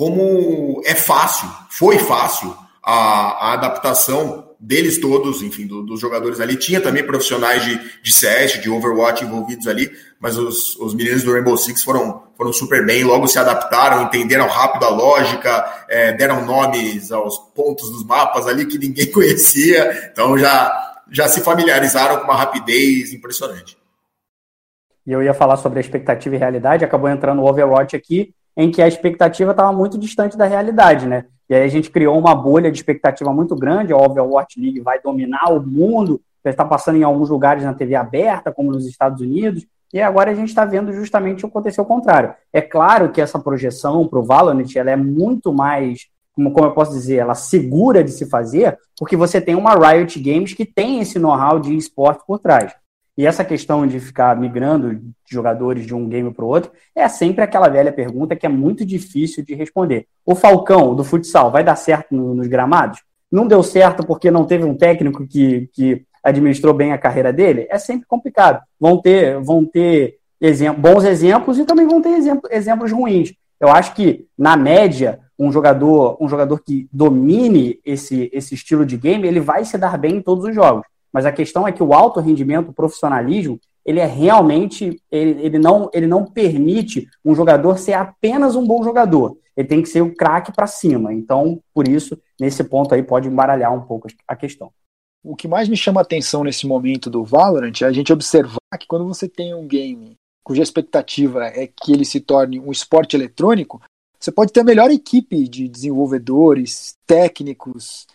como 0.00 0.80
é 0.86 0.94
fácil, 0.94 1.46
foi 1.68 1.98
fácil 1.98 2.56
a, 2.82 3.48
a 3.48 3.52
adaptação 3.52 4.48
deles 4.58 4.98
todos, 4.98 5.42
enfim, 5.42 5.66
do, 5.66 5.82
dos 5.82 6.00
jogadores 6.00 6.40
ali. 6.40 6.56
Tinha 6.56 6.80
também 6.80 7.06
profissionais 7.06 7.62
de, 7.62 7.78
de 8.02 8.10
CS, 8.10 8.62
de 8.62 8.70
Overwatch 8.70 9.22
envolvidos 9.22 9.66
ali, 9.66 9.92
mas 10.18 10.38
os, 10.38 10.74
os 10.76 10.94
meninos 10.94 11.22
do 11.22 11.34
Rainbow 11.34 11.54
Six 11.54 11.82
foram, 11.82 12.22
foram 12.34 12.50
super 12.50 12.86
bem, 12.86 13.04
logo 13.04 13.28
se 13.28 13.38
adaptaram, 13.38 14.04
entenderam 14.04 14.48
rápido 14.48 14.86
a 14.86 14.88
lógica, 14.88 15.84
é, 15.86 16.14
deram 16.14 16.46
nomes 16.46 17.12
aos 17.12 17.36
pontos 17.54 17.90
dos 17.90 18.02
mapas 18.02 18.46
ali 18.46 18.64
que 18.64 18.78
ninguém 18.78 19.04
conhecia, 19.12 20.10
então 20.10 20.38
já, 20.38 21.02
já 21.10 21.28
se 21.28 21.42
familiarizaram 21.42 22.20
com 22.20 22.24
uma 22.24 22.36
rapidez 22.36 23.12
impressionante. 23.12 23.76
E 25.06 25.12
eu 25.12 25.22
ia 25.22 25.34
falar 25.34 25.58
sobre 25.58 25.78
a 25.78 25.82
expectativa 25.82 26.36
e 26.36 26.38
realidade, 26.38 26.86
acabou 26.86 27.10
entrando 27.10 27.42
o 27.42 27.46
Overwatch 27.46 27.94
aqui, 27.94 28.34
em 28.56 28.70
que 28.70 28.82
a 28.82 28.88
expectativa 28.88 29.50
estava 29.52 29.72
muito 29.72 29.98
distante 29.98 30.36
da 30.36 30.44
realidade, 30.44 31.06
né? 31.06 31.24
E 31.48 31.54
aí 31.54 31.64
a 31.64 31.68
gente 31.68 31.90
criou 31.90 32.18
uma 32.18 32.34
bolha 32.34 32.70
de 32.70 32.78
expectativa 32.78 33.32
muito 33.32 33.56
grande, 33.56 33.92
a 33.92 33.96
Overwatch 33.96 34.60
League 34.60 34.80
vai 34.80 35.00
dominar 35.00 35.50
o 35.50 35.60
mundo, 35.60 36.20
já 36.44 36.50
está 36.50 36.64
passando 36.64 36.96
em 36.96 37.02
alguns 37.02 37.28
lugares 37.28 37.64
na 37.64 37.74
TV 37.74 37.94
aberta, 37.94 38.52
como 38.52 38.70
nos 38.70 38.86
Estados 38.86 39.20
Unidos, 39.20 39.66
e 39.92 40.00
agora 40.00 40.30
a 40.30 40.34
gente 40.34 40.48
está 40.48 40.64
vendo 40.64 40.92
justamente 40.92 41.44
acontecer 41.44 41.80
o 41.80 41.84
contrário. 41.84 42.34
É 42.52 42.60
claro 42.60 43.10
que 43.10 43.20
essa 43.20 43.38
projeção 43.38 44.06
para 44.06 44.20
o 44.20 44.24
Valorant 44.24 44.76
ela 44.76 44.90
é 44.92 44.96
muito 44.96 45.52
mais, 45.52 46.06
como, 46.32 46.52
como 46.52 46.68
eu 46.68 46.72
posso 46.72 46.92
dizer, 46.92 47.16
ela 47.16 47.34
segura 47.34 48.04
de 48.04 48.12
se 48.12 48.26
fazer, 48.26 48.78
porque 48.96 49.16
você 49.16 49.40
tem 49.40 49.56
uma 49.56 49.74
Riot 49.74 50.20
Games 50.20 50.54
que 50.54 50.64
tem 50.64 51.00
esse 51.00 51.18
know-how 51.18 51.58
de 51.58 51.76
esporte 51.76 52.22
por 52.24 52.38
trás. 52.38 52.72
E 53.16 53.26
essa 53.26 53.44
questão 53.44 53.86
de 53.86 54.00
ficar 54.00 54.36
migrando 54.36 55.00
jogadores 55.28 55.86
de 55.86 55.94
um 55.94 56.08
game 56.08 56.32
para 56.32 56.44
o 56.44 56.48
outro 56.48 56.70
é 56.94 57.08
sempre 57.08 57.44
aquela 57.44 57.68
velha 57.68 57.92
pergunta 57.92 58.36
que 58.36 58.46
é 58.46 58.48
muito 58.48 58.84
difícil 58.84 59.44
de 59.44 59.54
responder. 59.54 60.06
O 60.24 60.34
Falcão 60.34 60.94
do 60.94 61.04
futsal 61.04 61.50
vai 61.50 61.62
dar 61.62 61.76
certo 61.76 62.14
no, 62.14 62.34
nos 62.34 62.46
gramados? 62.46 63.00
Não 63.30 63.46
deu 63.46 63.62
certo 63.62 64.04
porque 64.04 64.30
não 64.30 64.44
teve 64.44 64.64
um 64.64 64.76
técnico 64.76 65.26
que, 65.26 65.68
que 65.72 66.04
administrou 66.22 66.72
bem 66.72 66.92
a 66.92 66.98
carreira 66.98 67.32
dele? 67.32 67.66
É 67.70 67.78
sempre 67.78 68.06
complicado. 68.06 68.62
Vão 68.78 69.00
ter, 69.00 69.40
vão 69.40 69.64
ter 69.64 70.18
exemplo, 70.40 70.80
bons 70.80 71.04
exemplos 71.04 71.58
e 71.58 71.64
também 71.64 71.86
vão 71.86 72.00
ter 72.00 72.10
exemplo, 72.10 72.48
exemplos 72.50 72.90
ruins. 72.90 73.34
Eu 73.60 73.68
acho 73.68 73.94
que, 73.94 74.26
na 74.38 74.56
média, 74.56 75.20
um 75.38 75.52
jogador, 75.52 76.16
um 76.20 76.28
jogador 76.28 76.62
que 76.62 76.88
domine 76.90 77.78
esse, 77.84 78.30
esse 78.32 78.54
estilo 78.54 78.86
de 78.86 78.96
game, 78.96 79.26
ele 79.26 79.40
vai 79.40 79.64
se 79.64 79.76
dar 79.76 79.98
bem 79.98 80.16
em 80.16 80.22
todos 80.22 80.44
os 80.44 80.54
jogos. 80.54 80.86
Mas 81.12 81.26
a 81.26 81.32
questão 81.32 81.66
é 81.66 81.72
que 81.72 81.82
o 81.82 81.92
alto 81.92 82.20
rendimento, 82.20 82.70
o 82.70 82.74
profissionalismo, 82.74 83.60
ele 83.84 83.98
é 84.00 84.06
realmente, 84.06 85.00
ele, 85.10 85.42
ele, 85.42 85.58
não, 85.58 85.90
ele 85.92 86.06
não 86.06 86.24
permite 86.24 87.08
um 87.24 87.34
jogador 87.34 87.78
ser 87.78 87.94
apenas 87.94 88.54
um 88.54 88.66
bom 88.66 88.82
jogador. 88.82 89.36
Ele 89.56 89.66
tem 89.66 89.82
que 89.82 89.88
ser 89.88 90.02
o 90.02 90.14
craque 90.14 90.52
para 90.52 90.66
cima. 90.66 91.12
Então, 91.12 91.60
por 91.74 91.88
isso, 91.88 92.20
nesse 92.38 92.62
ponto 92.62 92.94
aí 92.94 93.02
pode 93.02 93.28
embaralhar 93.28 93.74
um 93.74 93.80
pouco 93.80 94.08
a 94.28 94.36
questão. 94.36 94.72
O 95.22 95.36
que 95.36 95.48
mais 95.48 95.68
me 95.68 95.76
chama 95.76 96.00
a 96.00 96.02
atenção 96.02 96.44
nesse 96.44 96.66
momento 96.66 97.10
do 97.10 97.24
Valorant 97.24 97.82
é 97.82 97.84
a 97.84 97.92
gente 97.92 98.12
observar 98.12 98.58
que 98.78 98.86
quando 98.86 99.06
você 99.06 99.28
tem 99.28 99.54
um 99.54 99.66
game 99.66 100.16
cuja 100.42 100.62
expectativa 100.62 101.44
é 101.46 101.66
que 101.66 101.92
ele 101.92 102.04
se 102.04 102.20
torne 102.20 102.58
um 102.58 102.72
esporte 102.72 103.14
eletrônico, 103.14 103.80
você 104.18 104.32
pode 104.32 104.52
ter 104.52 104.60
a 104.60 104.64
melhor 104.64 104.90
equipe 104.90 105.48
de 105.48 105.68
desenvolvedores, 105.68 106.96
técnicos, 107.06 108.06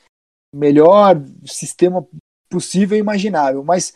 melhor 0.54 1.22
sistema 1.46 2.06
possível 2.50 2.98
e 2.98 3.02
imaginável, 3.02 3.64
mas 3.64 3.93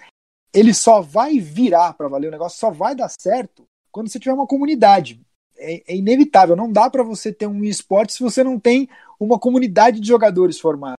ele 0.54 0.74
só 0.74 1.02
vai 1.02 1.40
virar 1.40 1.94
para 1.94 2.08
valer 2.08 2.28
o 2.28 2.32
negócio, 2.32 2.60
só 2.60 2.72
vai 2.72 2.96
dar 2.96 3.10
certo 3.10 3.64
quando 3.92 4.10
você 4.10 4.20
tiver 4.20 4.34
uma 4.34 4.48
comunidade. 4.48 5.22
É, 5.58 5.94
é 5.94 5.96
inevitável, 5.96 6.56
não 6.56 6.72
dá 6.72 6.90
para 6.90 7.04
você 7.04 7.34
ter 7.34 7.48
um 7.48 7.64
esporte 7.64 8.14
se 8.14 8.24
você 8.24 8.44
não 8.44 8.60
tem 8.60 8.90
uma 9.20 9.38
comunidade 9.38 10.00
de 10.00 10.08
jogadores 10.08 10.60
formada. 10.60 10.96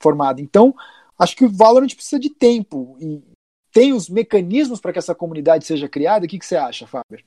formada. 0.00 0.40
Então, 0.40 0.74
acho 1.18 1.36
que 1.36 1.44
o 1.44 1.50
Valorant 1.50 1.94
precisa 1.94 2.18
de 2.18 2.30
tempo 2.30 2.96
e 3.00 3.22
tem 3.70 3.92
os 3.92 4.08
mecanismos 4.08 4.80
para 4.80 4.92
que 4.92 4.98
essa 4.98 5.14
comunidade 5.14 5.66
seja 5.66 5.88
criada. 5.88 6.24
O 6.24 6.28
que, 6.28 6.38
que 6.38 6.46
você 6.46 6.56
acha, 6.56 6.86
Faber? 6.86 7.24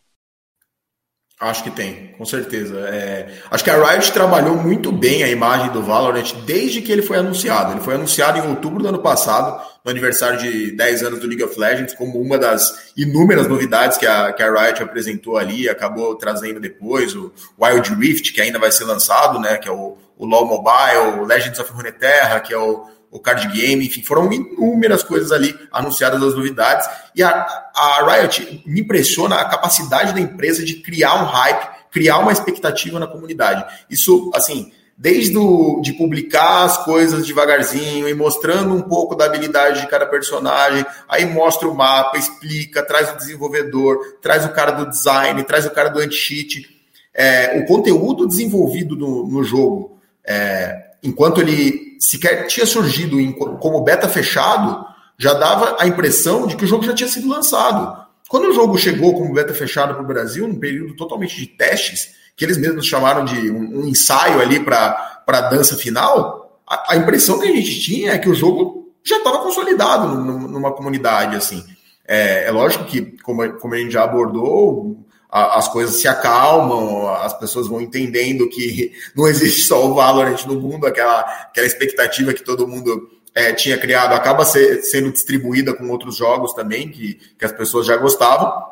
Acho 1.42 1.64
que 1.64 1.72
tem, 1.72 2.14
com 2.20 2.24
certeza. 2.24 2.78
É, 2.82 3.34
acho 3.50 3.64
que 3.64 3.72
a 3.72 3.76
Riot 3.76 4.12
trabalhou 4.12 4.56
muito 4.56 4.92
bem 4.92 5.24
a 5.24 5.28
imagem 5.28 5.72
do 5.72 5.82
Valorant 5.82 6.36
desde 6.46 6.84
que 6.84 6.92
ele 6.92 7.02
foi 7.02 7.18
anunciado. 7.18 7.72
Ele 7.72 7.82
foi 7.82 7.96
anunciado 7.96 8.38
em 8.38 8.48
outubro 8.48 8.84
do 8.84 8.90
ano 8.90 9.00
passado, 9.00 9.60
no 9.84 9.90
aniversário 9.90 10.38
de 10.38 10.70
10 10.70 11.02
anos 11.02 11.20
do 11.20 11.26
League 11.26 11.44
of 11.44 11.60
Legends, 11.60 11.96
como 11.96 12.22
uma 12.22 12.38
das 12.38 12.92
inúmeras 12.96 13.48
novidades 13.48 13.98
que 13.98 14.06
a, 14.06 14.32
que 14.32 14.44
a 14.44 14.52
Riot 14.52 14.84
apresentou 14.84 15.36
ali, 15.36 15.68
acabou 15.68 16.14
trazendo 16.14 16.60
depois 16.60 17.16
o 17.16 17.34
Wild 17.60 17.92
Rift, 17.96 18.34
que 18.34 18.40
ainda 18.40 18.60
vai 18.60 18.72
ser 18.72 18.84
lançado, 18.84 19.40
né, 19.40 19.58
que 19.58 19.68
é 19.68 19.72
o, 19.72 19.98
o 20.16 20.26
LoL 20.28 20.46
Mobile, 20.46 21.22
o 21.22 21.26
Legends 21.26 21.58
of 21.58 21.74
Runeterra, 21.74 22.40
que 22.40 22.54
é 22.54 22.58
o 22.60 22.86
o 23.12 23.20
card 23.20 23.48
game, 23.50 23.86
enfim, 23.86 24.02
foram 24.02 24.32
inúmeras 24.32 25.04
coisas 25.04 25.32
ali 25.34 25.54
anunciadas 25.72 26.24
as 26.24 26.34
novidades. 26.34 26.88
E 27.14 27.22
a, 27.22 27.30
a 27.76 28.06
Riot 28.06 28.64
me 28.66 28.82
impressiona 28.82 29.36
a 29.36 29.46
capacidade 29.46 30.14
da 30.14 30.22
empresa 30.22 30.64
de 30.64 30.76
criar 30.76 31.22
um 31.22 31.26
hype, 31.26 31.70
criar 31.92 32.20
uma 32.20 32.32
expectativa 32.32 32.98
na 33.00 33.08
comunidade. 33.08 33.66
Isso, 33.90 34.32
assim, 34.34 34.72
desde 34.98 35.38
o, 35.38 35.82
de 35.82 35.94
publicar 35.94 36.64
as 36.64 36.86
coisas 36.86 37.26
devagarzinho 37.26 38.08
e 38.08 38.14
mostrando 38.14 38.74
um 38.74 38.82
pouco 38.82 39.14
da 39.14 39.26
habilidade 39.26 39.82
de 39.82 39.88
cada 39.88 40.06
personagem, 40.06 40.86
aí 41.10 41.26
mostra 41.26 41.68
o 41.68 41.76
mapa, 41.76 42.18
explica, 42.18 42.82
traz 42.82 43.12
o 43.12 43.18
desenvolvedor, 43.18 44.20
traz 44.22 44.46
o 44.46 44.54
cara 44.54 44.72
do 44.72 44.90
design, 44.90 45.44
traz 45.44 45.66
o 45.66 45.72
cara 45.72 45.90
do 45.90 46.00
anti-cheat. 46.00 46.80
É, 47.14 47.60
o 47.60 47.66
conteúdo 47.66 48.26
desenvolvido 48.26 48.96
no, 48.96 49.28
no 49.28 49.44
jogo, 49.44 50.00
é, 50.24 50.91
enquanto 51.04 51.42
ele 51.42 51.98
sequer 52.00 52.48
tinha 52.48 52.66
surgido 52.66 53.18
como 53.60 53.84
beta 53.84 54.08
fechado, 54.08 54.86
já 55.18 55.34
dava 55.34 55.78
a 55.80 55.88
impressão 55.88 56.48
de 56.48 56.56
que 56.56 56.66
o 56.66 56.68
jogo 56.68 56.84
já 56.84 56.94
tinha 56.94 57.10
sido 57.10 57.30
lançado. 57.30 58.02
Quando 58.28 58.50
o 58.50 58.54
jogo 58.54 58.78
chegou 58.78 59.14
como 59.14 59.34
beta 59.34 59.54
fechado 59.54 59.94
para 59.94 60.04
o 60.04 60.08
Brasil, 60.08 60.48
num 60.48 60.60
período 60.60 60.96
totalmente 60.96 61.36
de 61.36 61.48
testes, 61.48 62.14
que 62.36 62.46
eles 62.46 62.58
mesmos 62.58 62.86
chamaram 62.86 63.26
de 63.26 63.52
um, 63.52 63.82
um 63.82 63.88
ensaio 63.88 64.42
ali 64.42 64.60
para 64.60 65.22
a 65.28 65.42
dança 65.42 65.76
final, 65.76 66.62
a, 66.68 66.94
a 66.94 66.96
impressão 66.96 67.40
que 67.40 67.48
a 67.48 67.54
gente 67.54 67.80
tinha 67.82 68.14
é 68.14 68.18
que 68.18 68.30
o 68.30 68.34
jogo 68.34 68.94
já 69.04 69.18
estava 69.18 69.40
consolidado 69.40 70.08
numa 70.08 70.72
comunidade, 70.72 71.36
assim. 71.36 71.64
É, 72.08 72.46
é, 72.48 72.52
lógico 72.52 72.86
que, 72.86 73.18
como, 73.24 73.54
como 73.54 73.74
a 73.74 73.78
gente 73.78 73.92
já 73.92 74.04
abordou, 74.04 74.98
as 75.32 75.70
coisas 75.70 75.96
se 75.96 76.08
acalmam, 76.08 77.08
as 77.08 77.34
pessoas 77.34 77.68
vão 77.68 77.80
entendendo 77.80 78.50
que 78.50 78.92
não 79.16 79.28
existe 79.28 79.62
só 79.62 79.86
o 79.88 79.94
Valorant 79.94 80.46
no 80.46 80.60
mundo, 80.60 80.86
aquela, 80.86 81.22
aquela 81.22 81.68
expectativa 81.68 82.34
que 82.34 82.44
todo 82.44 82.68
mundo 82.68 83.10
é, 83.34 83.54
tinha 83.54 83.78
criado 83.78 84.14
acaba 84.14 84.44
ser, 84.44 84.84
sendo 84.84 85.12
distribuída 85.12 85.74
com 85.74 85.90
outros 85.90 86.18
jogos 86.18 86.54
também, 86.54 86.90
que, 86.90 87.20
que 87.38 87.46
as 87.46 87.52
pessoas 87.52 87.88
já 87.88 87.96
gostavam. 87.96 88.72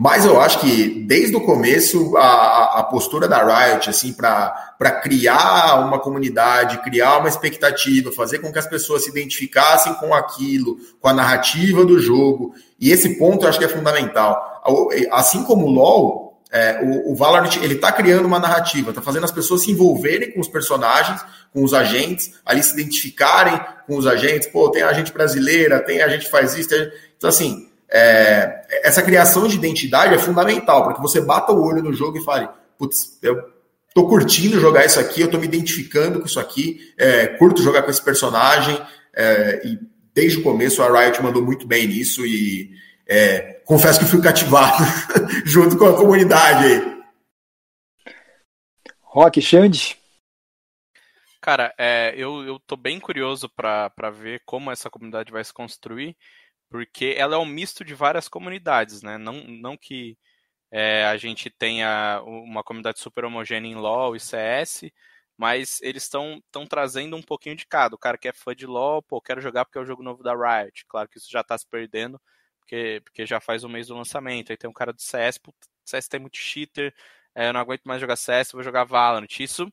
Mas 0.00 0.24
eu 0.24 0.40
acho 0.40 0.60
que 0.60 1.04
desde 1.08 1.34
o 1.34 1.40
começo 1.40 2.16
a, 2.16 2.78
a 2.78 2.84
postura 2.84 3.26
da 3.26 3.42
Riot, 3.42 3.90
assim, 3.90 4.12
para 4.12 4.92
criar 5.02 5.84
uma 5.84 5.98
comunidade, 5.98 6.80
criar 6.82 7.18
uma 7.18 7.28
expectativa, 7.28 8.12
fazer 8.12 8.38
com 8.38 8.52
que 8.52 8.60
as 8.60 8.66
pessoas 8.68 9.02
se 9.02 9.10
identificassem 9.10 9.92
com 9.94 10.14
aquilo, 10.14 10.76
com 11.00 11.08
a 11.08 11.12
narrativa 11.12 11.84
do 11.84 11.98
jogo, 11.98 12.54
e 12.78 12.92
esse 12.92 13.18
ponto 13.18 13.44
eu 13.44 13.48
acho 13.48 13.58
que 13.58 13.64
é 13.64 13.68
fundamental. 13.68 14.57
Assim 15.10 15.44
como 15.44 15.66
o 15.66 15.70
LoL, 15.70 16.40
é, 16.50 16.80
o, 16.82 17.12
o 17.12 17.14
Valorant 17.14 17.56
ele 17.56 17.74
está 17.74 17.92
criando 17.92 18.26
uma 18.26 18.38
narrativa, 18.38 18.90
está 18.90 19.02
fazendo 19.02 19.24
as 19.24 19.32
pessoas 19.32 19.62
se 19.62 19.70
envolverem 19.70 20.32
com 20.32 20.40
os 20.40 20.48
personagens, 20.48 21.20
com 21.52 21.62
os 21.62 21.74
agentes, 21.74 22.32
ali 22.44 22.62
se 22.62 22.72
identificarem 22.72 23.60
com 23.86 23.96
os 23.96 24.06
agentes. 24.06 24.48
Pô, 24.48 24.70
tem 24.70 24.82
agente 24.82 25.12
brasileira, 25.12 25.80
tem 25.80 26.00
agente 26.00 26.24
que 26.24 26.30
faz 26.30 26.56
isso. 26.56 26.70
Então, 27.16 27.28
assim, 27.28 27.68
é, 27.90 28.62
essa 28.82 29.02
criação 29.02 29.46
de 29.46 29.56
identidade 29.56 30.14
é 30.14 30.18
fundamental, 30.18 30.84
para 30.84 30.94
que 30.94 31.02
você 31.02 31.20
bata 31.20 31.52
o 31.52 31.62
olho 31.62 31.82
no 31.82 31.92
jogo 31.92 32.18
e 32.18 32.24
fale, 32.24 32.48
putz, 32.78 33.18
eu 33.22 33.42
tô 33.94 34.06
curtindo 34.06 34.60
jogar 34.60 34.84
isso 34.84 35.00
aqui, 35.00 35.22
eu 35.22 35.30
tô 35.30 35.38
me 35.38 35.46
identificando 35.46 36.20
com 36.20 36.26
isso 36.26 36.38
aqui, 36.38 36.92
é, 36.98 37.26
curto 37.26 37.62
jogar 37.62 37.82
com 37.82 37.90
esse 37.90 38.02
personagem, 38.02 38.80
é, 39.14 39.62
e 39.64 39.78
desde 40.14 40.38
o 40.38 40.42
começo 40.42 40.82
a 40.82 41.00
Riot 41.00 41.22
mandou 41.22 41.42
muito 41.42 41.66
bem 41.66 41.86
nisso 41.86 42.26
e 42.26 42.70
é, 43.08 43.54
confesso 43.64 43.98
que 43.98 44.04
fui 44.04 44.22
cativado 44.22 44.84
junto 45.46 45.78
com 45.78 45.86
a 45.86 45.96
comunidade 45.96 46.64
aí. 46.64 46.98
Rock, 49.00 49.40
Xande? 49.40 49.96
Cara, 51.40 51.74
é, 51.78 52.12
eu, 52.16 52.44
eu 52.44 52.58
tô 52.60 52.76
bem 52.76 53.00
curioso 53.00 53.48
para 53.48 54.10
ver 54.10 54.42
como 54.44 54.70
essa 54.70 54.90
comunidade 54.90 55.32
vai 55.32 55.42
se 55.42 55.52
construir, 55.52 56.14
porque 56.68 57.14
ela 57.16 57.36
é 57.36 57.38
um 57.38 57.46
misto 57.46 57.84
de 57.84 57.94
várias 57.94 58.28
comunidades, 58.28 59.02
né? 59.02 59.16
Não, 59.16 59.44
não 59.44 59.76
que 59.76 60.18
é, 60.70 61.06
a 61.06 61.16
gente 61.16 61.48
tenha 61.48 62.22
uma 62.24 62.62
comunidade 62.62 63.00
super 63.00 63.24
homogênea 63.24 63.70
em 63.70 63.74
LoL 63.74 64.14
e 64.14 64.20
CS, 64.20 64.90
mas 65.38 65.80
eles 65.80 66.02
estão 66.02 66.42
trazendo 66.68 67.16
um 67.16 67.22
pouquinho 67.22 67.56
de 67.56 67.66
cada. 67.66 67.94
O 67.94 67.98
cara 67.98 68.18
que 68.18 68.28
é 68.28 68.32
fã 68.32 68.54
de 68.54 68.66
LoL, 68.66 69.02
pô, 69.02 69.20
quero 69.20 69.40
jogar 69.40 69.64
porque 69.64 69.78
é 69.78 69.80
o 69.80 69.86
jogo 69.86 70.02
novo 70.02 70.22
da 70.22 70.34
Riot. 70.34 70.84
Claro 70.86 71.08
que 71.08 71.18
isso 71.18 71.30
já 71.30 71.40
está 71.40 71.56
se 71.56 71.66
perdendo, 71.66 72.20
porque, 72.68 73.00
porque 73.02 73.26
já 73.26 73.40
faz 73.40 73.64
um 73.64 73.68
mês 73.68 73.86
do 73.88 73.96
lançamento. 73.96 74.52
Aí 74.52 74.56
tem 74.56 74.68
um 74.68 74.74
cara 74.74 74.92
do 74.92 75.00
CS, 75.00 75.40
CS 75.86 76.06
tem 76.08 76.20
muito 76.20 76.36
cheater, 76.36 76.94
é, 77.34 77.48
eu 77.48 77.52
não 77.54 77.60
aguento 77.60 77.84
mais 77.84 78.00
jogar 78.00 78.16
CS, 78.16 78.52
vou 78.52 78.62
jogar 78.62 78.84
Valorant. 78.84 79.40
Isso 79.40 79.72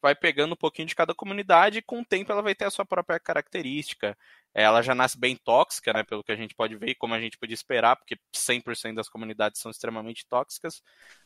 vai 0.00 0.14
pegando 0.14 0.52
um 0.52 0.56
pouquinho 0.56 0.86
de 0.86 0.94
cada 0.94 1.14
comunidade 1.14 1.78
e 1.78 1.82
com 1.82 2.00
o 2.00 2.04
tempo 2.04 2.30
ela 2.30 2.42
vai 2.42 2.54
ter 2.54 2.66
a 2.66 2.70
sua 2.70 2.84
própria 2.86 3.18
característica. 3.18 4.16
Ela 4.54 4.80
já 4.80 4.94
nasce 4.94 5.18
bem 5.18 5.36
tóxica, 5.36 5.92
né, 5.92 6.04
pelo 6.04 6.22
que 6.22 6.32
a 6.32 6.36
gente 6.36 6.54
pode 6.54 6.76
ver 6.76 6.90
e 6.90 6.94
como 6.94 7.14
a 7.14 7.20
gente 7.20 7.36
podia 7.36 7.54
esperar, 7.54 7.96
porque 7.96 8.16
100% 8.34 8.94
das 8.94 9.08
comunidades 9.08 9.60
são 9.60 9.70
extremamente 9.70 10.24
tóxicas, 10.26 10.82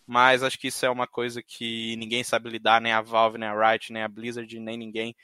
mas 0.07 0.43
acho 0.43 0.59
que 0.59 0.69
isso 0.69 0.85
é 0.87 0.91
uma 0.91 1.07
coisa 1.07 1.43
que 1.43 1.97
ninguém 1.97 2.25
sabe 2.25 2.49
lidar, 2.49 2.81
nem 2.81 2.93
a 2.93 3.01
Valve, 3.01 3.39
nem 3.39 3.49
a 3.49 3.71
Riot, 3.71 3.93
nem 3.93 4.03
a 4.03 4.09
Blizzard, 4.09 4.59
nem 4.59 4.77
ninguém. 4.77 5.15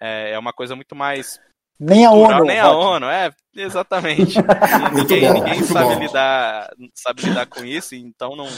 É, 0.00 0.32
é 0.32 0.38
uma 0.38 0.52
coisa 0.52 0.74
muito 0.74 0.96
mais 0.96 1.38
nem 1.82 2.06
a 2.06 2.12
ONU. 2.12 2.44
Nem 2.44 2.60
a 2.60 2.70
ONU, 2.70 3.06
é, 3.06 3.30
exatamente. 3.56 4.36
ninguém, 4.94 5.26
bom, 5.26 5.34
ninguém 5.34 5.62
sabe, 5.64 5.94
lidar, 6.06 6.70
sabe 6.94 7.22
lidar 7.22 7.46
com 7.46 7.64
isso, 7.64 7.94
então 7.96 8.36
não. 8.36 8.48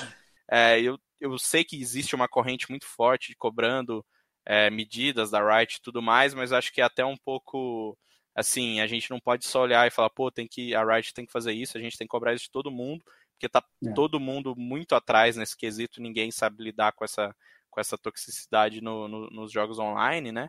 É, 0.51 0.79
eu, 0.79 0.99
eu 1.19 1.39
sei 1.39 1.65
que 1.65 1.81
existe 1.81 2.15
uma 2.15 2.29
corrente 2.29 2.69
muito 2.69 2.87
forte 2.87 3.35
cobrando 3.37 4.05
é, 4.45 4.69
medidas 4.69 5.31
da 5.31 5.41
Riot 5.41 5.77
e 5.77 5.83
tudo 5.83 6.03
mais, 6.03 6.35
mas 6.35 6.53
acho 6.53 6.71
que 6.71 6.83
é 6.83 6.85
até 6.85 7.05
um 7.05 7.17
pouco 7.17 7.97
assim, 8.35 8.81
a 8.81 8.87
gente 8.87 9.11
não 9.11 9.19
pode 9.19 9.47
só 9.47 9.63
olhar 9.63 9.87
e 9.87 9.91
falar, 9.91 10.11
pô, 10.11 10.31
tem 10.31 10.47
que 10.47 10.75
a 10.75 10.85
Riot 10.85 11.15
tem 11.15 11.25
que 11.25 11.33
fazer 11.33 11.53
isso, 11.53 11.79
a 11.79 11.81
gente 11.81 11.97
tem 11.97 12.07
que 12.07 12.11
cobrar 12.11 12.35
isso 12.35 12.45
de 12.45 12.51
todo 12.51 12.71
mundo, 12.71 13.03
porque 13.33 13.49
tá 13.49 13.65
é. 13.85 13.93
todo 13.95 14.21
mundo 14.21 14.55
muito 14.57 14.95
atrás 14.95 15.37
nesse 15.37 15.57
quesito, 15.57 16.03
ninguém 16.03 16.31
sabe 16.31 16.63
lidar 16.63 16.93
com 16.93 17.05
essa 17.05 17.35
com 17.71 17.81
essa 17.81 17.99
toxicidade 17.99 18.81
no, 18.81 19.09
no, 19.09 19.31
nos 19.31 19.51
jogos 19.51 19.81
online, 19.81 20.31
né? 20.31 20.49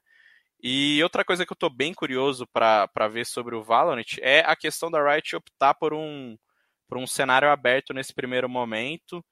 E 0.68 1.04
outra 1.04 1.24
coisa 1.24 1.46
que 1.46 1.54
eu 1.54 1.58
tô 1.58 1.70
bem 1.70 1.94
curioso 1.94 2.48
para 2.48 3.08
ver 3.08 3.24
sobre 3.28 3.56
o 3.56 3.64
Valorant 3.64 4.18
é 4.20 4.40
a 4.40 4.56
questão 4.56 4.90
da 4.90 5.00
Riot 5.00 5.36
optar 5.36 5.76
por 5.76 5.94
um 5.94 6.36
por 6.88 6.98
um 6.98 7.06
cenário 7.06 7.50
aberto 7.52 7.94
nesse 7.94 8.12
primeiro 8.16 8.50
momento. 8.50 9.24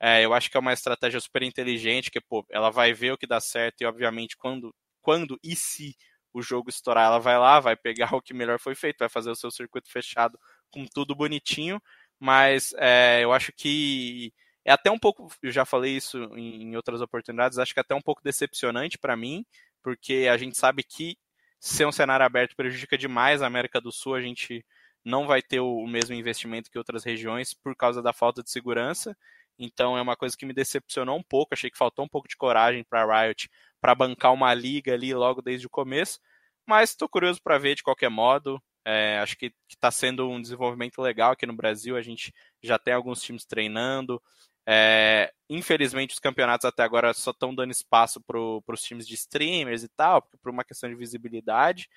É, 0.00 0.22
eu 0.22 0.34
acho 0.34 0.50
que 0.50 0.56
é 0.58 0.60
uma 0.60 0.72
estratégia 0.74 1.18
super 1.18 1.42
inteligente, 1.42 2.10
que 2.10 2.20
pô, 2.20 2.44
ela 2.50 2.70
vai 2.70 2.92
ver 2.92 3.12
o 3.12 3.16
que 3.18 3.26
dá 3.26 3.40
certo 3.40 3.80
e, 3.80 3.86
obviamente, 3.86 4.36
quando, 4.36 4.74
quando 5.00 5.38
e 5.42 5.56
se 5.56 5.96
o 6.34 6.42
jogo 6.42 6.68
estourar, 6.68 7.06
ela 7.06 7.18
vai 7.18 7.38
lá, 7.38 7.58
vai 7.60 7.76
pegar 7.76 8.12
o 8.16 8.20
que 8.22 8.34
melhor 8.34 8.58
foi 8.60 8.74
feito, 8.74 8.98
vai 9.00 9.08
fazer 9.08 9.30
o 9.30 9.36
seu 9.36 9.50
circuito 9.50 9.90
fechado 9.90 10.38
com 10.70 10.84
tudo 10.86 11.14
bonitinho, 11.14 11.80
mas 12.20 12.74
é, 12.76 13.20
eu 13.24 13.32
acho 13.32 13.50
que 13.56 14.32
é 14.64 14.72
até 14.72 14.90
um 14.90 14.98
pouco, 14.98 15.28
eu 15.42 15.50
já 15.50 15.64
falei 15.64 15.96
isso 15.96 16.18
em, 16.36 16.76
outras 16.76 17.00
oportunidades, 17.00 17.58
acho 17.58 17.72
que 17.74 17.80
é 17.80 17.82
até 17.82 17.94
um 17.94 18.02
pouco 18.02 18.22
decepcionante 18.22 18.98
para 18.98 19.16
mim, 19.16 19.44
porque 19.82 20.28
a 20.30 20.36
gente 20.36 20.56
sabe 20.56 20.82
que 20.82 21.16
ser 21.60 21.86
um 21.86 21.92
cenário 21.92 22.26
aberto 22.26 22.56
prejudica 22.56 22.98
demais 22.98 23.42
a 23.42 23.46
América 23.46 23.80
do 23.80 23.92
Sul, 23.92 24.14
a 24.14 24.20
gente 24.20 24.64
não 25.04 25.26
vai 25.26 25.42
ter 25.42 25.60
o, 25.60 25.86
mesmo 25.86 26.14
investimento 26.14 26.70
que 26.70 26.78
outras 26.78 27.04
regiões 27.04 27.54
por 27.54 27.74
causa 27.76 28.02
da 28.02 28.12
falta 28.12 28.42
de 28.42 28.50
segurança. 28.50 29.16
Então 29.58 29.96
é 29.96 30.02
uma 30.02 30.16
coisa 30.16 30.36
que 30.36 30.46
me 30.46 30.52
decepcionou 30.52 31.18
um 31.18 31.22
pouco. 31.22 31.54
Achei 31.54 31.70
que 31.70 31.78
faltou 31.78 32.04
um 32.04 32.08
pouco 32.08 32.28
de 32.28 32.36
coragem 32.36 32.84
para 32.84 33.02
a 33.02 33.26
Riot 33.26 33.48
para 33.80 33.94
bancar 33.94 34.32
uma 34.32 34.54
liga 34.54 34.94
ali 34.94 35.14
logo 35.14 35.42
desde 35.42 35.66
o 35.66 35.70
começo. 35.70 36.20
Mas 36.66 36.90
estou 36.90 37.08
curioso 37.08 37.40
para 37.42 37.58
ver 37.58 37.74
de 37.74 37.82
qualquer 37.82 38.10
modo. 38.10 38.62
É, 38.84 39.18
acho 39.20 39.36
que 39.36 39.52
está 39.68 39.90
sendo 39.90 40.28
um 40.28 40.40
desenvolvimento 40.40 41.00
legal 41.00 41.32
aqui 41.32 41.46
no 41.46 41.52
Brasil. 41.52 41.96
A 41.96 42.02
gente 42.02 42.32
já 42.62 42.78
tem 42.78 42.94
alguns 42.94 43.22
times 43.22 43.44
treinando. 43.44 44.20
É, 44.66 45.32
infelizmente, 45.48 46.14
os 46.14 46.20
campeonatos 46.20 46.64
até 46.64 46.82
agora 46.82 47.12
só 47.12 47.30
estão 47.30 47.54
dando 47.54 47.72
espaço 47.72 48.20
para 48.20 48.38
os 48.38 48.82
times 48.82 49.06
de 49.06 49.14
streamers 49.14 49.82
e 49.82 49.88
tal, 49.88 50.22
por 50.22 50.50
uma 50.50 50.64
questão 50.64 50.88
de 50.88 50.96
visibilidade. 50.96 51.88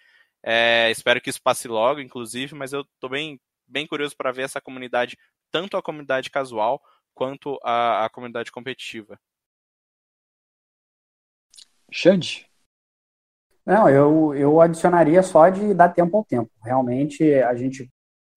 É, 0.43 0.89
espero 0.91 1.21
que 1.21 1.29
isso 1.29 1.41
passe 1.41 1.67
logo, 1.67 1.99
inclusive, 1.99 2.55
mas 2.55 2.73
eu 2.73 2.81
estou 2.81 3.09
bem, 3.09 3.39
bem 3.67 3.87
curioso 3.87 4.15
para 4.15 4.31
ver 4.31 4.43
essa 4.43 4.61
comunidade, 4.61 5.17
tanto 5.51 5.77
a 5.77 5.81
comunidade 5.81 6.29
casual 6.29 6.81
quanto 7.13 7.59
a, 7.63 8.05
a 8.05 8.09
comunidade 8.09 8.51
competitiva. 8.51 9.19
Xande? 11.91 12.49
Não, 13.65 13.89
eu, 13.89 14.35
eu 14.35 14.61
adicionaria 14.61 15.23
só 15.23 15.49
de 15.49 15.73
dar 15.73 15.89
tempo 15.89 16.17
ao 16.17 16.25
tempo. 16.25 16.51
Realmente, 16.63 17.23
a 17.41 17.55
gente 17.55 17.89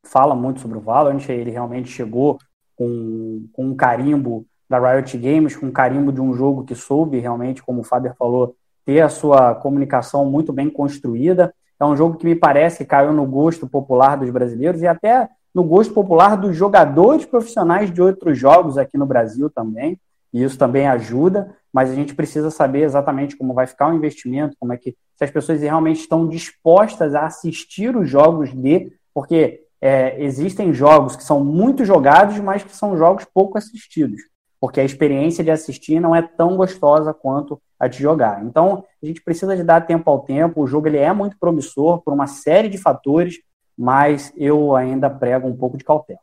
fala 0.06 0.34
muito 0.34 0.60
sobre 0.60 0.78
o 0.78 0.80
Valorant, 0.80 1.28
ele 1.28 1.50
realmente 1.50 1.90
chegou 1.90 2.38
com, 2.78 3.46
com 3.52 3.66
um 3.66 3.74
carimbo 3.74 4.46
da 4.70 4.78
Riot 4.78 5.18
Games, 5.18 5.56
com 5.56 5.66
um 5.66 5.72
carimbo 5.72 6.12
de 6.12 6.20
um 6.20 6.32
jogo 6.32 6.64
que 6.64 6.76
soube 6.76 7.18
realmente, 7.18 7.62
como 7.62 7.80
o 7.80 7.84
Faber 7.84 8.14
falou, 8.16 8.54
ter 8.86 9.00
a 9.00 9.08
sua 9.08 9.54
comunicação 9.56 10.24
muito 10.24 10.52
bem 10.52 10.70
construída. 10.70 11.52
É 11.80 11.84
um 11.84 11.96
jogo 11.96 12.16
que 12.16 12.24
me 12.24 12.36
parece 12.36 12.78
que 12.78 12.84
caiu 12.84 13.12
no 13.12 13.26
gosto 13.26 13.66
popular 13.66 14.16
dos 14.16 14.30
brasileiros 14.30 14.80
e 14.80 14.86
até 14.86 15.28
no 15.54 15.64
gosto 15.64 15.92
popular 15.92 16.36
dos 16.36 16.56
jogadores 16.56 17.24
profissionais 17.24 17.92
de 17.92 18.00
outros 18.00 18.38
jogos 18.38 18.78
aqui 18.78 18.96
no 18.96 19.06
Brasil 19.06 19.50
também, 19.50 19.98
e 20.32 20.42
isso 20.42 20.58
também 20.58 20.86
ajuda, 20.86 21.56
mas 21.72 21.90
a 21.90 21.94
gente 21.94 22.14
precisa 22.14 22.50
saber 22.50 22.82
exatamente 22.82 23.36
como 23.36 23.54
vai 23.54 23.66
ficar 23.66 23.90
o 23.90 23.94
investimento, 23.94 24.56
como 24.60 24.72
é 24.72 24.76
que 24.76 24.94
se 25.16 25.24
as 25.24 25.30
pessoas 25.30 25.60
realmente 25.60 26.00
estão 26.00 26.28
dispostas 26.28 27.14
a 27.14 27.26
assistir 27.26 27.96
os 27.96 28.08
jogos 28.08 28.52
de, 28.52 28.92
porque 29.12 29.62
é, 29.80 30.22
existem 30.22 30.72
jogos 30.72 31.16
que 31.16 31.24
são 31.24 31.44
muito 31.44 31.84
jogados, 31.84 32.38
mas 32.38 32.62
que 32.62 32.74
são 32.74 32.96
jogos 32.96 33.24
pouco 33.32 33.56
assistidos, 33.56 34.22
porque 34.60 34.80
a 34.80 34.84
experiência 34.84 35.44
de 35.44 35.50
assistir 35.50 36.00
não 36.00 36.14
é 36.14 36.22
tão 36.22 36.56
gostosa 36.56 37.14
quanto 37.14 37.60
a 37.78 37.86
de 37.86 37.98
jogar. 37.98 38.44
Então, 38.44 38.84
a 39.02 39.06
gente 39.06 39.22
precisa 39.22 39.56
de 39.56 39.62
dar 39.62 39.86
tempo 39.86 40.10
ao 40.10 40.20
tempo. 40.20 40.62
O 40.62 40.66
jogo 40.66 40.88
ele 40.88 40.98
é 40.98 41.12
muito 41.12 41.38
promissor 41.38 42.02
por 42.02 42.12
uma 42.12 42.26
série 42.26 42.68
de 42.68 42.76
fatores, 42.76 43.38
mas 43.76 44.32
eu 44.36 44.74
ainda 44.74 45.08
prego 45.08 45.46
um 45.46 45.56
pouco 45.56 45.76
de 45.76 45.84
cautela. 45.84 46.18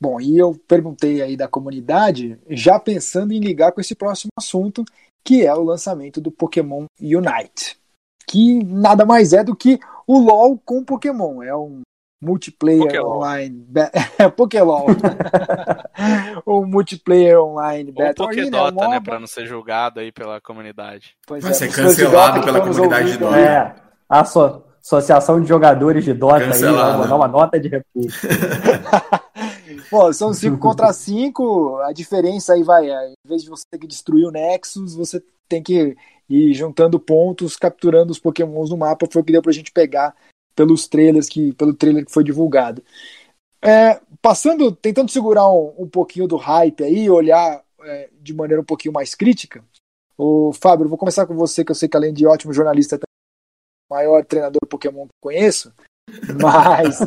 Bom, 0.00 0.20
e 0.20 0.36
eu 0.36 0.58
perguntei 0.66 1.22
aí 1.22 1.36
da 1.36 1.46
comunidade, 1.46 2.38
já 2.48 2.80
pensando 2.80 3.32
em 3.32 3.38
ligar 3.38 3.70
com 3.70 3.80
esse 3.80 3.94
próximo 3.94 4.30
assunto, 4.36 4.84
que 5.24 5.46
é 5.46 5.54
o 5.54 5.62
lançamento 5.62 6.20
do 6.20 6.32
Pokémon 6.32 6.86
Unite, 7.00 7.78
que 8.26 8.64
nada 8.64 9.04
mais 9.04 9.32
é 9.32 9.44
do 9.44 9.54
que 9.54 9.78
o 10.06 10.18
LoL 10.18 10.58
com 10.64 10.82
Pokémon. 10.82 11.42
É 11.42 11.54
um 11.54 11.82
multiplayer 12.22 12.82
Pokélol. 12.82 13.16
online. 13.16 13.66
Pokélol. 14.36 14.86
o, 16.46 16.64
multiplayer 16.64 17.40
online 17.42 17.90
Ou 17.90 17.94
Battle 18.06 18.26
Pokédota, 18.28 18.56
Arena, 18.56 18.68
é 18.68 18.86
um 18.86 18.88
né? 18.90 18.94
MOBA. 18.96 19.00
Pra 19.10 19.20
não 19.20 19.26
ser 19.26 19.44
julgado 19.46 20.00
aí 20.00 20.12
pela 20.12 20.40
comunidade. 20.40 21.16
Pois 21.26 21.42
Vai 21.42 21.50
é, 21.52 21.54
ser 21.54 21.68
de 21.68 21.74
cancelado 21.74 22.40
Dota 22.40 22.46
pela 22.46 22.60
comunidade 22.60 23.04
de 23.04 23.24
ouvindo 23.24 23.24
Dota. 23.24 23.36
aí, 23.36 23.42
É, 23.44 23.74
a 24.08 24.20
asso- 24.20 24.62
Associação 24.84 25.40
de 25.40 25.48
Jogadores 25.48 26.04
de 26.04 26.12
Dota 26.12 26.36
aí, 26.38 26.46
Cancelado. 26.46 26.98
vai 26.98 27.08
dar 27.08 27.14
uma 27.16 27.28
nota 27.28 27.58
de 27.60 27.68
repúdio. 27.68 28.10
Pô, 29.90 30.12
são 30.12 30.32
5 30.32 30.58
contra 30.58 30.92
5, 30.92 31.78
a 31.84 31.92
diferença 31.92 32.54
aí 32.54 32.62
vai, 32.62 32.90
é, 32.90 33.10
em 33.10 33.14
vez 33.28 33.42
de 33.42 33.50
você 33.50 33.64
ter 33.70 33.78
que 33.78 33.86
destruir 33.86 34.26
o 34.26 34.30
Nexus, 34.30 34.94
você 34.96 35.22
tem 35.48 35.62
que 35.62 35.94
ir 36.28 36.54
juntando 36.54 36.98
pontos, 36.98 37.56
capturando 37.56 38.10
os 38.10 38.18
pokémons 38.18 38.70
no 38.70 38.76
mapa, 38.76 39.06
foi 39.10 39.20
o 39.22 39.24
que 39.24 39.32
deu 39.32 39.42
pra 39.42 39.52
gente 39.52 39.70
pegar 39.70 40.14
pelos 40.54 40.86
trailers 40.86 41.28
que, 41.28 41.52
pelo 41.54 41.74
trailer 41.74 42.04
que 42.04 42.12
foi 42.12 42.24
divulgado. 42.24 42.82
É, 43.60 44.00
passando, 44.20 44.72
tentando 44.72 45.10
segurar 45.10 45.48
um, 45.50 45.74
um 45.78 45.88
pouquinho 45.88 46.26
do 46.26 46.36
hype 46.36 46.82
aí, 46.82 47.08
olhar 47.08 47.62
é, 47.84 48.08
de 48.20 48.34
maneira 48.34 48.60
um 48.60 48.64
pouquinho 48.64 48.92
mais 48.92 49.14
crítica, 49.14 49.64
o 50.18 50.52
Fábio, 50.52 50.88
vou 50.88 50.98
começar 50.98 51.26
com 51.26 51.34
você, 51.34 51.64
que 51.64 51.70
eu 51.70 51.76
sei 51.76 51.88
que 51.88 51.96
além 51.96 52.12
de 52.12 52.26
ótimo 52.26 52.52
jornalista, 52.52 52.96
é 52.96 52.98
o 52.98 53.94
maior 53.94 54.24
treinador 54.24 54.60
Pokémon 54.68 55.06
que 55.06 55.12
conheço, 55.20 55.72
mas 56.40 56.98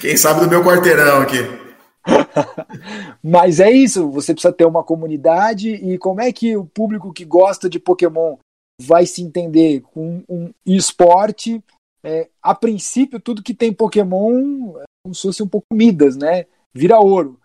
Quem 0.00 0.16
sabe 0.16 0.40
do 0.40 0.48
meu 0.48 0.62
quarteirão 0.64 1.22
aqui. 1.22 1.68
Mas 3.22 3.60
é 3.60 3.70
isso, 3.70 4.10
você 4.10 4.32
precisa 4.32 4.52
ter 4.52 4.64
uma 4.64 4.82
comunidade 4.82 5.70
e 5.70 5.98
como 5.98 6.20
é 6.20 6.32
que 6.32 6.56
o 6.56 6.64
público 6.64 7.12
que 7.12 7.24
gosta 7.24 7.68
de 7.68 7.78
Pokémon 7.78 8.36
vai 8.80 9.06
se 9.06 9.22
entender 9.22 9.82
com 9.82 10.22
um 10.28 10.50
esporte? 10.64 11.62
É, 12.02 12.28
a 12.42 12.54
princípio, 12.54 13.20
tudo 13.20 13.42
que 13.42 13.54
tem 13.54 13.72
Pokémon 13.72 14.78
é 14.78 14.84
como 15.02 15.14
se 15.14 15.22
fosse 15.22 15.42
um 15.42 15.48
pouco 15.48 15.66
Midas, 15.72 16.16
né? 16.16 16.46
Vira 16.72 16.98
ouro. 16.98 17.40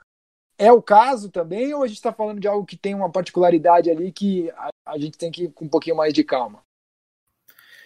É 0.57 0.71
o 0.71 0.81
caso 0.81 1.29
também, 1.29 1.73
ou 1.73 1.83
a 1.83 1.87
gente 1.87 1.97
está 1.97 2.13
falando 2.13 2.39
de 2.39 2.47
algo 2.47 2.65
que 2.65 2.77
tem 2.77 2.93
uma 2.93 3.11
particularidade 3.11 3.89
ali 3.89 4.11
que 4.11 4.51
a, 4.51 4.69
a 4.87 4.97
gente 4.97 5.17
tem 5.17 5.31
que 5.31 5.45
ir 5.45 5.51
com 5.51 5.65
um 5.65 5.69
pouquinho 5.69 5.95
mais 5.95 6.13
de 6.13 6.23
calma? 6.23 6.59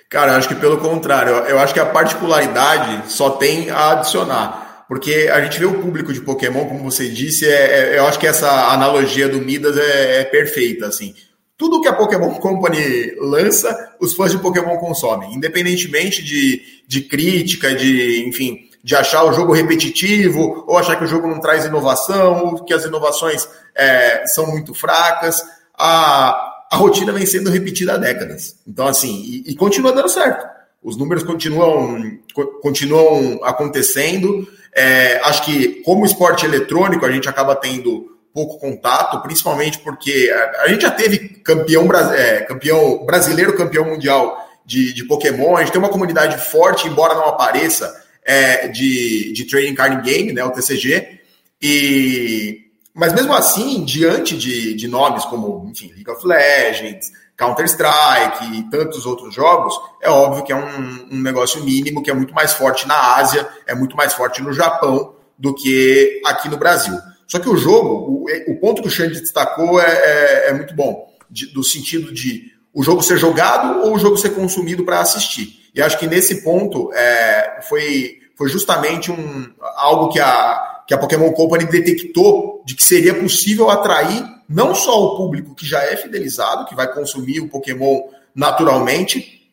Cara, 0.10 0.38
acho 0.38 0.48
que 0.48 0.56
pelo 0.56 0.78
contrário, 0.80 1.34
eu- 1.34 1.46
eu 1.46 1.60
acho 1.60 1.74
que 1.74 1.80
a 1.80 1.86
particularidade 1.86 3.12
só 3.12 3.32
tem 3.32 3.70
a 3.70 3.92
adicionar. 3.92 4.86
Porque 4.88 5.30
a 5.34 5.42
gente 5.44 5.60
vê 5.60 5.66
o 5.66 5.82
público 5.82 6.14
de 6.14 6.22
Pokémon, 6.22 6.66
como 6.66 6.90
você 6.90 7.10
disse, 7.10 7.46
é, 7.46 7.96
é- 7.96 7.98
eu 8.00 8.08
acho 8.08 8.18
que 8.18 8.26
essa 8.26 8.72
analogia 8.72 9.28
do 9.28 9.40
Midas 9.42 9.78
é, 9.78 10.22
é 10.22 10.24
perfeita, 10.24 10.88
assim. 10.88 11.14
Tudo 11.58 11.82
que 11.82 11.88
a 11.88 11.94
Pokémon 11.94 12.36
Company 12.36 13.16
lança, 13.20 13.96
os 14.00 14.14
fãs 14.14 14.32
de 14.32 14.38
Pokémon 14.38 14.78
consomem. 14.78 15.34
Independentemente 15.34 16.24
de, 16.24 16.62
de 16.88 17.02
crítica, 17.02 17.74
de, 17.74 18.24
enfim, 18.28 18.70
de 18.84 18.96
achar 18.96 19.24
o 19.24 19.34
jogo 19.34 19.54
repetitivo, 19.54 20.64
ou 20.68 20.78
achar 20.78 20.96
que 20.96 21.04
o 21.04 21.08
jogo 21.08 21.28
não 21.28 21.40
traz 21.40 21.66
inovação, 21.66 22.46
ou 22.46 22.64
que 22.64 22.74
as 22.74 22.86
inovações 22.86 23.50
é, 23.76 24.26
são 24.28 24.46
muito 24.52 24.74
fracas. 24.74 25.42
A, 25.78 26.68
a 26.72 26.76
rotina 26.76 27.12
vem 27.12 27.26
sendo 27.26 27.50
repetida 27.50 27.96
há 27.96 27.98
décadas. 27.98 28.58
Então, 28.68 28.88
assim, 28.88 29.24
e, 29.26 29.52
e 29.52 29.56
continua 29.56 29.92
dando 29.92 30.10
certo. 30.10 30.46
Os 30.84 30.96
números 30.96 31.24
continuam, 31.24 32.20
co- 32.36 32.60
continuam 32.62 33.40
acontecendo. 33.44 34.48
É, 34.76 35.20
acho 35.24 35.44
que, 35.44 35.82
como 35.84 36.06
esporte 36.06 36.46
eletrônico, 36.46 37.04
a 37.04 37.12
gente 37.12 37.28
acaba 37.28 37.56
tendo 37.56 38.16
pouco 38.38 38.60
contato, 38.60 39.20
principalmente 39.24 39.80
porque 39.80 40.32
a, 40.32 40.66
a 40.66 40.68
gente 40.68 40.84
já 40.84 40.92
teve 40.92 41.18
campeão, 41.44 41.92
é, 42.14 42.42
campeão 42.42 43.04
brasileiro, 43.04 43.58
campeão 43.58 43.86
mundial 43.86 44.48
de, 44.64 44.94
de 44.94 45.04
Pokémon. 45.06 45.56
A 45.56 45.62
gente 45.62 45.72
tem 45.72 45.82
uma 45.82 45.90
comunidade 45.90 46.38
forte, 46.38 46.88
embora 46.88 47.16
não 47.16 47.26
apareça, 47.26 47.92
é, 48.24 48.68
de, 48.68 49.34
de 49.34 49.44
Trading 49.46 49.74
Card 49.74 50.04
Game, 50.04 50.34
né, 50.34 50.44
o 50.44 50.52
TCG. 50.52 51.20
E, 51.60 52.70
mas 52.94 53.12
mesmo 53.12 53.34
assim, 53.34 53.84
diante 53.84 54.38
de, 54.38 54.76
de 54.76 54.88
nomes 54.88 55.26
como 55.26 55.68
enfim, 55.72 55.92
League 55.96 56.12
of 56.12 56.24
Legends, 56.24 57.12
Counter-Strike 57.36 58.56
e 58.56 58.70
tantos 58.70 59.08
outros 59.08 59.34
jogos, 59.34 59.74
é 60.00 60.12
óbvio 60.12 60.44
que 60.44 60.52
é 60.52 60.56
um, 60.56 61.08
um 61.12 61.22
negócio 61.24 61.64
mínimo 61.64 62.04
que 62.04 62.12
é 62.12 62.14
muito 62.14 62.36
mais 62.36 62.54
forte 62.54 62.88
na 62.88 63.16
Ásia, 63.16 63.48
é 63.66 63.74
muito 63.74 63.96
mais 63.96 64.14
forte 64.14 64.44
no 64.44 64.54
Japão 64.54 65.16
do 65.40 65.56
que 65.56 66.22
aqui 66.24 66.48
no 66.50 66.58
Brasil. 66.58 66.96
Só 67.28 67.40
que 67.40 67.50
o 67.50 67.58
jogo, 67.58 68.26
o, 68.26 68.52
o 68.52 68.60
ponto 68.60 68.82
que 68.82 68.88
o 68.88 68.92
Xande 68.92 69.20
destacou 69.20 69.80
é, 69.82 69.86
é, 69.86 70.50
é 70.50 70.54
muito 70.54 70.74
bom, 70.74 71.14
de, 71.30 71.48
do 71.48 71.64
sentido 71.64 72.14
de 72.14 72.54
o 72.74 72.82
jogo 72.84 73.02
ser 73.02 73.18
jogado 73.18 73.82
ou 73.86 73.96
o 73.96 74.00
jogo 74.00 74.18
ser 74.18 74.30
consumido 74.30 74.86
para 74.86 75.02
assistir. 75.02 75.70
E 75.74 75.82
acho 75.82 75.98
que 76.00 76.08
nesse 76.08 76.44
ponto 76.44 76.92
é, 76.94 77.60
foi, 77.68 78.20
foi 78.36 78.50
justamente 78.50 79.12
um, 79.12 79.52
algo 79.76 80.10
que 80.10 80.20
a, 80.20 80.84
que 80.88 80.94
a 80.94 80.98
Pokémon 80.98 81.32
Company 81.34 81.66
detectou 81.66 82.64
de 82.66 82.76
que 82.76 82.84
seria 82.84 83.14
possível 83.14 83.70
atrair 83.70 84.24
não 84.48 84.74
só 84.74 85.04
o 85.04 85.18
público 85.18 85.54
que 85.54 85.66
já 85.66 85.84
é 85.84 85.98
fidelizado, 85.98 86.66
que 86.66 86.76
vai 86.76 86.92
consumir 86.92 87.42
o 87.42 87.50
Pokémon 87.50 88.04
naturalmente, 88.34 89.52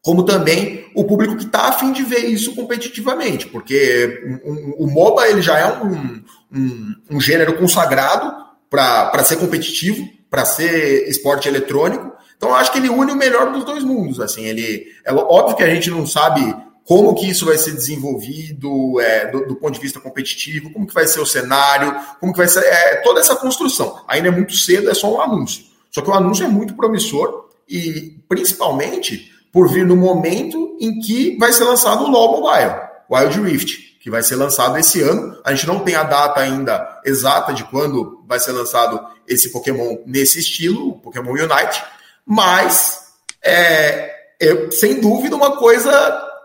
como 0.00 0.24
também 0.24 0.90
o 0.94 1.04
público 1.04 1.36
que 1.36 1.44
está 1.44 1.68
afim 1.68 1.92
de 1.92 2.02
ver 2.02 2.24
isso 2.26 2.54
competitivamente, 2.54 3.46
porque 3.48 4.38
o 4.78 4.86
MOBA 4.86 5.28
ele 5.28 5.42
já 5.42 5.58
é 5.58 5.82
um, 5.82 6.22
um, 6.54 6.94
um 7.10 7.20
gênero 7.20 7.56
consagrado 7.56 8.32
para 8.68 9.24
ser 9.24 9.36
competitivo, 9.36 10.06
para 10.30 10.44
ser 10.44 11.08
esporte 11.08 11.48
eletrônico. 11.48 12.12
Então 12.36 12.54
acho 12.54 12.72
que 12.72 12.78
ele 12.78 12.88
une 12.88 13.12
o 13.12 13.16
melhor 13.16 13.52
dos 13.52 13.64
dois 13.64 13.82
mundos. 13.84 14.20
Assim, 14.20 14.44
ele 14.44 14.86
é 15.04 15.12
óbvio 15.12 15.56
que 15.56 15.62
a 15.62 15.74
gente 15.74 15.90
não 15.90 16.06
sabe 16.06 16.54
como 16.84 17.14
que 17.14 17.28
isso 17.28 17.46
vai 17.46 17.58
ser 17.58 17.72
desenvolvido 17.72 19.00
é, 19.00 19.30
do, 19.30 19.46
do, 19.46 19.56
ponto 19.56 19.74
de 19.74 19.80
vista 19.80 20.00
competitivo, 20.00 20.72
como 20.72 20.86
que 20.86 20.94
vai 20.94 21.06
ser 21.06 21.20
o 21.20 21.26
cenário, 21.26 21.94
como 22.18 22.32
que 22.32 22.38
vai 22.38 22.48
ser 22.48 22.64
é, 22.64 22.96
toda 22.96 23.20
essa 23.20 23.36
construção. 23.36 24.02
Ainda 24.08 24.28
é 24.28 24.30
muito 24.30 24.56
cedo, 24.56 24.90
é 24.90 24.94
só 24.94 25.14
um 25.14 25.20
anúncio. 25.20 25.64
Só 25.90 26.00
que 26.00 26.10
o 26.10 26.14
anúncio 26.14 26.44
é 26.44 26.48
muito 26.48 26.74
promissor 26.74 27.48
e 27.68 28.16
principalmente 28.28 29.30
por 29.52 29.68
vir 29.68 29.84
no 29.84 29.96
momento 29.96 30.76
em 30.80 31.00
que 31.00 31.36
vai 31.38 31.52
ser 31.52 31.64
lançado 31.64 32.04
o 32.04 32.10
LoL 32.10 32.40
Mobile, 32.40 32.74
Wild 33.10 33.40
Rift, 33.40 33.89
que 34.00 34.10
vai 34.10 34.22
ser 34.22 34.34
lançado 34.34 34.76
esse 34.78 35.00
ano. 35.02 35.38
A 35.44 35.54
gente 35.54 35.66
não 35.66 35.80
tem 35.80 35.94
a 35.94 36.02
data 36.02 36.40
ainda 36.40 37.00
exata 37.04 37.52
de 37.52 37.62
quando 37.64 38.24
vai 38.26 38.40
ser 38.40 38.52
lançado 38.52 39.00
esse 39.28 39.52
Pokémon 39.52 39.98
nesse 40.06 40.40
estilo, 40.40 40.88
o 40.88 40.98
Pokémon 40.98 41.30
Unite, 41.30 41.84
mas 42.26 43.12
é, 43.42 44.10
é, 44.40 44.70
sem 44.70 45.00
dúvida 45.00 45.36
uma 45.36 45.56
coisa 45.56 45.92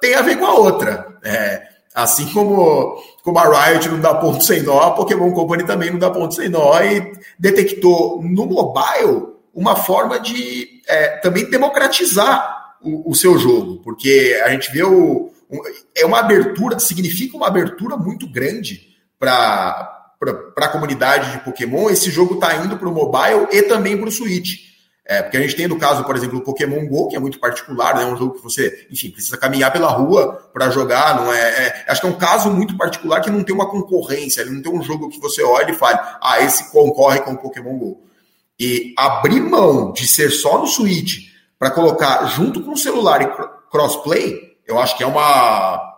tem 0.02 0.14
a 0.14 0.22
ver 0.22 0.38
com 0.38 0.46
a 0.46 0.54
outra. 0.54 1.18
É, 1.24 1.64
assim 1.96 2.32
como, 2.34 3.02
como 3.24 3.40
a 3.40 3.68
Riot 3.68 3.88
não 3.88 4.02
dá 4.02 4.14
ponto 4.14 4.44
sem 4.44 4.62
nó, 4.62 4.82
a 4.82 4.92
Pokémon 4.92 5.32
Company 5.32 5.64
também 5.66 5.90
não 5.90 5.98
dá 5.98 6.12
ponto 6.12 6.36
sem 6.36 6.50
nó 6.50 6.78
e 6.82 7.14
detectou 7.40 8.22
no 8.22 8.46
mobile 8.46 9.34
uma 9.54 9.78
forma 9.78 10.20
de 10.20 10.82
é, 10.86 11.18
também 11.20 11.50
democratizar 11.50 12.76
o, 12.82 13.10
o, 13.10 13.16
seu 13.16 13.40
jogo, 13.40 13.80
porque 13.82 14.40
a 14.44 14.50
gente 14.50 14.70
vê 14.72 14.84
o. 14.84 15.32
É 15.96 16.06
uma 16.06 16.20
abertura, 16.20 16.78
significa 16.80 17.38
uma 17.38 17.48
abertura 17.48 17.96
muito 17.96 18.28
grande 18.28 18.96
para 19.18 20.12
a 20.58 20.68
comunidade 20.68 21.32
de 21.32 21.40
Pokémon. 21.40 21.90
Esse 21.90 22.12
jogo 22.12 22.36
está 22.36 22.56
indo 22.58 22.78
para 22.78 22.90
o 22.90 22.94
mobile 22.94 23.48
e 23.52 23.62
também 23.64 23.98
para 23.98 24.10
o 24.10 24.12
Switch. 24.12 24.66
É, 25.08 25.22
porque 25.22 25.38
a 25.38 25.42
gente 25.42 25.56
tem 25.56 25.68
no 25.68 25.78
caso, 25.78 26.04
por 26.04 26.16
exemplo, 26.16 26.40
o 26.40 26.42
Pokémon 26.42 26.88
Go, 26.88 27.08
que 27.08 27.16
é 27.16 27.20
muito 27.20 27.40
particular, 27.40 27.96
né? 27.96 28.02
é 28.02 28.06
um 28.08 28.18
jogo 28.18 28.34
que 28.34 28.42
você, 28.42 28.88
enfim, 28.92 29.12
precisa 29.12 29.38
caminhar 29.38 29.72
pela 29.72 29.88
rua 29.90 30.50
para 30.52 30.72
jogar, 30.72 31.16
não 31.16 31.32
é, 31.32 31.40
é, 31.40 31.86
Acho 31.88 32.02
que 32.02 32.08
é 32.08 32.10
um 32.10 32.18
caso 32.18 32.50
muito 32.50 32.76
particular 32.76 33.22
que 33.22 33.30
não 33.30 33.44
tem 33.44 33.54
uma 33.54 33.70
concorrência, 33.70 34.42
ele 34.42 34.50
não 34.50 34.64
tem 34.64 34.74
um 34.74 34.82
jogo 34.82 35.10
que 35.10 35.20
você 35.20 35.44
olha 35.44 35.70
e 35.70 35.76
fale, 35.76 36.00
ah, 36.20 36.42
esse 36.42 36.72
concorre 36.72 37.20
com 37.20 37.34
o 37.34 37.38
Pokémon 37.38 37.78
Go. 37.78 38.04
E 38.60 38.96
abrir 38.98 39.42
mão 39.42 39.92
de 39.92 40.08
ser 40.08 40.32
só 40.32 40.58
no 40.58 40.66
Switch 40.66 41.30
para 41.60 41.70
colocar 41.70 42.26
junto 42.26 42.64
com 42.64 42.72
o 42.72 42.78
celular 42.78 43.22
e 43.22 43.70
crossplay, 43.70 44.45
eu 44.68 44.80
acho 44.80 44.98
que 44.98 45.04
é 45.04 45.08
uma. 45.08 45.94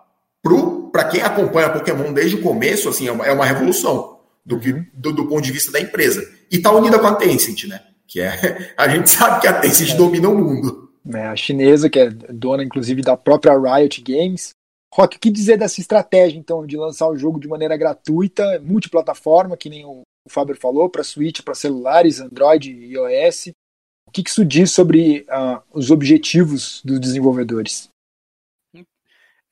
Para 0.92 1.06
quem 1.06 1.22
acompanha 1.22 1.70
Pokémon 1.70 2.14
desde 2.14 2.38
o 2.38 2.42
começo, 2.42 2.88
assim, 2.90 3.08
é 3.08 3.12
uma, 3.12 3.26
é 3.26 3.32
uma 3.32 3.46
revolução 3.46 4.20
do, 4.46 4.60
que, 4.60 4.72
do, 4.94 5.12
do 5.12 5.28
ponto 5.28 5.42
de 5.42 5.52
vista 5.52 5.72
da 5.72 5.80
empresa. 5.80 6.26
E 6.50 6.60
tá 6.60 6.72
unida 6.72 6.98
com 6.98 7.08
a 7.08 7.16
Tencent, 7.16 7.66
né? 7.66 7.82
que 8.08 8.22
é 8.22 8.74
a 8.78 8.88
gente 8.88 9.10
sabe 9.10 9.42
que 9.42 9.48
a 9.48 9.60
Tencent 9.60 9.92
é. 9.92 9.96
domina 9.96 10.30
o 10.30 10.38
mundo. 10.38 10.90
É, 11.14 11.28
a 11.28 11.36
chinesa, 11.36 11.90
que 11.90 12.00
é 12.00 12.10
dona 12.10 12.64
inclusive 12.64 13.02
da 13.02 13.16
própria 13.16 13.58
Riot 13.58 14.02
Games. 14.02 14.52
Rock, 14.94 15.18
o 15.18 15.20
que 15.20 15.30
dizer 15.30 15.58
dessa 15.58 15.82
estratégia, 15.82 16.40
então, 16.40 16.66
de 16.66 16.78
lançar 16.78 17.08
o 17.08 17.18
jogo 17.18 17.40
de 17.40 17.48
maneira 17.48 17.76
gratuita, 17.76 18.60
multiplataforma, 18.64 19.58
que 19.58 19.70
nem 19.70 19.86
o 19.86 20.02
Faber 20.30 20.58
falou, 20.58 20.90
para 20.90 21.04
Switch, 21.04 21.42
para 21.42 21.54
celulares, 21.54 22.20
Android 22.20 22.72
e 22.72 22.94
iOS? 22.94 23.50
O 24.08 24.12
que 24.12 24.24
isso 24.26 24.46
diz 24.46 24.72
sobre 24.72 25.26
uh, 25.30 25.62
os 25.74 25.92
objetivos 25.92 26.82
dos 26.84 27.00
desenvolvedores? 27.00 27.90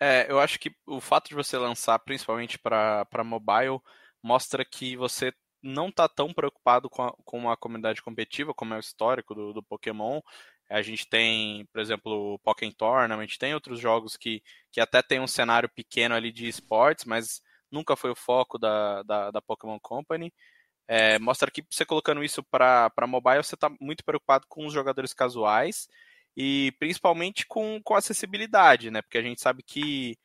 É, 0.07 0.27
eu 0.29 0.39
acho 0.39 0.59
que 0.59 0.71
o 0.85 1.01
fato 1.01 1.29
de 1.29 1.33
você 1.33 1.57
lançar 1.57 1.97
principalmente 1.97 2.59
para 2.59 3.23
mobile 3.23 3.79
mostra 4.21 4.63
que 4.63 4.95
você 4.95 5.33
não 5.63 5.89
está 5.89 6.07
tão 6.07 6.31
preocupado 6.31 6.87
com 6.91 7.01
a, 7.01 7.11
com 7.25 7.49
a 7.49 7.57
comunidade 7.57 8.03
competitiva, 8.03 8.53
como 8.53 8.75
é 8.75 8.77
o 8.77 8.79
histórico 8.79 9.33
do, 9.33 9.51
do 9.51 9.63
Pokémon. 9.63 10.21
A 10.69 10.83
gente 10.83 11.09
tem, 11.09 11.65
por 11.73 11.81
exemplo, 11.81 12.35
o 12.35 12.39
Pokémon 12.39 12.71
Tournament, 12.71 13.35
tem 13.39 13.55
outros 13.55 13.79
jogos 13.79 14.15
que, 14.15 14.43
que 14.71 14.79
até 14.79 15.01
tem 15.01 15.19
um 15.19 15.25
cenário 15.25 15.67
pequeno 15.69 16.13
ali 16.13 16.31
de 16.31 16.47
esportes, 16.47 17.05
mas 17.05 17.41
nunca 17.71 17.95
foi 17.95 18.11
o 18.11 18.15
foco 18.15 18.59
da, 18.59 19.01
da, 19.01 19.31
da 19.31 19.41
Pokémon 19.41 19.79
Company. 19.79 20.31
É, 20.87 21.17
mostra 21.17 21.49
que 21.49 21.63
você 21.67 21.83
colocando 21.83 22.23
isso 22.23 22.43
para 22.43 22.91
mobile, 23.07 23.43
você 23.43 23.55
está 23.55 23.71
muito 23.81 24.03
preocupado 24.05 24.45
com 24.47 24.67
os 24.67 24.73
jogadores 24.73 25.15
casuais 25.15 25.87
e 26.35 26.73
principalmente 26.79 27.45
com, 27.47 27.81
com 27.83 27.95
acessibilidade, 27.95 28.91
né? 28.91 29.01
Porque 29.01 29.17
a 29.17 29.21
gente 29.21 29.41
sabe 29.41 29.63
que 29.63 30.17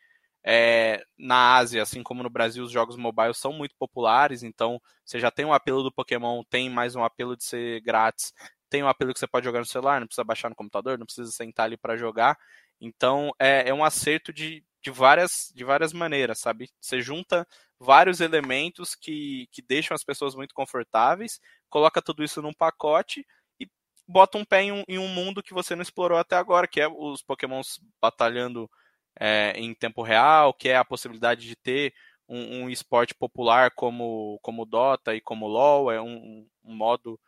é, 0.44 1.02
na 1.18 1.56
Ásia, 1.56 1.82
assim 1.82 2.02
como 2.02 2.22
no 2.22 2.30
Brasil, 2.30 2.64
os 2.64 2.72
jogos 2.72 2.96
mobile 2.96 3.34
são 3.34 3.52
muito 3.52 3.74
populares, 3.78 4.42
então 4.42 4.80
você 5.04 5.20
já 5.20 5.30
tem 5.30 5.44
um 5.44 5.52
apelo 5.52 5.82
do 5.82 5.92
Pokémon, 5.92 6.42
tem 6.48 6.70
mais 6.70 6.96
um 6.96 7.04
apelo 7.04 7.36
de 7.36 7.44
ser 7.44 7.80
grátis, 7.82 8.32
tem 8.68 8.82
um 8.82 8.88
apelo 8.88 9.12
que 9.12 9.18
você 9.18 9.26
pode 9.26 9.44
jogar 9.44 9.60
no 9.60 9.66
celular, 9.66 10.00
não 10.00 10.06
precisa 10.06 10.24
baixar 10.24 10.48
no 10.48 10.56
computador, 10.56 10.98
não 10.98 11.06
precisa 11.06 11.30
sentar 11.30 11.66
ali 11.66 11.76
para 11.76 11.96
jogar. 11.96 12.38
Então 12.80 13.32
é, 13.38 13.68
é 13.68 13.74
um 13.74 13.84
acerto 13.84 14.32
de, 14.32 14.64
de, 14.82 14.90
várias, 14.90 15.52
de 15.54 15.64
várias 15.64 15.92
maneiras, 15.92 16.38
sabe? 16.38 16.70
Você 16.80 17.02
junta 17.02 17.46
vários 17.78 18.20
elementos 18.20 18.94
que, 18.94 19.48
que 19.52 19.60
deixam 19.60 19.94
as 19.94 20.04
pessoas 20.04 20.34
muito 20.34 20.54
confortáveis, 20.54 21.40
coloca 21.68 22.00
tudo 22.00 22.24
isso 22.24 22.40
num 22.40 22.52
pacote 22.52 23.26
bota 24.10 24.38
um 24.38 24.44
pé 24.44 24.62
em 24.62 24.72
um, 24.72 24.84
em 24.88 24.98
um 24.98 25.08
mundo 25.08 25.42
que 25.42 25.54
você 25.54 25.76
não 25.76 25.82
explorou 25.82 26.18
até 26.18 26.36
agora, 26.36 26.66
que 26.66 26.80
é 26.80 26.88
os 26.88 27.22
Pokémons 27.22 27.80
batalhando 28.00 28.68
é, 29.18 29.52
em 29.56 29.72
tempo 29.74 30.02
real, 30.02 30.52
que 30.52 30.68
é 30.68 30.76
a 30.76 30.84
possibilidade 30.84 31.46
de 31.46 31.56
ter 31.56 31.94
um, 32.28 32.64
um 32.64 32.70
esporte 32.70 33.14
popular 33.14 33.70
como 33.72 34.38
como 34.42 34.66
Dota 34.66 35.14
e 35.14 35.20
como 35.20 35.46
LoL, 35.46 35.90
é 35.92 36.00
um, 36.00 36.46
um 36.64 36.74
modo 36.74 37.18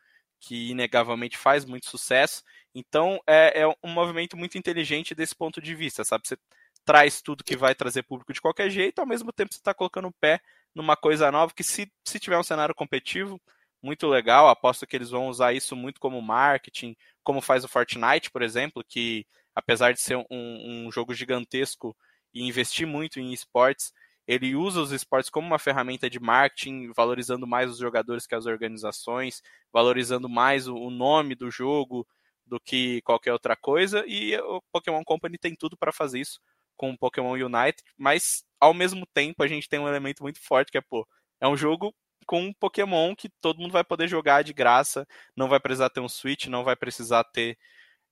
que 0.40 0.70
inegavelmente 0.70 1.38
faz 1.38 1.64
muito 1.64 1.88
sucesso. 1.88 2.42
Então 2.74 3.20
é, 3.26 3.62
é, 3.62 3.68
um 3.68 3.90
movimento 3.92 4.36
muito 4.36 4.58
inteligente 4.58 5.14
desse 5.14 5.34
ponto 5.36 5.60
de 5.60 5.74
vista, 5.74 6.04
sabe? 6.04 6.26
Você 6.26 6.36
traz 6.84 7.22
tudo 7.22 7.44
que 7.44 7.56
vai 7.56 7.74
trazer 7.74 8.02
público 8.02 8.32
de 8.32 8.40
qualquer 8.40 8.70
jeito, 8.70 8.98
ao 9.00 9.06
mesmo 9.06 9.32
tempo 9.32 9.54
você 9.54 9.60
está 9.60 9.72
colocando 9.72 10.08
o 10.08 10.14
pé 10.20 10.40
numa 10.74 10.96
coisa 10.96 11.30
nova 11.30 11.52
que 11.54 11.62
se, 11.62 11.90
se 12.04 12.18
tiver 12.18 12.38
um 12.38 12.42
cenário 12.42 12.74
competitivo, 12.74 13.40
muito 13.82 14.06
legal, 14.06 14.48
aposto 14.48 14.86
que 14.86 14.96
eles 14.96 15.10
vão 15.10 15.28
usar 15.28 15.52
isso 15.52 15.74
muito 15.74 16.00
como 16.00 16.22
marketing, 16.22 16.96
como 17.22 17.40
faz 17.40 17.64
o 17.64 17.68
Fortnite, 17.68 18.30
por 18.30 18.42
exemplo, 18.42 18.84
que 18.86 19.26
apesar 19.54 19.92
de 19.92 20.00
ser 20.00 20.16
um, 20.16 20.26
um 20.30 20.92
jogo 20.92 21.12
gigantesco 21.14 21.96
e 22.32 22.46
investir 22.46 22.86
muito 22.86 23.20
em 23.20 23.32
esportes, 23.32 23.92
ele 24.26 24.54
usa 24.54 24.80
os 24.80 24.92
esportes 24.92 25.28
como 25.30 25.46
uma 25.46 25.58
ferramenta 25.58 26.08
de 26.08 26.20
marketing, 26.20 26.92
valorizando 26.94 27.46
mais 27.46 27.70
os 27.70 27.78
jogadores 27.78 28.26
que 28.26 28.34
as 28.34 28.46
organizações, 28.46 29.42
valorizando 29.72 30.28
mais 30.28 30.68
o 30.68 30.90
nome 30.90 31.34
do 31.34 31.50
jogo 31.50 32.06
do 32.46 32.60
que 32.60 33.02
qualquer 33.02 33.32
outra 33.32 33.56
coisa, 33.56 34.04
e 34.06 34.36
o 34.38 34.62
Pokémon 34.72 35.02
Company 35.04 35.38
tem 35.38 35.54
tudo 35.54 35.76
para 35.76 35.92
fazer 35.92 36.20
isso 36.20 36.40
com 36.76 36.90
o 36.90 36.98
Pokémon 36.98 37.32
Unite, 37.32 37.82
mas 37.96 38.44
ao 38.60 38.72
mesmo 38.74 39.06
tempo 39.12 39.42
a 39.42 39.48
gente 39.48 39.68
tem 39.68 39.78
um 39.78 39.88
elemento 39.88 40.22
muito 40.22 40.40
forte 40.40 40.70
que 40.70 40.78
é, 40.78 40.80
pô, 40.80 41.06
é 41.40 41.48
um 41.48 41.56
jogo 41.56 41.94
com 42.26 42.42
um 42.42 42.52
Pokémon 42.52 43.14
que 43.14 43.28
todo 43.40 43.60
mundo 43.60 43.72
vai 43.72 43.84
poder 43.84 44.08
jogar 44.08 44.42
de 44.42 44.52
graça, 44.52 45.06
não 45.36 45.48
vai 45.48 45.60
precisar 45.60 45.90
ter 45.90 46.00
um 46.00 46.08
Switch, 46.08 46.46
não 46.46 46.64
vai 46.64 46.76
precisar 46.76 47.24
ter 47.24 47.58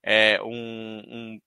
é, 0.03 0.41
um, 0.43 1.03
um, 1.07 1.41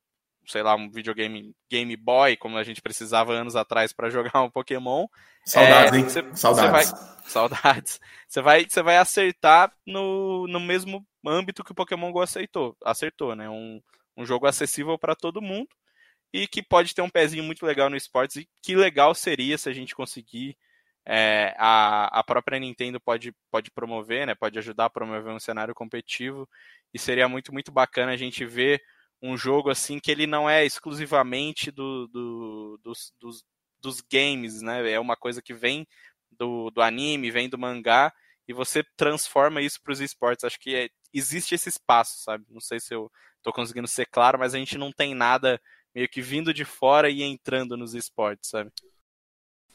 sei 0.45 0.63
lá, 0.63 0.75
um 0.75 0.89
videogame 0.89 1.55
Game 1.69 1.95
Boy, 1.95 2.37
como 2.37 2.57
a 2.57 2.63
gente 2.63 2.81
precisava 2.81 3.33
anos 3.33 3.55
atrás 3.55 3.93
para 3.93 4.09
jogar 4.11 4.41
um 4.41 4.49
Pokémon. 4.49 5.07
Saudades, 5.45 5.93
é, 5.93 5.97
hein? 5.97 6.09
Cê, 6.09 6.35
saudades. 6.35 6.87
Cê 6.89 6.95
vai, 6.95 7.21
saudades. 7.25 7.99
Você 8.27 8.41
vai, 8.41 8.65
você 8.65 8.81
vai 8.81 8.97
acertar 8.97 9.71
no, 9.85 10.47
no 10.47 10.59
mesmo 10.59 11.05
âmbito 11.25 11.63
que 11.63 11.71
o 11.71 11.75
Pokémon 11.75 12.11
Go 12.11 12.21
aceitou, 12.21 12.75
acertou, 12.83 13.35
né? 13.35 13.49
Um, 13.49 13.81
um 14.15 14.25
jogo 14.25 14.45
acessível 14.45 14.97
para 14.97 15.15
todo 15.15 15.41
mundo 15.41 15.69
e 16.33 16.47
que 16.47 16.63
pode 16.63 16.95
ter 16.95 17.01
um 17.01 17.09
pezinho 17.09 17.43
muito 17.43 17.65
legal 17.65 17.89
no 17.89 17.95
esportes. 17.95 18.37
E 18.37 18.49
que 18.61 18.75
legal 18.75 19.13
seria 19.13 19.57
se 19.57 19.69
a 19.69 19.73
gente 19.73 19.95
conseguir. 19.95 20.57
É, 21.05 21.53
a, 21.57 22.19
a 22.19 22.23
própria 22.23 22.59
Nintendo 22.59 22.99
pode, 22.99 23.35
pode 23.51 23.69
promover, 23.71 24.25
né? 24.25 24.35
Pode 24.35 24.57
ajudar 24.57 24.85
a 24.85 24.89
promover 24.89 25.33
um 25.33 25.39
cenário 25.39 25.75
competitivo 25.75 26.47
e 26.93 26.99
seria 26.99 27.27
muito, 27.27 27.51
muito 27.51 27.71
bacana 27.71 28.13
a 28.13 28.17
gente 28.17 28.45
ver 28.45 28.81
um 29.21 29.37
jogo 29.37 29.69
assim 29.69 29.99
que 29.99 30.11
ele 30.11 30.27
não 30.27 30.49
é 30.49 30.65
exclusivamente 30.65 31.71
do, 31.71 32.07
do 32.07 32.79
dos, 32.83 33.13
dos, 33.19 33.43
dos, 33.81 34.01
games, 34.01 34.61
né? 34.61 34.89
É 34.91 34.99
uma 34.99 35.15
coisa 35.15 35.41
que 35.41 35.53
vem 35.53 35.87
do, 36.31 36.69
do 36.71 36.81
anime, 36.81 37.31
vem 37.31 37.49
do 37.49 37.57
mangá, 37.57 38.13
e 38.47 38.53
você 38.53 38.83
transforma 38.97 39.61
isso 39.61 39.81
para 39.81 39.93
os 39.93 40.01
esportes. 40.01 40.43
Acho 40.43 40.59
que 40.59 40.75
é, 40.75 40.89
existe 41.13 41.55
esse 41.55 41.69
espaço, 41.69 42.21
sabe? 42.23 42.45
Não 42.49 42.59
sei 42.59 42.79
se 42.79 42.93
eu 42.93 43.09
estou 43.37 43.53
conseguindo 43.53 43.87
ser 43.87 44.05
claro, 44.07 44.39
mas 44.39 44.53
a 44.53 44.57
gente 44.57 44.77
não 44.77 44.91
tem 44.91 45.13
nada 45.15 45.61
meio 45.95 46.09
que 46.09 46.21
vindo 46.21 46.53
de 46.53 46.65
fora 46.65 47.09
e 47.09 47.23
entrando 47.23 47.77
nos 47.77 47.93
esportes, 47.93 48.49
sabe? 48.49 48.71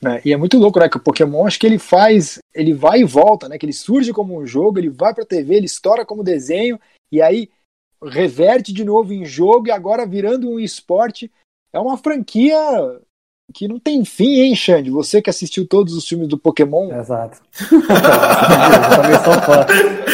É, 0.04 0.22
e 0.24 0.32
é 0.32 0.36
muito 0.36 0.58
louco, 0.58 0.78
né? 0.78 0.88
Que 0.88 0.96
o 0.96 1.02
Pokémon, 1.02 1.46
acho 1.46 1.58
que 1.58 1.66
ele 1.66 1.78
faz, 1.78 2.38
ele 2.54 2.72
vai 2.72 3.00
e 3.00 3.04
volta, 3.04 3.48
né? 3.48 3.58
Que 3.58 3.66
ele 3.66 3.72
surge 3.72 4.12
como 4.12 4.38
um 4.38 4.46
jogo, 4.46 4.78
ele 4.78 4.90
vai 4.90 5.12
pra 5.12 5.24
TV, 5.24 5.56
ele 5.56 5.66
estoura 5.66 6.06
como 6.06 6.22
desenho, 6.22 6.78
e 7.10 7.20
aí 7.20 7.48
reverte 8.02 8.72
de 8.72 8.84
novo 8.84 9.12
em 9.12 9.24
jogo 9.24 9.68
e 9.68 9.70
agora 9.72 10.06
virando 10.06 10.48
um 10.48 10.60
esporte. 10.60 11.30
É 11.72 11.80
uma 11.80 11.98
franquia 11.98 12.56
que 13.52 13.66
não 13.66 13.78
tem 13.78 14.04
fim, 14.04 14.40
hein, 14.40 14.54
Xande? 14.54 14.90
Você 14.90 15.20
que 15.22 15.30
assistiu 15.30 15.66
todos 15.66 15.94
os 15.94 16.06
filmes 16.06 16.28
do 16.28 16.38
Pokémon. 16.38 16.92
Exato. 16.92 17.40
Eu 17.60 18.96
também 18.96 19.18
sou 19.24 19.42
fã. 19.42 19.66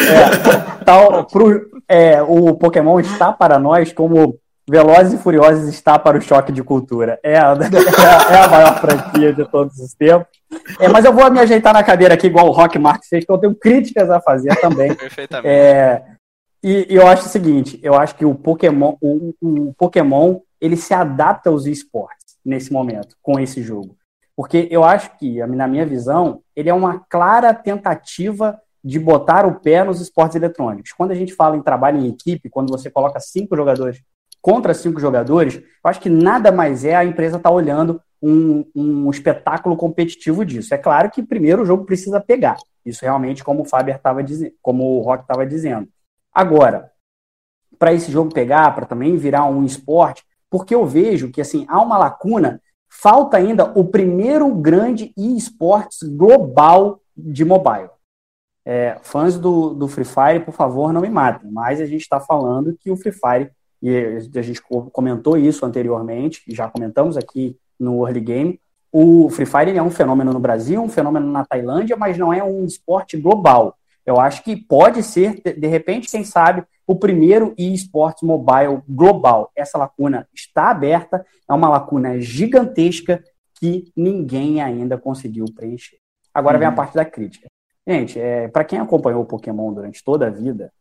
É, 0.09 0.85
tal, 0.85 1.26
pro, 1.26 1.82
é, 1.89 2.22
o 2.22 2.55
Pokémon 2.55 3.01
está 3.01 3.32
para 3.32 3.59
nós 3.59 3.93
como 3.93 4.39
Velozes 4.69 5.12
e 5.12 5.19
Furiosos 5.19 5.69
está 5.69 5.99
para 5.99 6.17
o 6.17 6.21
choque 6.21 6.51
de 6.51 6.62
cultura. 6.62 7.19
É 7.23 7.37
a, 7.37 7.53
é 8.31 8.39
a 8.39 8.49
maior 8.49 8.81
franquia 8.81 9.33
de 9.33 9.45
todos 9.45 9.79
os 9.79 9.93
tempos. 9.93 10.27
É, 10.81 10.89
mas 10.89 11.05
eu 11.05 11.12
vou 11.12 11.31
me 11.31 11.41
ajeitar 11.41 11.75
na 11.75 11.83
cadeira 11.83 12.15
aqui, 12.15 12.27
igual 12.27 12.49
o 12.49 12.53
Rock 12.53 12.79
Mark 12.79 13.03
fez, 13.05 13.25
que 13.25 13.31
eu 13.31 13.39
tenho 13.39 13.55
críticas 13.55 14.09
a 14.11 14.21
fazer 14.21 14.55
também. 14.61 14.95
Perfeitamente. 14.97 15.49
É, 15.49 16.03
e, 16.62 16.87
e, 16.89 16.97
eu 16.97 17.07
acho 17.07 17.27
o 17.27 17.29
seguinte, 17.29 17.79
eu 17.83 17.95
acho 17.95 18.15
que 18.15 18.25
o 18.25 18.35
Pokémon, 18.35 18.97
o, 19.01 19.35
o 19.43 19.75
Pokémon, 19.75 20.41
ele 20.59 20.77
se 20.77 20.95
adapta 20.95 21.51
aos 21.51 21.67
esportes 21.67 22.37
nesse 22.45 22.73
momento, 22.73 23.17
com 23.23 23.39
esse 23.39 23.62
jogo. 23.62 23.97
Porque 24.35 24.67
eu 24.71 24.83
acho 24.83 25.17
que, 25.19 25.45
na 25.47 25.69
minha 25.69 25.85
visão, 25.85 26.41
ele 26.57 26.71
é 26.71 26.75
uma 26.75 27.01
clara 27.09 27.53
tentativa 27.53 28.59
de 28.83 28.99
botar 28.99 29.47
o 29.47 29.61
pé 29.61 29.85
nos 29.85 30.01
esportes 30.01 30.37
eletrônicos. 30.37 30.93
Quando 30.93 31.11
a 31.11 31.15
gente 31.15 31.35
fala 31.35 31.57
em 31.57 31.62
trabalho 31.62 31.99
em 31.99 32.09
equipe, 32.09 32.51
quando 32.51 32.71
você 32.71 32.91
coloca 32.91 33.21
cinco 33.21 33.57
jogadores 33.57 34.03
contra 34.45 34.75
cinco 34.75 35.01
jogadores, 35.01 35.55
eu 35.55 35.65
acho 35.85 35.99
que 35.99 36.11
nada 36.11 36.53
mais 36.53 36.85
é 36.85 36.95
a 36.95 37.03
empresa 37.03 37.39
estar 37.39 37.49
tá 37.49 37.55
olhando 37.55 37.99
um, 38.21 38.63
um, 38.77 39.11
espetáculo 39.11 39.75
competitivo 39.75 40.45
disso. 40.45 40.75
É 40.75 40.77
claro 40.77 41.11
que 41.11 41.23
primeiro 41.23 41.63
o 41.63 41.65
jogo 41.65 41.87
precisa 41.87 42.21
pegar. 42.21 42.59
Isso 42.85 43.01
realmente, 43.01 43.43
como 43.43 43.63
o 43.63 43.65
Faber 43.65 43.97
estava 43.97 44.23
dizendo, 44.23 44.53
como 44.61 44.99
o 44.99 45.01
Rock 45.01 45.25
estava 45.25 45.47
dizendo. 45.47 45.89
Agora, 46.31 46.93
para 47.79 47.95
esse 47.95 48.13
jogo 48.13 48.35
pegar, 48.35 48.75
para 48.75 48.85
também 48.85 49.17
virar 49.17 49.47
um 49.47 49.65
esporte, 49.65 50.23
porque 50.51 50.75
eu 50.75 50.85
vejo 50.85 51.31
que 51.31 51.41
assim 51.41 51.65
há 51.67 51.81
uma 51.81 51.97
lacuna, 51.97 52.61
falta 52.87 53.39
ainda 53.39 53.73
o 53.75 53.83
primeiro 53.87 54.55
grande 54.55 55.11
e-sports 55.17 56.03
global 56.03 57.01
de 57.17 57.47
mobile. 57.47 57.89
É, 58.63 58.99
fãs 59.01 59.39
do, 59.39 59.73
do 59.73 59.89
Free 59.89 60.05
Fire, 60.05 60.45
por 60.45 60.53
favor, 60.53 60.93
não 60.93 61.01
me 61.01 61.09
matem, 61.09 61.51
mas 61.51 61.81
a 61.81 61.87
gente 61.87 62.03
está 62.03 62.21
falando 62.21 62.77
que 62.79 62.91
o 62.91 62.97
Free 62.97 63.11
Fire, 63.11 63.51
e 63.85 64.39
a 64.39 64.43
gente 64.43 64.62
comentou 64.62 65.37
isso 65.37 65.66
anteriormente, 65.66 66.43
já 66.49 66.66
comentamos 66.70 67.18
aqui 67.18 67.55
no 67.78 68.07
Early 68.07 68.20
Game, 68.20 68.61
o 68.91 69.28
Free 69.28 69.45
Fire 69.45 69.76
é 69.76 69.82
um 69.82 69.91
fenômeno 69.91 70.32
no 70.32 70.41
Brasil, 70.41 70.82
um 70.82 70.89
fenômeno 70.89 71.30
na 71.30 71.45
Tailândia, 71.45 71.95
mas 71.95 72.16
não 72.16 72.32
é 72.32 72.43
um 72.43 72.64
esporte 72.64 73.18
global. 73.18 73.76
Eu 74.07 74.18
acho 74.18 74.43
que 74.43 74.57
pode 74.57 75.03
ser, 75.03 75.43
de 75.43 75.66
repente, 75.66 76.11
quem 76.11 76.24
sabe, 76.24 76.64
o 76.87 76.97
primeiro 76.97 77.53
eSports 77.59 78.22
mobile 78.22 78.80
global. 78.89 79.51
Essa 79.55 79.76
lacuna 79.76 80.26
está 80.32 80.70
aberta, 80.70 81.26
é 81.47 81.53
uma 81.53 81.68
lacuna 81.68 82.18
gigantesca 82.20 83.22
que 83.61 83.93
ninguém 83.95 84.62
ainda 84.62 84.97
conseguiu 84.97 85.45
preencher. 85.55 85.99
Agora 86.32 86.57
uhum. 86.57 86.61
vem 86.61 86.68
a 86.68 86.70
uhum. 86.70 86.76
parte 86.76 86.95
da 86.95 87.05
crítica. 87.05 87.49
Gente, 87.87 88.18
é, 88.18 88.49
para 88.49 88.64
quem 88.64 88.78
acompanhou 88.78 89.22
o 89.22 89.26
Pokémon 89.26 89.74
durante 89.74 90.03
toda 90.03 90.28
a 90.28 90.30
vida, 90.30 90.72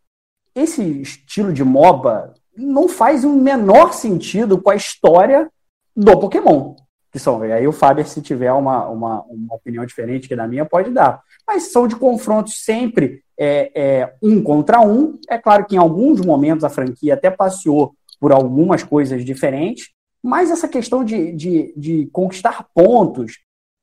esse 0.56 0.84
estilo 1.02 1.52
de 1.52 1.64
MOBA 1.64 2.34
não 2.56 2.88
faz 2.88 3.24
o 3.24 3.32
menor 3.34 3.94
sentido 3.94 4.62
com 4.62 4.70
a 4.70 4.76
história 4.76 5.50
do 5.96 6.20
Pokémon. 6.20 6.76
Que 7.12 7.20
são, 7.20 7.42
aí 7.42 7.68
o 7.68 7.72
Fábio, 7.72 8.06
se 8.06 8.22
tiver 8.22 8.52
uma, 8.52 8.88
uma, 8.88 9.22
uma 9.24 9.56
opinião 9.56 9.86
diferente 9.86 10.28
que 10.28 10.36
da 10.36 10.48
minha, 10.48 10.66
pode 10.66 10.90
dar 10.90 11.22
mas 11.48 11.72
são 11.72 11.88
de 11.88 11.96
confrontos 11.96 12.64
sempre 12.64 13.24
é, 13.38 13.72
é, 13.76 14.14
um 14.22 14.42
contra 14.42 14.82
um. 14.82 15.20
É 15.30 15.38
claro 15.38 15.66
que 15.66 15.76
em 15.76 15.80
alguns 15.80 16.22
momentos 16.22 16.64
a 16.64 16.70
franquia 16.70 17.14
até 17.14 17.30
passeou 17.30 17.96
por 18.20 18.32
algumas 18.32 18.84
coisas 18.84 19.24
diferentes, 19.26 19.90
mas 20.22 20.50
essa 20.50 20.68
questão 20.68 21.04
de, 21.04 21.32
de, 21.34 21.74
de 21.76 22.10
conquistar 22.12 22.66
pontos, 22.74 23.40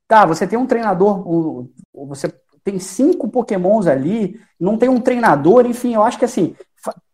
tá, 0.08 0.24
você 0.24 0.46
tem 0.46 0.58
um 0.58 0.66
treinador, 0.66 1.68
você 1.92 2.32
tem 2.64 2.78
cinco 2.78 3.28
pokémons 3.28 3.86
ali, 3.86 4.40
não 4.58 4.76
tem 4.76 4.88
um 4.88 5.00
treinador, 5.00 5.66
enfim, 5.66 5.94
eu 5.94 6.02
acho 6.02 6.18
que 6.18 6.24
assim, 6.24 6.54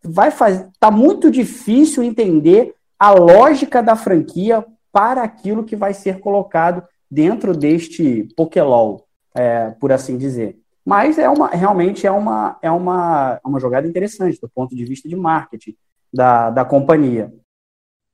vai 0.03 0.30
fazer, 0.30 0.68
tá 0.78 0.90
muito 0.90 1.30
difícil 1.30 2.03
entender 2.03 2.74
a 2.99 3.11
lógica 3.11 3.82
da 3.82 3.97
franquia 3.97 4.64
para 4.92 5.22
aquilo 5.22 5.64
que 5.64 5.76
vai 5.76 5.92
ser 5.92 6.20
colocado 6.20 6.82
dentro 7.11 7.55
deste 7.55 8.28
Pokélol 8.36 9.07
é, 9.34 9.70
por 9.72 9.92
assim 9.92 10.16
dizer. 10.16 10.59
Mas 10.84 11.18
é 11.18 11.28
uma, 11.28 11.49
realmente 11.49 12.07
é 12.07 12.11
uma, 12.11 12.59
é 12.62 12.70
uma, 12.70 13.40
é 13.44 13.49
uma 13.49 13.61
jogada 13.61 13.86
interessante 13.86 14.40
do 14.40 14.49
ponto 14.49 14.74
de 14.74 14.84
vista 14.84 15.09
de 15.09 15.16
marketing 15.16 15.74
da, 16.12 16.51
da 16.51 16.64
companhia. 16.64 17.32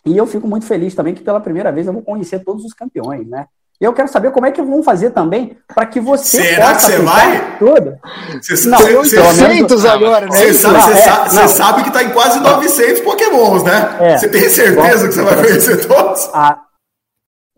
E 0.05 0.17
eu 0.17 0.27
fico 0.27 0.49
muito 0.49 0.67
feliz 0.67 0.95
também 0.95 1.15
que 1.15 1.23
pela 1.23 1.41
primeira 1.41 1.71
vez 1.71 1.87
eu 1.87 1.93
vou 1.93 2.03
conhecer 2.03 2.43
todos 2.43 2.65
os 2.65 2.73
campeões, 2.73 3.29
né? 3.29 3.47
E 3.81 3.85
eu 3.85 3.93
quero 3.93 4.07
saber 4.09 4.31
como 4.31 4.47
é 4.47 4.53
que 4.53 4.63
vão 4.63 4.81
fazer 4.83 5.11
também 5.11 5.57
para 5.67 5.85
que 5.87 5.99
você 6.01 6.41
Será 6.41 6.75
que 6.77 6.83
você 6.83 6.99
vai? 6.99 7.59
Tudo. 7.59 7.99
Você, 8.41 8.69
não, 8.69 8.79
você, 8.79 9.19
800 9.19 9.85
agora, 9.85 10.27
né? 10.27 10.31
Você 10.37 10.55
sabe, 10.55 10.75
Não, 10.75 10.81
você 10.83 10.93
é, 10.93 10.97
sabe, 11.03 11.31
você 11.31 11.41
não. 11.43 11.49
sabe 11.49 11.83
que 11.85 11.91
tá 11.91 12.03
em 12.05 12.11
quase 12.11 12.39
900 12.41 13.01
pokémons, 13.01 13.65
né? 13.65 13.97
É. 14.01 14.19
Você 14.19 14.29
tem 14.29 14.49
certeza 14.49 15.09
que 15.09 15.15
você 15.15 15.23
vai 15.23 15.35
conhecer 15.35 15.87
todos? 15.89 16.31
Ah, 16.33 16.61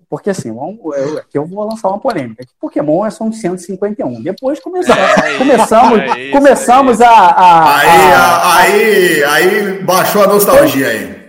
porque 0.08 0.30
assim, 0.30 0.50
vamos, 0.54 0.78
eu, 0.96 1.18
aqui 1.18 1.36
eu 1.36 1.44
vou 1.44 1.62
lançar 1.68 1.88
uma 1.88 1.98
polêmica. 1.98 2.42
Que 2.44 2.52
Pokémon 2.60 3.04
é 3.04 3.10
só 3.10 3.24
um 3.24 3.32
151. 3.32 4.22
Depois 4.22 4.60
começamos, 4.60 5.02
É 5.22 5.28
isso, 5.30 5.38
começamos, 5.38 5.98
é 5.98 6.20
isso, 6.20 6.32
começamos 6.32 7.00
a, 7.02 7.08
a- 7.10 7.76
Aí, 7.80 7.88
a- 8.12 8.18
a- 8.18 8.56
aí, 8.60 9.24
aí 9.24 9.82
baixou 9.82 10.22
a 10.22 10.26
nostalgia 10.26 10.88
aí. 10.88 11.24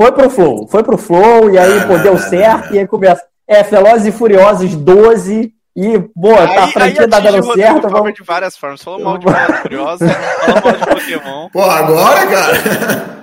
Foi 0.00 0.10
pro 0.12 0.28
Flow, 0.30 0.66
foi 0.66 0.82
pro 0.82 0.98
Flow, 0.98 1.48
e 1.50 1.58
aí, 1.58 1.78
Ah, 1.78 1.86
pô, 1.86 1.94
não, 1.94 2.02
deu 2.02 2.12
não, 2.14 2.20
certo, 2.20 2.66
não. 2.68 2.74
e 2.74 2.78
aí 2.80 2.86
começa. 2.86 3.22
É, 3.48 3.62
Velozes 3.62 4.06
e 4.06 4.12
Furiosos 4.12 4.74
12, 4.74 5.54
e, 5.76 5.98
pô, 5.98 6.34
tá, 6.34 6.64
a 6.64 6.68
franquia 6.68 7.08
tá 7.08 7.20
dando 7.20 7.54
certo, 7.54 7.88
vamos... 7.88 8.14
de 8.14 8.22
várias 8.22 8.56
formas. 8.56 8.82
Falou 8.82 9.00
mal 9.00 9.18
de 9.18 9.26
Velozes 9.26 9.50
e 9.50 9.62
Furiosos, 9.62 10.08
falou 10.10 10.62
mal 10.64 10.72
de 10.72 10.86
Pokémon. 10.86 11.48
Pô, 11.50 11.62
agora, 11.62 12.26
cara. 12.26 13.16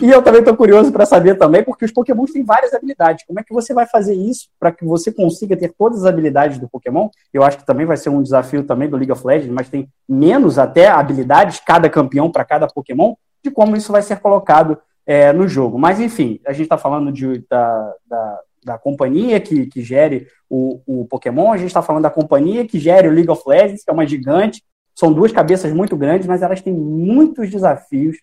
E 0.00 0.08
eu 0.08 0.22
também 0.22 0.42
tô 0.42 0.56
curioso 0.56 0.92
para 0.92 1.04
saber 1.04 1.34
também, 1.36 1.62
porque 1.62 1.84
os 1.84 1.92
Pokémons 1.92 2.32
têm 2.32 2.44
várias 2.44 2.72
habilidades. 2.72 3.24
Como 3.26 3.40
é 3.40 3.42
que 3.42 3.52
você 3.52 3.74
vai 3.74 3.86
fazer 3.86 4.14
isso 4.14 4.48
para 4.58 4.70
que 4.70 4.84
você 4.84 5.12
consiga 5.12 5.56
ter 5.56 5.74
todas 5.76 6.00
as 6.00 6.06
habilidades 6.06 6.58
do 6.58 6.68
Pokémon? 6.68 7.08
Eu 7.32 7.42
acho 7.42 7.58
que 7.58 7.66
também 7.66 7.84
vai 7.84 7.96
ser 7.96 8.08
um 8.08 8.22
desafio 8.22 8.62
também 8.62 8.88
do 8.88 8.96
League 8.96 9.12
of 9.12 9.26
Legends, 9.26 9.52
mas 9.52 9.68
tem 9.68 9.88
menos 10.08 10.58
até 10.58 10.88
habilidades, 10.88 11.60
cada 11.60 11.90
campeão 11.90 12.30
para 12.30 12.44
cada 12.44 12.68
Pokémon, 12.68 13.14
de 13.42 13.50
como 13.50 13.76
isso 13.76 13.90
vai 13.90 14.00
ser 14.00 14.20
colocado 14.20 14.78
é, 15.04 15.32
no 15.32 15.48
jogo. 15.48 15.78
Mas 15.78 15.98
enfim, 15.98 16.40
a 16.46 16.52
gente 16.52 16.64
está 16.64 16.78
falando 16.78 17.10
de, 17.10 17.44
da, 17.50 17.92
da, 18.06 18.40
da 18.64 18.78
companhia 18.78 19.40
que, 19.40 19.66
que 19.66 19.82
gere 19.82 20.26
o, 20.48 20.80
o 20.86 21.06
Pokémon, 21.06 21.52
a 21.52 21.56
gente 21.56 21.68
está 21.68 21.82
falando 21.82 22.02
da 22.02 22.10
companhia 22.10 22.66
que 22.66 22.78
gere 22.78 23.08
o 23.08 23.12
League 23.12 23.30
of 23.30 23.42
Legends, 23.46 23.84
que 23.84 23.90
é 23.90 23.92
uma 23.92 24.06
gigante. 24.06 24.62
São 24.94 25.12
duas 25.12 25.32
cabeças 25.32 25.72
muito 25.72 25.96
grandes, 25.96 26.26
mas 26.26 26.42
elas 26.42 26.62
têm 26.62 26.72
muitos 26.72 27.50
desafios 27.50 28.16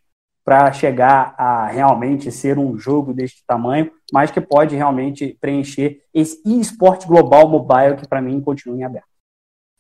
para 0.44 0.72
chegar 0.72 1.36
a 1.38 1.68
realmente 1.68 2.32
ser 2.32 2.58
um 2.58 2.78
jogo 2.78 3.14
deste 3.14 3.44
tamanho, 3.46 3.92
mas 4.12 4.32
que 4.32 4.42
pode 4.42 4.76
realmente 4.76 5.38
preencher 5.40 6.02
esse 6.14 6.42
esporte 6.60 7.08
global 7.08 7.48
mobile 7.48 7.96
que 7.98 8.08
para 8.08 8.22
mim 8.22 8.42
continua 8.42 8.78
em 8.78 8.84
aberto. 8.84 9.08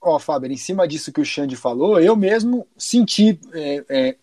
Ó, 0.01 0.17
Fábio, 0.17 0.51
em 0.51 0.57
cima 0.57 0.87
disso 0.87 1.11
que 1.11 1.21
o 1.21 1.25
Xande 1.25 1.55
falou, 1.55 1.99
eu 1.99 2.15
mesmo 2.15 2.67
senti 2.77 3.39
é, 3.53 3.85
é, 3.89 4.17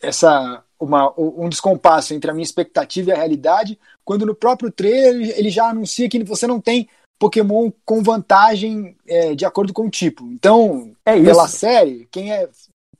essa 0.00 0.63
uma, 0.78 1.12
um 1.18 1.48
descompasso 1.48 2.14
entre 2.14 2.30
a 2.30 2.34
minha 2.34 2.44
expectativa 2.44 3.10
e 3.10 3.12
a 3.12 3.16
realidade, 3.16 3.78
quando 4.04 4.26
no 4.26 4.34
próprio 4.34 4.70
trailer 4.70 5.34
ele 5.38 5.50
já 5.50 5.68
anuncia 5.68 6.08
que 6.08 6.22
você 6.24 6.46
não 6.46 6.60
tem 6.60 6.88
Pokémon 7.18 7.70
com 7.84 8.02
vantagem 8.02 8.96
é, 9.06 9.34
de 9.34 9.44
acordo 9.44 9.72
com 9.72 9.86
o 9.86 9.90
tipo. 9.90 10.24
Então, 10.32 10.92
É 11.06 11.16
isso. 11.16 11.24
pela 11.26 11.48
série, 11.48 12.08
quem 12.10 12.32
é 12.32 12.48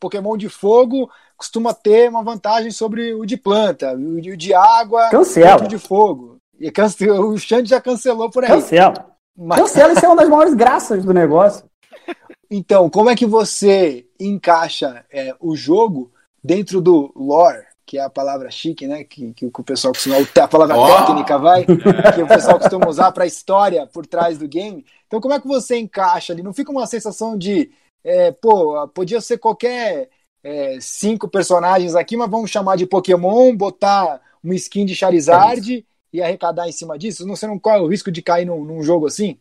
Pokémon 0.01 0.37
de 0.37 0.49
fogo 0.49 1.11
costuma 1.37 1.75
ter 1.75 2.09
uma 2.09 2.22
vantagem 2.22 2.70
sobre 2.70 3.12
o 3.12 3.25
de 3.27 3.37
planta, 3.37 3.93
o 3.95 4.20
de, 4.20 4.31
o 4.33 4.37
de 4.37 4.55
água 4.55 5.11
Cancela. 5.11 5.64
o 5.64 5.68
de 5.68 5.79
fogo. 5.79 6.37
E 6.61 6.70
cance- 6.70 7.11
o 7.11 7.37
Xande 7.37 7.68
já 7.70 7.81
cancelou 7.81 8.31
por 8.31 8.45
aí. 8.45 8.51
Cancela. 8.51 9.11
Mas- 9.37 9.59
Cancela, 9.61 9.93
isso 9.93 10.05
é 10.07 10.09
uma 10.09 10.16
das 10.16 10.29
maiores 10.29 10.55
graças 10.55 11.05
do 11.05 11.12
negócio. 11.12 11.64
Então, 12.51 12.89
como 12.89 13.11
é 13.11 13.16
que 13.16 13.27
você 13.27 14.07
encaixa 14.20 15.05
é, 15.11 15.35
o 15.41 15.57
jogo 15.57 16.12
dentro 16.45 16.82
do 16.82 17.11
lore, 17.16 17.64
que 17.86 17.97
é 17.99 18.03
a 18.03 18.11
palavra 18.11 18.51
chique, 18.51 18.86
né? 18.86 19.03
Que, 19.03 19.32
que 19.32 19.47
o 19.47 19.64
pessoal 19.64 19.95
costuma. 19.95 20.16
A 20.18 20.49
palavra 20.49 20.76
Ó. 20.76 21.01
técnica 21.01 21.38
vai, 21.38 21.64
que 21.64 22.22
o 22.22 22.28
pessoal 22.28 22.59
costuma 22.59 22.88
usar 22.88 23.11
para 23.12 23.24
a 23.24 23.26
história 23.26 23.86
por 23.86 24.07
trás 24.07 24.36
do 24.36 24.47
game. 24.47 24.84
Então, 25.07 25.20
como 25.20 25.32
é 25.32 25.40
que 25.40 25.49
você 25.49 25.78
encaixa 25.78 26.32
ali? 26.32 26.42
Não 26.42 26.53
fica 26.53 26.70
uma 26.70 26.86
sensação 26.86 27.36
de, 27.36 27.70
é, 28.05 28.30
pô, 28.30 28.86
podia 28.88 29.20
ser 29.20 29.38
qualquer 29.38 30.11
é, 30.42 30.78
cinco 30.80 31.28
personagens 31.28 31.95
aqui, 31.95 32.16
mas 32.16 32.30
vamos 32.30 32.51
chamar 32.51 32.76
de 32.76 32.86
Pokémon, 32.86 33.57
botar 33.57 34.20
uma 34.42 34.55
skin 34.55 34.84
de 34.84 34.95
Charizard 34.95 35.86
e 36.12 36.22
arrecadar 36.22 36.68
em 36.68 36.72
cima 36.72 36.99
disso? 36.99 37.26
Não, 37.26 37.34
você 37.34 37.47
não 37.47 37.59
corre 37.59 37.80
o 37.80 37.88
risco 37.88 38.12
de 38.12 38.20
cair 38.20 38.45
num, 38.45 38.62
num 38.64 38.82
jogo 38.82 39.07
assim? 39.07 39.38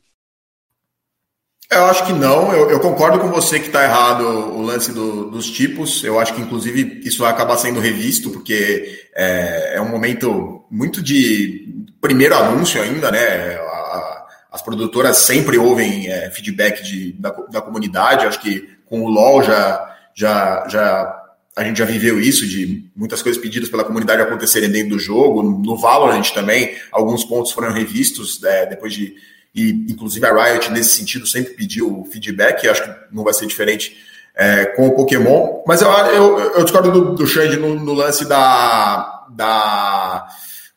Eu 1.71 1.85
acho 1.85 2.05
que 2.05 2.13
não, 2.13 2.53
eu, 2.53 2.69
eu 2.69 2.79
concordo 2.79 3.19
com 3.19 3.29
você 3.29 3.59
que 3.59 3.67
está 3.67 3.83
errado 3.83 4.21
o 4.27 4.61
lance 4.61 4.91
do- 4.91 5.31
dos 5.31 5.49
tipos. 5.49 6.03
Eu 6.03 6.19
acho 6.19 6.33
que, 6.35 6.41
inclusive, 6.41 7.01
isso 7.03 7.19
vai 7.19 7.31
acabar 7.31 7.57
sendo 7.57 7.79
revisto, 7.79 8.29
porque 8.29 9.07
é, 9.15 9.73
é 9.77 9.81
um 9.81 9.89
momento 9.89 10.63
muito 10.69 11.01
de 11.01 11.73
primeiro 11.99 12.35
anúncio 12.35 12.81
ainda, 12.81 13.11
né? 13.11 13.55
A- 13.55 14.25
as 14.51 14.61
produtoras 14.61 15.17
sempre 15.17 15.57
ouvem 15.57 16.07
é, 16.11 16.29
feedback 16.29 16.83
de, 16.83 17.13
da, 17.13 17.31
da 17.51 17.59
comunidade. 17.61 18.27
Acho 18.27 18.39
que 18.39 18.69
com 18.85 19.01
o 19.01 19.09
LOL 19.09 19.41
já, 19.41 19.95
já, 20.13 20.67
já 20.69 21.19
a 21.55 21.63
gente 21.63 21.77
já 21.79 21.85
viveu 21.85 22.19
isso, 22.19 22.45
de 22.47 22.87
muitas 22.95 23.23
coisas 23.23 23.41
pedidas 23.41 23.67
pela 23.69 23.83
comunidade 23.83 24.21
acontecerem 24.21 24.69
dentro 24.69 24.89
do 24.91 24.99
jogo. 24.99 25.41
No 25.41 25.75
Valorant 25.75 26.29
também, 26.35 26.75
alguns 26.91 27.23
pontos 27.25 27.51
foram 27.51 27.71
revistos 27.71 28.43
é, 28.43 28.67
depois 28.67 28.93
de. 28.93 29.15
E, 29.53 29.85
inclusive, 29.89 30.25
a 30.25 30.33
Riot, 30.33 30.71
nesse 30.71 30.95
sentido, 30.95 31.27
sempre 31.27 31.53
pediu 31.53 32.07
feedback, 32.11 32.67
acho 32.67 32.83
que 32.83 33.15
não 33.15 33.23
vai 33.23 33.33
ser 33.33 33.45
diferente 33.45 33.95
é, 34.35 34.65
com 34.65 34.87
o 34.87 34.95
Pokémon. 34.95 35.63
Mas 35.67 35.81
eu, 35.81 35.89
eu, 35.89 36.39
eu 36.39 36.63
discordo 36.63 36.91
do, 36.91 37.15
do 37.15 37.27
Xande 37.27 37.57
no, 37.57 37.75
no 37.75 37.93
lance 37.93 38.25
da. 38.27 39.25
da 39.29 40.27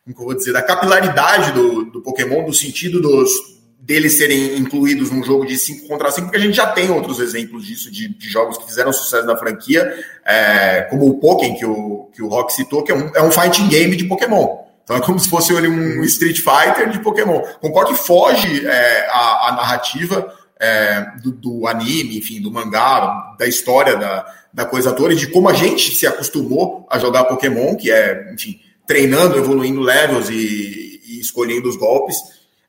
como 0.03 0.15
que 0.15 0.21
eu 0.21 0.25
vou 0.25 0.35
dizer? 0.35 0.53
Da 0.53 0.61
capilaridade 0.61 1.51
do, 1.51 1.85
do 1.85 2.01
Pokémon, 2.01 2.45
do 2.45 2.53
sentido 2.53 3.01
dos 3.01 3.29
deles 3.79 4.17
serem 4.17 4.57
incluídos 4.57 5.11
num 5.11 5.23
jogo 5.23 5.45
de 5.45 5.57
5 5.57 5.87
contra 5.87 6.11
5, 6.11 6.27
porque 6.27 6.37
a 6.37 6.41
gente 6.41 6.55
já 6.55 6.67
tem 6.67 6.91
outros 6.91 7.19
exemplos 7.19 7.65
disso, 7.65 7.89
de, 7.89 8.09
de 8.09 8.29
jogos 8.29 8.57
que 8.57 8.65
fizeram 8.65 8.91
sucesso 8.91 9.25
na 9.25 9.37
franquia, 9.37 9.93
é, 10.25 10.81
como 10.89 11.07
o 11.07 11.19
Pokémon, 11.19 11.55
que 11.55 11.65
o, 11.65 12.09
que 12.13 12.21
o 12.21 12.27
Rock 12.27 12.51
citou, 12.51 12.83
que 12.83 12.91
é 12.91 12.95
um, 12.95 13.09
é 13.15 13.23
um 13.23 13.31
fighting 13.31 13.69
game 13.69 13.95
de 13.95 14.03
Pokémon. 14.03 14.66
Então 14.87 14.95
é 14.95 15.01
como 15.01 15.19
se 15.19 15.29
fosse 15.29 15.53
ali 15.53 15.67
um 15.67 16.01
Street 16.05 16.37
Fighter 16.37 16.89
de 16.89 16.99
Pokémon. 16.99 17.41
Concordo 17.59 17.91
que 17.91 17.99
foge 17.99 18.65
é, 18.65 19.05
a, 19.11 19.49
a 19.49 19.51
narrativa 19.51 20.33
é, 20.57 21.05
do, 21.21 21.33
do 21.33 21.67
anime, 21.67 22.17
enfim, 22.17 22.41
do 22.41 22.49
mangá, 22.49 23.35
da 23.37 23.45
história 23.45 23.97
da, 23.97 24.25
da 24.53 24.63
coisa 24.63 24.93
toda 24.93 25.11
e 25.11 25.17
de 25.17 25.27
como 25.27 25.49
a 25.49 25.53
gente 25.53 25.93
se 25.93 26.07
acostumou 26.07 26.87
a 26.89 26.97
jogar 26.99 27.25
Pokémon, 27.25 27.75
que 27.75 27.91
é, 27.91 28.31
enfim, 28.33 28.61
treinando, 28.87 29.37
evoluindo 29.37 29.81
levels 29.81 30.29
e, 30.29 31.01
e 31.05 31.19
escolhendo 31.19 31.67
os 31.67 31.75
golpes. 31.75 32.15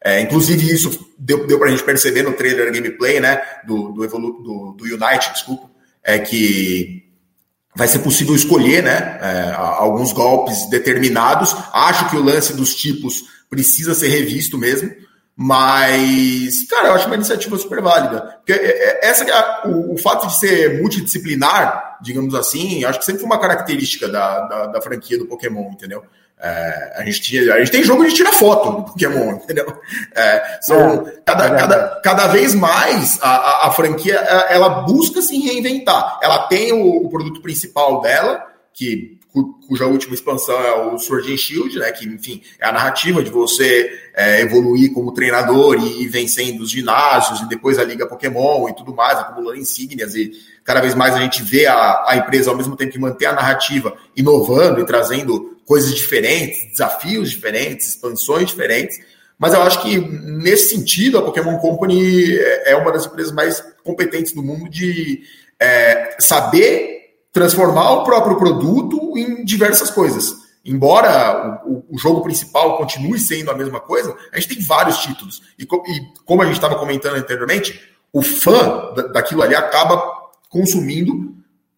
É, 0.02 0.20
inclusive, 0.20 0.74
isso 0.74 1.08
deu, 1.16 1.46
deu 1.46 1.56
pra 1.56 1.70
gente 1.70 1.84
perceber 1.84 2.24
no 2.24 2.32
trailer 2.32 2.72
gameplay, 2.72 3.20
né? 3.20 3.40
Do, 3.64 3.92
do, 3.92 4.08
do, 4.08 4.74
do 4.76 4.84
Unite, 4.84 5.32
desculpa. 5.32 5.70
É 6.02 6.18
que 6.18 7.07
vai 7.79 7.87
ser 7.87 8.01
possível 8.01 8.35
escolher, 8.35 8.83
né? 8.83 9.18
É, 9.22 9.55
alguns 9.55 10.12
golpes 10.12 10.68
determinados. 10.68 11.55
Acho 11.72 12.11
que 12.11 12.16
o 12.16 12.22
lance 12.22 12.53
dos 12.53 12.74
tipos 12.74 13.22
precisa 13.49 13.95
ser 13.95 14.09
revisto 14.09 14.59
mesmo. 14.59 14.91
Mas, 15.37 16.66
cara, 16.68 16.89
eu 16.89 16.95
acho 16.95 17.07
uma 17.07 17.14
iniciativa 17.14 17.57
super 17.57 17.81
válida. 17.81 18.41
Porque 18.45 18.53
essa, 19.01 19.62
o, 19.66 19.95
o 19.95 19.97
fato 19.97 20.26
de 20.26 20.37
ser 20.41 20.81
multidisciplinar, 20.83 21.99
digamos 22.03 22.35
assim, 22.35 22.85
acho 22.85 22.99
que 22.99 23.05
sempre 23.05 23.20
foi 23.20 23.31
uma 23.31 23.39
característica 23.39 24.09
da, 24.09 24.41
da, 24.49 24.66
da 24.66 24.83
franquia 24.83 25.16
do 25.16 25.26
Pokémon, 25.26 25.70
entendeu? 25.70 26.03
É, 26.41 26.93
a, 26.97 27.05
gente 27.05 27.20
tinha, 27.20 27.55
a 27.55 27.59
gente 27.59 27.72
tem 27.72 27.82
jogo 27.82 28.07
de 28.07 28.14
tirar 28.14 28.32
foto 28.32 28.70
do 28.70 28.82
Pokémon, 28.84 29.32
entendeu? 29.43 29.80
É, 30.14 30.59
são, 30.61 31.07
É, 31.07 31.12
cada, 31.24 31.45
é 31.47 31.59
cada, 31.59 32.01
cada 32.03 32.26
vez 32.28 32.55
mais 32.55 33.18
a, 33.20 33.28
a, 33.28 33.66
a 33.66 33.70
franquia 33.72 34.16
ela 34.49 34.82
busca 34.82 35.20
se 35.20 35.36
reinventar. 35.39 36.18
Ela 36.22 36.47
tem 36.47 36.72
o, 36.72 37.07
o 37.07 37.09
produto 37.09 37.43
principal 37.43 38.01
dela, 38.01 38.47
que 38.74 39.18
cuja 39.66 39.86
última 39.86 40.14
expansão 40.14 40.58
é 40.60 40.74
o 40.86 40.98
Sword 40.98 41.36
Shield, 41.36 41.78
né? 41.78 41.92
Que, 41.92 42.06
enfim, 42.06 42.42
é 42.58 42.66
a 42.66 42.72
narrativa 42.72 43.22
de 43.22 43.30
você 43.30 43.90
é, 44.14 44.40
evoluir 44.40 44.92
como 44.92 45.12
treinador 45.12 45.76
e 45.78 46.06
vencendo 46.08 46.60
os 46.62 46.70
ginásios 46.70 47.40
e 47.40 47.48
depois 47.48 47.78
a 47.78 47.84
Liga 47.84 48.06
Pokémon 48.06 48.68
e 48.68 48.74
tudo 48.74 48.94
mais, 48.94 49.18
acumulando 49.18 49.58
insígnias 49.58 50.14
e 50.14 50.32
cada 50.64 50.80
vez 50.80 50.94
mais 50.94 51.14
a 51.14 51.20
gente 51.20 51.42
vê 51.42 51.66
a, 51.66 52.04
a 52.06 52.16
empresa 52.16 52.50
ao 52.50 52.56
mesmo 52.56 52.76
tempo 52.76 52.92
que 52.92 52.98
manter 52.98 53.26
a 53.26 53.32
narrativa 53.32 53.96
inovando 54.16 54.80
e 54.80 54.86
trazendo 54.86 55.58
coisas 55.66 55.94
diferentes, 55.94 56.70
desafios 56.70 57.30
diferentes, 57.30 57.88
expansões 57.88 58.48
diferentes. 58.48 58.98
Mas 59.38 59.54
eu 59.54 59.62
acho 59.62 59.82
que, 59.82 59.98
nesse 59.98 60.74
sentido, 60.76 61.18
a 61.18 61.22
Pokémon 61.22 61.58
Company 61.58 62.36
é 62.64 62.74
uma 62.74 62.90
das 62.90 63.06
empresas 63.06 63.32
mais 63.32 63.62
competentes 63.84 64.32
do 64.32 64.42
mundo 64.42 64.68
de 64.68 65.22
é, 65.60 66.16
saber 66.18 66.97
transformar 67.39 67.93
o 67.93 68.05
próprio 68.05 68.36
produto 68.36 69.16
em 69.16 69.45
diversas 69.45 69.91
coisas. 69.91 70.34
Embora 70.64 71.62
o, 71.64 71.84
o, 71.95 71.99
jogo 71.99 72.20
principal 72.20 72.76
continue 72.76 73.18
sendo 73.18 73.51
a 73.51 73.55
mesma 73.55 73.78
coisa, 73.78 74.14
a 74.32 74.39
gente 74.39 74.57
tem 74.57 74.66
vários 74.66 74.99
títulos. 74.99 75.41
E, 75.57 75.62
e 75.62 76.01
como 76.26 76.43
a 76.43 76.45
gente 76.45 76.57
estava 76.57 76.74
comentando 76.74 77.14
anteriormente, 77.14 77.80
o 78.12 78.22
fã 78.22 78.93
daquilo 79.12 79.43
ali 79.43 79.55
acaba 79.55 80.03
consumindo 80.51 81.36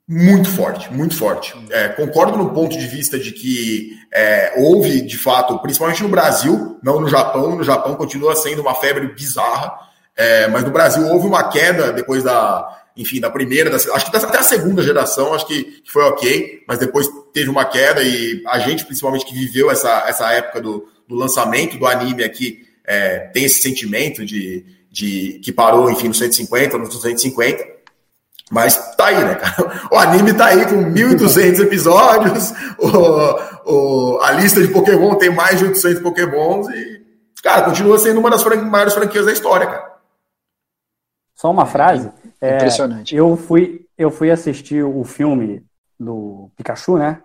muito 0.08 0.48
forte, 0.48 0.92
muito 0.92 1.14
forte. 1.14 1.54
É, 1.70 1.90
concordo 1.90 2.38
no 2.38 2.50
ponto 2.50 2.76
de 2.76 2.86
vista 2.86 3.18
de 3.18 3.32
que 3.32 3.90
é, 4.12 4.54
houve, 4.56 5.02
de 5.02 5.18
fato, 5.18 5.58
principalmente 5.58 6.02
no 6.02 6.08
Brasil, 6.08 6.78
não 6.82 7.00
no 7.00 7.08
Japão, 7.08 7.54
no 7.54 7.62
Japão 7.62 7.94
continua 7.94 8.34
sendo 8.34 8.62
uma 8.62 8.74
febre 8.74 9.08
bizarra, 9.14 9.72
é, 10.16 10.48
mas 10.48 10.64
no 10.64 10.70
Brasil 10.70 11.06
houve 11.06 11.26
uma 11.26 11.44
queda 11.48 11.92
depois 11.92 12.24
da, 12.24 12.79
enfim, 12.96 13.20
da 13.20 13.30
primeira, 13.30 13.70
da, 13.70 13.76
acho 13.76 14.10
que 14.10 14.16
até 14.16 14.38
a 14.38 14.42
segunda 14.42 14.82
geração, 14.82 15.32
acho 15.34 15.46
que, 15.46 15.64
que, 15.64 15.90
foi 15.90 16.02
ok, 16.04 16.64
mas 16.66 16.78
depois 16.78 17.08
teve 17.32 17.48
uma 17.48 17.64
queda 17.64 18.02
e 18.02 18.42
a 18.46 18.58
gente, 18.58 18.84
principalmente, 18.84 19.24
que 19.24 19.34
viveu 19.34 19.70
essa, 19.70 20.04
essa 20.06 20.30
época 20.32 20.60
do, 20.60 20.88
do 21.08 21.14
lançamento 21.14 21.78
do 21.78 21.86
anime 21.86 22.24
aqui, 22.24 22.66
é, 22.84 23.20
tem 23.32 23.44
esse 23.44 23.62
sentimento 23.62 24.24
de, 24.24 24.64
de 24.90 25.40
que 25.42 25.52
parou, 25.52 25.90
enfim, 25.90 26.08
no 26.08 26.14
150, 26.14 26.76
no 26.76 26.88
250, 26.88 27.64
mas 28.50 28.96
tá 28.96 29.06
aí, 29.06 29.24
né, 29.24 29.36
cara? 29.36 29.88
O 29.90 29.96
anime 29.96 30.34
tá 30.34 30.46
aí 30.46 30.66
com 30.66 30.92
1.200 30.92 31.60
episódios, 31.60 32.52
o, 32.78 33.72
o, 33.72 34.20
a 34.20 34.32
lista 34.32 34.60
de 34.60 34.68
Pokémon 34.68 35.14
tem 35.14 35.30
mais 35.30 35.58
de 35.58 35.66
800 35.66 36.02
Pokémons 36.02 36.68
e, 36.68 37.00
cara, 37.42 37.62
continua 37.62 37.98
sendo 37.98 38.18
uma 38.18 38.30
das 38.30 38.44
maiores 38.44 38.94
franquias 38.94 39.26
da 39.26 39.32
história, 39.32 39.66
cara. 39.66 39.90
Só 41.40 41.50
uma 41.50 41.64
frase. 41.64 42.10
É, 42.40 42.56
Impressionante. 42.56 43.14
Eu 43.14 43.36
fui, 43.36 43.86
eu 43.98 44.10
fui 44.10 44.30
assistir 44.30 44.82
o 44.82 45.04
filme 45.04 45.62
do 45.98 46.50
Pikachu, 46.56 46.96
né? 46.96 47.20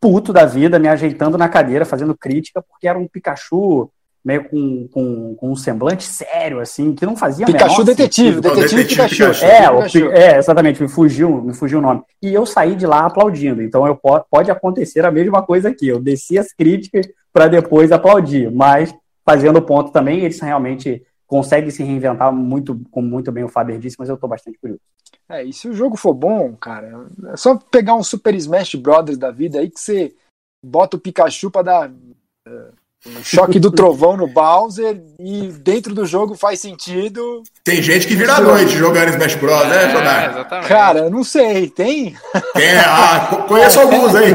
Puto 0.00 0.32
da 0.32 0.44
vida, 0.44 0.78
me 0.78 0.88
ajeitando 0.88 1.38
na 1.38 1.48
cadeira, 1.48 1.84
fazendo 1.84 2.16
crítica, 2.16 2.62
porque 2.62 2.86
era 2.86 2.98
um 2.98 3.06
Pikachu 3.06 3.90
meio 4.22 4.44
com, 4.44 4.88
com, 4.88 5.34
com, 5.34 5.50
um 5.50 5.56
semblante 5.56 6.04
sério, 6.04 6.60
assim, 6.60 6.94
que 6.94 7.06
não 7.06 7.16
fazia 7.16 7.46
Pikachu 7.46 7.82
detetive, 7.84 8.40
detetive, 8.40 8.62
detetive 8.62 8.84
Pikachu. 8.84 9.16
Pikachu. 9.16 9.44
É, 9.44 9.70
o, 9.70 10.12
é, 10.12 10.38
exatamente, 10.38 10.82
me 10.82 10.88
fugiu, 10.88 11.42
me 11.42 11.54
fugiu 11.54 11.78
o 11.78 11.82
nome. 11.82 12.02
E 12.22 12.32
eu 12.32 12.44
saí 12.44 12.74
de 12.74 12.86
lá 12.86 13.06
aplaudindo. 13.06 13.62
Então 13.62 13.86
eu 13.86 13.98
pode 14.30 14.50
acontecer 14.50 15.04
a 15.04 15.10
mesma 15.10 15.42
coisa 15.42 15.70
aqui. 15.70 15.88
Eu 15.88 16.00
desci 16.00 16.38
as 16.38 16.52
críticas 16.52 17.08
para 17.32 17.48
depois 17.48 17.92
aplaudir, 17.92 18.50
mas 18.50 18.94
fazendo 19.24 19.62
ponto 19.62 19.90
também, 19.90 20.20
eles 20.20 20.40
realmente 20.40 21.02
conseguem 21.30 21.70
se 21.70 21.84
reinventar 21.84 22.32
muito, 22.32 22.80
como 22.90 23.08
muito 23.08 23.30
bem 23.30 23.44
o 23.44 23.48
Faber 23.48 23.78
disse, 23.78 23.94
mas 23.96 24.08
eu 24.08 24.16
estou 24.16 24.28
bastante 24.28 24.58
curioso. 24.58 24.82
É, 25.28 25.44
e 25.44 25.52
se 25.52 25.68
o 25.68 25.72
jogo 25.72 25.96
for 25.96 26.12
bom, 26.12 26.56
cara, 26.56 27.06
é 27.32 27.36
só 27.36 27.54
pegar 27.54 27.94
um 27.94 28.02
Super 28.02 28.34
Smash 28.34 28.74
Brothers 28.74 29.16
da 29.16 29.30
vida 29.30 29.60
aí 29.60 29.70
que 29.70 29.78
você 29.78 30.12
bota 30.60 30.96
o 30.96 31.00
Pikachu 31.00 31.48
para 31.48 31.62
dar 31.62 31.88
uh, 31.88 32.72
um 33.06 33.22
choque 33.22 33.60
do 33.60 33.70
trovão 33.70 34.16
no 34.16 34.26
Bowser 34.26 35.00
e 35.20 35.52
dentro 35.52 35.94
do 35.94 36.04
jogo 36.04 36.34
faz 36.34 36.58
sentido. 36.58 37.44
Tem 37.62 37.80
gente 37.80 38.08
que 38.08 38.16
vira 38.16 38.34
a 38.34 38.40
noite 38.40 38.72
jogando 38.72 39.10
Smash 39.10 39.36
Bros, 39.36 39.68
né, 39.68 39.84
é, 39.84 39.90
Jodar? 39.90 40.30
Exatamente. 40.30 40.68
Cara, 40.68 41.08
não 41.08 41.22
sei, 41.22 41.70
tem? 41.70 42.16
Tem, 42.54 42.76
ah, 42.76 43.44
conheço 43.46 43.78
alguns 43.78 44.16
aí. 44.16 44.34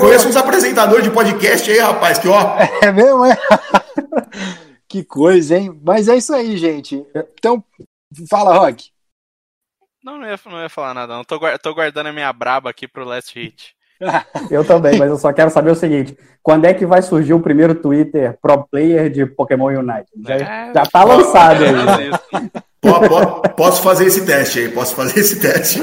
Conheço 0.00 0.26
uns 0.26 0.36
apresentadores 0.36 1.04
de 1.04 1.10
podcast 1.10 1.70
aí, 1.70 1.78
rapaz, 1.78 2.16
que 2.16 2.28
ó. 2.28 2.56
É 2.80 2.90
mesmo, 2.90 3.26
é? 3.26 3.36
que 4.90 5.04
coisa, 5.04 5.56
hein? 5.56 5.80
Mas 5.84 6.08
é 6.08 6.16
isso 6.16 6.34
aí, 6.34 6.56
gente. 6.56 7.06
Então, 7.38 7.62
fala, 8.28 8.58
Rock. 8.58 8.90
Não, 10.02 10.18
não 10.18 10.26
ia, 10.26 10.38
não 10.46 10.60
ia 10.60 10.68
falar 10.68 10.92
nada, 10.92 11.14
não. 11.14 11.22
Tô, 11.22 11.38
tô 11.62 11.74
guardando 11.74 12.08
a 12.08 12.12
minha 12.12 12.32
braba 12.32 12.70
aqui 12.70 12.88
pro 12.88 13.04
Last 13.04 13.38
Hit. 13.38 13.76
eu 14.50 14.64
também, 14.64 14.98
mas 14.98 15.10
eu 15.10 15.16
só 15.16 15.32
quero 15.32 15.50
saber 15.50 15.70
o 15.70 15.76
seguinte: 15.76 16.18
quando 16.42 16.64
é 16.64 16.74
que 16.74 16.84
vai 16.84 17.02
surgir 17.02 17.34
o 17.34 17.40
primeiro 17.40 17.74
Twitter 17.74 18.36
pro 18.42 18.64
player 18.64 19.08
de 19.10 19.26
Pokémon 19.26 19.66
Unite? 19.66 20.10
Já, 20.26 20.34
é, 20.34 20.72
já 20.74 20.82
tá 20.86 21.04
lançado 21.04 21.62
aí. 21.62 22.10
Posso 23.56 23.82
fazer 23.82 24.06
esse 24.06 24.24
teste 24.24 24.60
aí, 24.60 24.68
posso 24.70 24.94
fazer 24.96 25.20
esse 25.20 25.38
teste. 25.38 25.78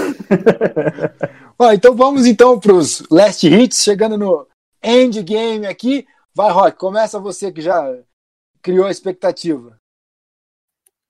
Ó, 1.60 1.72
então 1.72 1.96
vamos 1.96 2.26
então 2.26 2.60
para 2.60 2.74
os 2.74 3.04
last 3.12 3.48
hits, 3.48 3.84
chegando 3.84 4.18
no 4.18 4.48
endgame 4.84 5.68
aqui. 5.68 6.08
Vai, 6.34 6.52
Rock, 6.52 6.76
começa 6.76 7.20
você 7.20 7.52
que 7.52 7.62
já 7.62 7.88
criou 8.62 8.86
a 8.86 8.92
expectativa. 8.92 9.78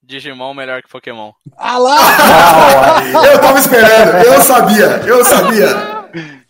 Digimon 0.02 0.54
melhor 0.54 0.82
que 0.82 0.90
Pokémon. 0.90 1.34
Ah 1.58 1.78
lá! 1.78 1.98
eu 3.30 3.42
tava 3.42 3.60
esperando, 3.60 4.26
eu 4.26 4.42
sabia, 4.42 4.86
eu 5.06 5.26
sabia. 5.26 5.68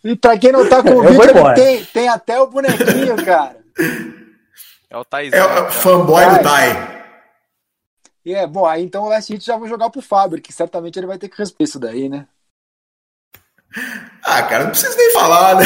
E 0.04 0.14
pra 0.14 0.38
quem 0.38 0.52
não 0.52 0.68
tá 0.68 0.80
com 0.82 0.90
o 0.90 1.02
vídeo, 1.02 1.54
tem, 1.56 1.84
tem 1.86 2.08
até 2.08 2.38
o 2.38 2.46
bonequinho, 2.46 3.16
cara. 3.24 3.58
É 4.88 4.96
o 4.96 5.04
Thais. 5.04 5.32
É 5.32 5.44
o 5.44 5.70
fanboy 5.72 6.24
do 6.24 6.42
Tai. 6.42 6.98
E 8.24 8.34
é, 8.34 8.46
bom, 8.46 8.64
aí 8.64 8.84
então 8.84 9.04
o 9.04 9.08
Last 9.08 9.32
Hit 9.32 9.44
já 9.44 9.56
vou 9.56 9.66
jogar 9.66 9.90
pro 9.90 10.02
Fábio, 10.02 10.40
que 10.40 10.52
certamente 10.52 10.98
ele 10.98 11.06
vai 11.06 11.18
ter 11.18 11.28
que 11.28 11.38
responder 11.38 11.64
isso 11.64 11.80
daí, 11.80 12.08
né? 12.08 12.26
Ah, 14.22 14.42
cara, 14.42 14.64
não 14.64 14.70
precisa 14.70 14.96
nem 14.96 15.12
falar, 15.12 15.56
né? 15.56 15.64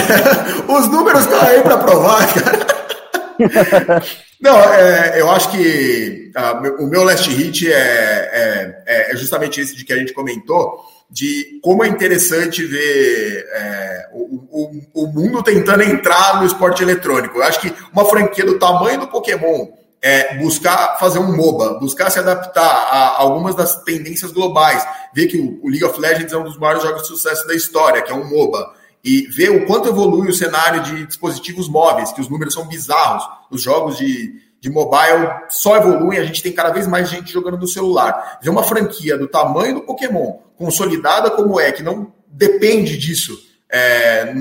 Os 0.68 0.88
números 0.88 1.22
estão 1.22 1.40
aí 1.40 1.62
para 1.62 1.78
provar, 1.78 2.26
cara. 2.32 4.02
Não, 4.42 4.58
é, 4.58 5.20
eu 5.20 5.30
acho 5.30 5.52
que 5.52 6.32
uh, 6.36 6.82
o 6.82 6.88
meu 6.88 7.04
last 7.04 7.30
hit 7.30 7.72
é, 7.72 8.82
é, 8.86 9.12
é, 9.12 9.16
justamente 9.16 9.60
esse 9.60 9.76
de 9.76 9.84
que 9.84 9.92
a 9.92 9.96
gente 9.96 10.12
comentou, 10.12 10.80
de 11.08 11.60
como 11.62 11.84
é 11.84 11.88
interessante 11.88 12.64
ver 12.64 13.46
é, 13.52 14.08
o, 14.12 14.34
o, 14.50 15.04
o, 15.04 15.06
mundo 15.06 15.44
tentando 15.44 15.84
entrar 15.84 16.40
no 16.40 16.46
esporte 16.46 16.82
eletrônico. 16.82 17.38
Eu 17.38 17.44
acho 17.44 17.60
que 17.60 17.72
uma 17.92 18.04
franquia 18.04 18.44
do 18.44 18.58
tamanho 18.58 18.98
do 18.98 19.06
Pokémon 19.06 19.68
é 20.02 20.36
buscar 20.38 20.98
fazer 20.98 21.20
um 21.20 21.36
MOBA, 21.36 21.78
buscar 21.78 22.10
se 22.10 22.18
adaptar 22.18 22.64
a 22.64 23.18
algumas 23.18 23.54
das 23.54 23.84
tendências 23.84 24.32
globais, 24.32 24.84
ver 25.14 25.28
que 25.28 25.38
o, 25.38 25.60
o 25.62 25.68
League 25.68 25.84
of 25.84 26.00
Legends 26.00 26.32
é 26.32 26.36
um 26.36 26.42
dos 26.42 26.58
maiores 26.58 26.82
jogos 26.82 27.02
de 27.02 27.08
sucesso 27.08 27.46
da 27.46 27.54
história, 27.54 28.02
que 28.02 28.10
é 28.10 28.14
um 28.14 28.28
MOBA, 28.28 28.74
e 29.04 29.22
ver 29.28 29.50
o 29.50 29.66
quanto 29.66 29.88
evolui 29.88 30.28
o 30.28 30.34
cenário 30.34 30.82
de 30.82 31.06
dispositivos 31.06 31.68
móveis, 31.68 32.12
que 32.12 32.20
os 32.20 32.28
números 32.28 32.54
são 32.54 32.66
bizarros, 32.66 33.24
os 33.50 33.62
jogos 33.62 33.98
de 33.98 34.40
de 34.62 34.70
mobile 34.70 35.28
só 35.48 35.76
evoluem, 35.76 36.20
a 36.20 36.24
gente 36.24 36.40
tem 36.40 36.52
cada 36.52 36.70
vez 36.70 36.86
mais 36.86 37.10
gente 37.10 37.32
jogando 37.32 37.58
no 37.58 37.66
celular. 37.66 38.38
Ver 38.40 38.48
uma 38.48 38.62
franquia 38.62 39.18
do 39.18 39.26
tamanho 39.26 39.74
do 39.74 39.80
Pokémon, 39.80 40.34
consolidada 40.56 41.32
como 41.32 41.58
é, 41.58 41.72
que 41.72 41.82
não 41.82 42.12
depende 42.28 42.96
disso 42.96 43.36
é, 43.68 44.32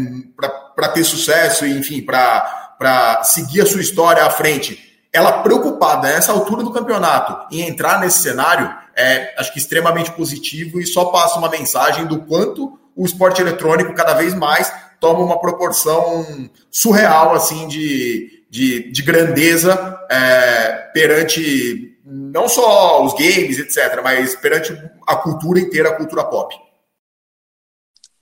para 0.76 0.90
ter 0.90 1.04
sucesso 1.04 1.66
enfim, 1.66 2.04
para 2.04 3.24
seguir 3.24 3.62
a 3.62 3.66
sua 3.66 3.82
história 3.82 4.24
à 4.24 4.30
frente, 4.30 4.78
ela 5.12 5.42
preocupada 5.42 6.10
nessa 6.10 6.32
altura 6.32 6.62
do 6.62 6.72
campeonato 6.72 7.48
em 7.52 7.68
entrar 7.68 8.00
nesse 8.00 8.20
cenário, 8.20 8.72
é 8.96 9.34
acho 9.40 9.52
que 9.52 9.58
extremamente 9.58 10.12
positivo 10.12 10.80
e 10.80 10.86
só 10.86 11.06
passa 11.06 11.40
uma 11.40 11.50
mensagem 11.50 12.06
do 12.06 12.20
quanto 12.20 12.80
o 13.02 13.06
esporte 13.06 13.42
eletrônico 13.42 13.94
cada 13.94 14.14
vez 14.14 14.34
mais 14.34 14.72
toma 15.00 15.20
uma 15.20 15.40
proporção 15.40 16.50
surreal 16.70 17.34
assim 17.34 17.68
de 17.68 18.42
de, 18.52 18.92
de 18.92 19.02
grandeza 19.02 20.06
é, 20.12 20.90
perante 20.92 21.98
não 22.04 22.50
só 22.50 23.04
os 23.06 23.14
games, 23.14 23.58
etc., 23.58 24.02
mas 24.04 24.36
perante 24.36 24.74
a 25.08 25.16
cultura 25.16 25.58
inteira, 25.58 25.90
a 25.90 25.96
cultura 25.96 26.26
pop. 26.26 26.54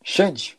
Xande. 0.04 0.56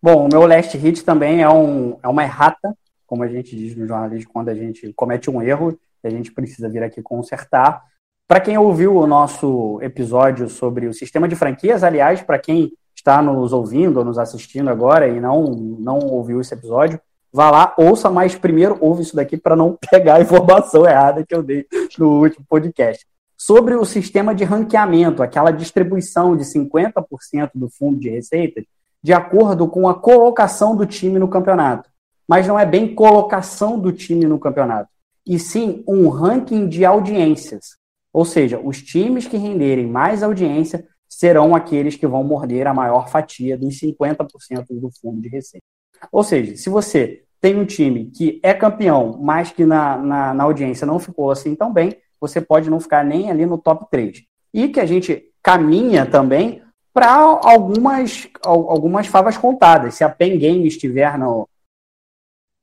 Bom, 0.00 0.26
o 0.26 0.28
meu 0.28 0.46
last 0.46 0.76
hit 0.78 1.02
também 1.04 1.42
é, 1.42 1.48
um, 1.48 1.98
é 2.00 2.06
uma 2.06 2.22
errata, 2.22 2.76
como 3.04 3.24
a 3.24 3.28
gente 3.28 3.56
diz 3.56 3.74
no 3.74 3.88
jornalismo, 3.88 4.30
quando 4.32 4.50
a 4.50 4.54
gente 4.54 4.92
comete 4.92 5.28
um 5.28 5.42
erro, 5.42 5.76
a 6.04 6.08
gente 6.08 6.30
precisa 6.30 6.68
vir 6.68 6.82
aqui 6.84 7.02
consertar. 7.02 7.84
Para 8.32 8.40
quem 8.40 8.56
ouviu 8.56 8.96
o 8.96 9.06
nosso 9.06 9.78
episódio 9.82 10.48
sobre 10.48 10.86
o 10.86 10.94
sistema 10.94 11.28
de 11.28 11.36
franquias, 11.36 11.84
aliás, 11.84 12.22
para 12.22 12.38
quem 12.38 12.72
está 12.96 13.20
nos 13.20 13.52
ouvindo 13.52 13.98
ou 13.98 14.06
nos 14.06 14.18
assistindo 14.18 14.70
agora 14.70 15.06
e 15.06 15.20
não, 15.20 15.44
não 15.44 15.98
ouviu 15.98 16.40
esse 16.40 16.54
episódio, 16.54 16.98
Vá 17.30 17.50
lá, 17.50 17.74
ouça, 17.76 18.10
mas 18.10 18.34
primeiro 18.34 18.78
ouve 18.80 19.02
isso 19.02 19.14
daqui 19.14 19.36
para 19.36 19.54
não 19.54 19.76
pegar 19.90 20.14
a 20.14 20.22
informação 20.22 20.86
errada 20.88 21.26
que 21.26 21.34
eu 21.34 21.42
dei 21.42 21.66
no 21.98 22.22
último 22.22 22.46
podcast. 22.48 23.06
Sobre 23.36 23.74
o 23.74 23.84
sistema 23.84 24.34
de 24.34 24.44
ranqueamento, 24.44 25.22
aquela 25.22 25.50
distribuição 25.50 26.34
de 26.34 26.44
50% 26.44 27.50
do 27.54 27.68
fundo 27.68 28.00
de 28.00 28.08
receitas, 28.08 28.64
de 29.02 29.12
acordo 29.12 29.68
com 29.68 29.86
a 29.86 29.94
colocação 29.94 30.74
do 30.74 30.86
time 30.86 31.18
no 31.18 31.28
campeonato. 31.28 31.90
Mas 32.26 32.46
não 32.46 32.58
é 32.58 32.64
bem 32.64 32.94
colocação 32.94 33.78
do 33.78 33.92
time 33.92 34.24
no 34.24 34.38
campeonato, 34.38 34.88
e 35.26 35.38
sim 35.38 35.84
um 35.86 36.08
ranking 36.08 36.66
de 36.66 36.82
audiências. 36.82 37.81
Ou 38.12 38.24
seja, 38.24 38.60
os 38.62 38.82
times 38.82 39.26
que 39.26 39.36
renderem 39.36 39.86
mais 39.86 40.22
audiência 40.22 40.86
serão 41.08 41.54
aqueles 41.54 41.96
que 41.96 42.06
vão 42.06 42.24
morder 42.24 42.66
a 42.66 42.74
maior 42.74 43.08
fatia 43.08 43.56
dos 43.56 43.78
50% 43.80 44.66
do 44.70 44.90
fundo 45.00 45.20
de 45.20 45.28
receita. 45.28 45.64
Ou 46.10 46.22
seja, 46.22 46.56
se 46.56 46.68
você 46.68 47.24
tem 47.40 47.56
um 47.56 47.64
time 47.64 48.06
que 48.06 48.40
é 48.42 48.54
campeão, 48.54 49.18
mas 49.20 49.50
que 49.50 49.64
na, 49.64 49.96
na, 49.96 50.34
na, 50.34 50.44
audiência 50.44 50.86
não 50.86 50.98
ficou 50.98 51.30
assim 51.30 51.54
tão 51.54 51.72
bem, 51.72 51.96
você 52.20 52.40
pode 52.40 52.70
não 52.70 52.80
ficar 52.80 53.04
nem 53.04 53.30
ali 53.30 53.44
no 53.44 53.58
top 53.58 53.86
3. 53.90 54.22
E 54.54 54.68
que 54.68 54.80
a 54.80 54.86
gente 54.86 55.24
caminha 55.42 56.06
também 56.06 56.62
para 56.94 57.14
algumas, 57.14 58.28
algumas 58.44 59.06
favas 59.06 59.36
contadas. 59.36 59.94
Se 59.94 60.04
a 60.04 60.08
Pen 60.08 60.38
Game 60.38 60.66
estiver 60.66 61.18
no, 61.18 61.48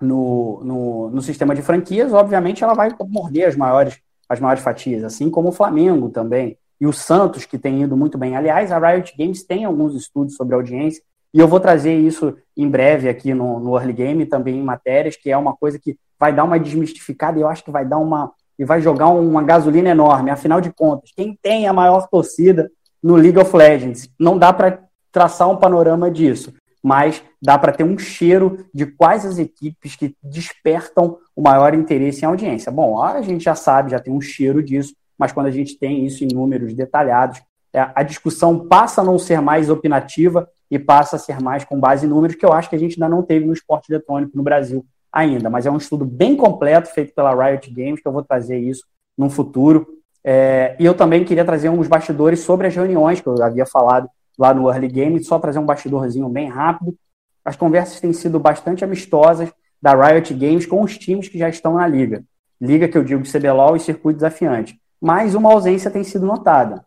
no, 0.01 0.61
no, 0.63 1.09
no, 1.09 1.21
sistema 1.21 1.53
de 1.53 1.61
franquias, 1.61 2.13
obviamente 2.13 2.63
ela 2.63 2.73
vai 2.73 2.95
morder 3.07 3.47
as 3.47 3.55
maiores, 3.55 3.99
as 4.29 4.39
maiores 4.39 4.63
fatias, 4.63 5.03
assim 5.03 5.29
como 5.29 5.49
o 5.49 5.51
Flamengo 5.51 6.09
também. 6.09 6.57
e 6.79 6.87
o 6.87 6.93
Santos, 6.93 7.45
que 7.45 7.57
tem 7.57 7.81
ido 7.81 7.97
muito 7.97 8.17
bem. 8.17 8.37
Aliás, 8.37 8.71
a 8.71 8.79
Riot 8.79 9.13
Games 9.17 9.43
tem 9.43 9.65
alguns 9.65 9.93
estudos 9.95 10.35
sobre 10.35 10.55
audiência, 10.55 11.03
e 11.33 11.39
eu 11.39 11.47
vou 11.47 11.59
trazer 11.59 11.93
isso 11.93 12.35
em 12.55 12.67
breve 12.69 13.09
aqui 13.09 13.33
no, 13.33 13.59
no 13.59 13.77
Early 13.77 13.93
Game, 13.93 14.25
também 14.25 14.57
em 14.57 14.63
matérias, 14.63 15.15
que 15.15 15.29
é 15.29 15.37
uma 15.37 15.55
coisa 15.55 15.77
que 15.77 15.97
vai 16.19 16.33
dar 16.33 16.43
uma 16.43 16.59
desmistificada 16.59 17.37
e 17.37 17.41
eu 17.41 17.47
acho 17.47 17.63
que 17.63 17.71
vai 17.71 17.85
dar 17.85 17.97
uma. 17.97 18.31
e 18.57 18.65
vai 18.65 18.81
jogar 18.81 19.07
uma 19.07 19.43
gasolina 19.43 19.89
enorme. 19.89 20.31
Afinal 20.31 20.59
de 20.59 20.71
contas, 20.71 21.11
quem 21.15 21.37
tem 21.41 21.67
a 21.67 21.73
maior 21.73 22.07
torcida 22.07 22.71
no 23.01 23.15
League 23.15 23.37
of 23.37 23.55
Legends? 23.55 24.09
Não 24.19 24.37
dá 24.37 24.51
para 24.51 24.83
traçar 25.11 25.49
um 25.49 25.57
panorama 25.57 26.09
disso, 26.09 26.53
mas 26.81 27.21
dá 27.41 27.57
para 27.57 27.71
ter 27.71 27.83
um 27.83 27.97
cheiro 27.97 28.65
de 28.73 28.85
quais 28.85 29.25
as 29.25 29.37
equipes 29.37 29.95
que 29.95 30.15
despertam 30.23 31.17
o 31.35 31.41
maior 31.41 31.73
interesse 31.73 32.23
em 32.23 32.25
audiência. 32.25 32.71
Bom, 32.71 33.01
a 33.01 33.21
gente 33.21 33.43
já 33.43 33.55
sabe, 33.55 33.91
já 33.91 33.99
tem 33.99 34.13
um 34.13 34.21
cheiro 34.21 34.63
disso, 34.63 34.95
mas 35.17 35.31
quando 35.31 35.47
a 35.47 35.51
gente 35.51 35.77
tem 35.77 36.05
isso 36.05 36.23
em 36.23 36.33
números 36.33 36.73
detalhados, 36.73 37.41
é, 37.73 37.87
a 37.93 38.03
discussão 38.03 38.67
passa 38.67 39.01
a 39.01 39.03
não 39.03 39.19
ser 39.19 39.41
mais 39.41 39.69
opinativa 39.69 40.49
e 40.71 40.79
passa 40.79 41.15
a 41.15 41.19
ser 41.19 41.41
mais 41.41 41.63
com 41.65 41.79
base 41.79 42.05
em 42.05 42.09
números, 42.09 42.35
que 42.35 42.45
eu 42.45 42.53
acho 42.53 42.69
que 42.69 42.75
a 42.75 42.79
gente 42.79 42.93
ainda 42.93 43.13
não 43.13 43.23
teve 43.23 43.45
no 43.45 43.53
esporte 43.53 43.91
eletrônico 43.91 44.35
no 44.35 44.43
Brasil 44.43 44.85
ainda. 45.11 45.49
Mas 45.49 45.65
é 45.65 45.71
um 45.71 45.77
estudo 45.77 46.05
bem 46.05 46.35
completo, 46.35 46.89
feito 46.89 47.13
pela 47.13 47.33
Riot 47.33 47.69
Games, 47.71 48.01
que 48.01 48.07
eu 48.07 48.11
vou 48.11 48.23
trazer 48.23 48.57
isso 48.57 48.83
no 49.17 49.29
futuro. 49.29 49.87
É, 50.23 50.75
e 50.79 50.85
eu 50.85 50.93
também 50.93 51.23
queria 51.23 51.45
trazer 51.45 51.69
uns 51.69 51.87
bastidores 51.87 52.41
sobre 52.41 52.67
as 52.67 52.75
reuniões 52.75 53.21
que 53.21 53.27
eu 53.27 53.41
havia 53.41 53.65
falado 53.65 54.09
lá 54.39 54.53
no 54.53 54.71
Early 54.71 54.87
Game, 54.87 55.23
só 55.23 55.37
trazer 55.37 55.59
um 55.59 55.65
bastidorzinho 55.65 56.29
bem 56.29 56.47
rápido. 56.47 56.97
As 57.43 57.57
conversas 57.57 57.99
têm 57.99 58.13
sido 58.13 58.39
bastante 58.39 58.85
amistosas 58.85 59.51
da 59.81 59.93
Riot 59.93 60.33
Games 60.33 60.65
com 60.65 60.81
os 60.81 60.97
times 60.97 61.27
que 61.27 61.37
já 61.37 61.49
estão 61.49 61.73
na 61.75 61.85
liga. 61.85 62.23
Liga 62.59 62.87
que 62.87 62.97
eu 62.97 63.03
digo 63.03 63.29
CBLOL 63.29 63.75
e 63.75 63.81
Circuito 63.81 64.17
Desafiante. 64.17 64.79
Mas 65.01 65.35
uma 65.35 65.51
ausência 65.51 65.91
tem 65.91 66.03
sido 66.03 66.25
notada. 66.25 66.85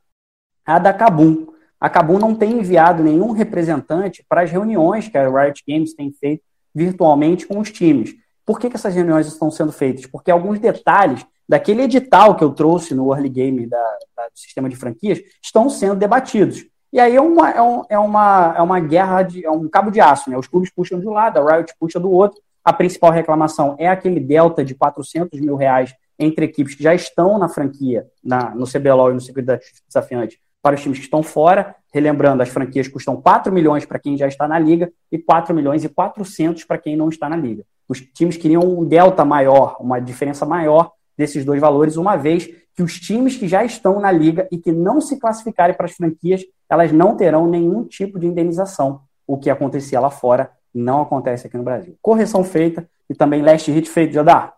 A 0.64 0.78
da 0.78 0.94
Kabum. 0.94 1.46
A 1.78 1.90
Kabum 1.90 2.18
não 2.18 2.34
tem 2.34 2.58
enviado 2.58 3.02
nenhum 3.02 3.32
representante 3.32 4.24
para 4.28 4.42
as 4.42 4.50
reuniões 4.50 5.08
que 5.08 5.18
a 5.18 5.28
Riot 5.28 5.62
Games 5.66 5.94
tem 5.94 6.10
feito 6.12 6.42
virtualmente 6.74 7.46
com 7.46 7.58
os 7.58 7.70
times. 7.70 8.14
Por 8.46 8.58
que, 8.58 8.70
que 8.70 8.76
essas 8.76 8.94
reuniões 8.94 9.26
estão 9.26 9.50
sendo 9.50 9.72
feitas? 9.72 10.06
Porque 10.06 10.30
alguns 10.30 10.58
detalhes 10.58 11.24
daquele 11.48 11.82
edital 11.82 12.34
que 12.36 12.44
eu 12.44 12.50
trouxe 12.52 12.94
no 12.94 13.12
Early 13.12 13.28
Game 13.28 13.66
da, 13.66 13.98
da, 14.16 14.28
do 14.28 14.38
sistema 14.38 14.68
de 14.68 14.76
franquias 14.76 15.20
estão 15.42 15.68
sendo 15.68 15.96
debatidos. 15.96 16.64
E 16.92 17.00
aí 17.00 17.16
é 17.16 17.20
uma, 17.20 17.50
é, 17.50 17.62
um, 17.62 17.82
é 17.88 17.98
uma, 17.98 18.54
é 18.56 18.60
uma 18.60 18.78
guerra, 18.78 19.22
de, 19.22 19.44
é 19.44 19.50
um 19.50 19.66
cabo 19.66 19.90
de 19.90 20.00
aço. 20.00 20.28
Né? 20.28 20.36
Os 20.36 20.46
clubes 20.46 20.70
puxam 20.70 21.00
de 21.00 21.08
um 21.08 21.12
lado, 21.12 21.38
a 21.38 21.56
Riot 21.56 21.72
puxa 21.80 21.98
do 21.98 22.10
outro. 22.10 22.40
A 22.62 22.72
principal 22.72 23.10
reclamação 23.10 23.74
é 23.78 23.88
aquele 23.88 24.20
delta 24.20 24.64
de 24.64 24.74
400 24.74 25.40
mil 25.40 25.56
reais 25.56 25.94
entre 26.18 26.44
equipes 26.44 26.74
que 26.74 26.82
já 26.82 26.94
estão 26.94 27.38
na 27.38 27.48
franquia, 27.48 28.06
na, 28.22 28.54
no 28.54 28.66
CBLOL 28.66 29.10
e 29.10 29.14
no 29.14 29.20
circuito 29.20 29.58
desafiante, 29.88 30.38
para 30.60 30.76
os 30.76 30.82
times 30.82 30.98
que 30.98 31.04
estão 31.04 31.22
fora. 31.22 31.74
Relembrando, 31.92 32.42
as 32.42 32.50
franquias 32.50 32.86
custam 32.88 33.20
4 33.20 33.52
milhões 33.52 33.86
para 33.86 33.98
quem 33.98 34.16
já 34.16 34.28
está 34.28 34.46
na 34.46 34.58
liga 34.58 34.92
e 35.10 35.18
4 35.18 35.54
milhões 35.54 35.82
e 35.84 35.88
400 35.88 36.64
para 36.64 36.78
quem 36.78 36.94
não 36.94 37.08
está 37.08 37.28
na 37.28 37.36
liga. 37.36 37.64
Os 37.88 38.00
times 38.00 38.36
queriam 38.36 38.62
um 38.62 38.84
delta 38.84 39.24
maior, 39.24 39.76
uma 39.80 39.98
diferença 39.98 40.46
maior 40.46 40.92
desses 41.16 41.44
dois 41.44 41.60
valores, 41.60 41.96
uma 41.96 42.16
vez 42.16 42.48
que 42.74 42.82
os 42.82 42.98
times 42.98 43.36
que 43.36 43.46
já 43.46 43.64
estão 43.64 44.00
na 44.00 44.10
liga 44.10 44.48
e 44.50 44.58
que 44.58 44.72
não 44.72 45.00
se 45.00 45.18
classificarem 45.18 45.76
para 45.76 45.86
as 45.86 45.92
franquias, 45.92 46.42
elas 46.68 46.90
não 46.92 47.16
terão 47.16 47.46
nenhum 47.46 47.84
tipo 47.84 48.18
de 48.18 48.26
indenização. 48.26 49.02
O 49.26 49.38
que 49.38 49.50
acontecia 49.50 50.00
lá 50.00 50.10
fora 50.10 50.50
não 50.74 51.02
acontece 51.02 51.46
aqui 51.46 51.56
no 51.56 51.62
Brasil. 51.62 51.96
Correção 52.00 52.42
feita 52.42 52.88
e 53.08 53.14
também 53.14 53.42
last 53.42 53.70
hit 53.70 53.88
feito, 53.88 54.14
Jodar. 54.14 54.54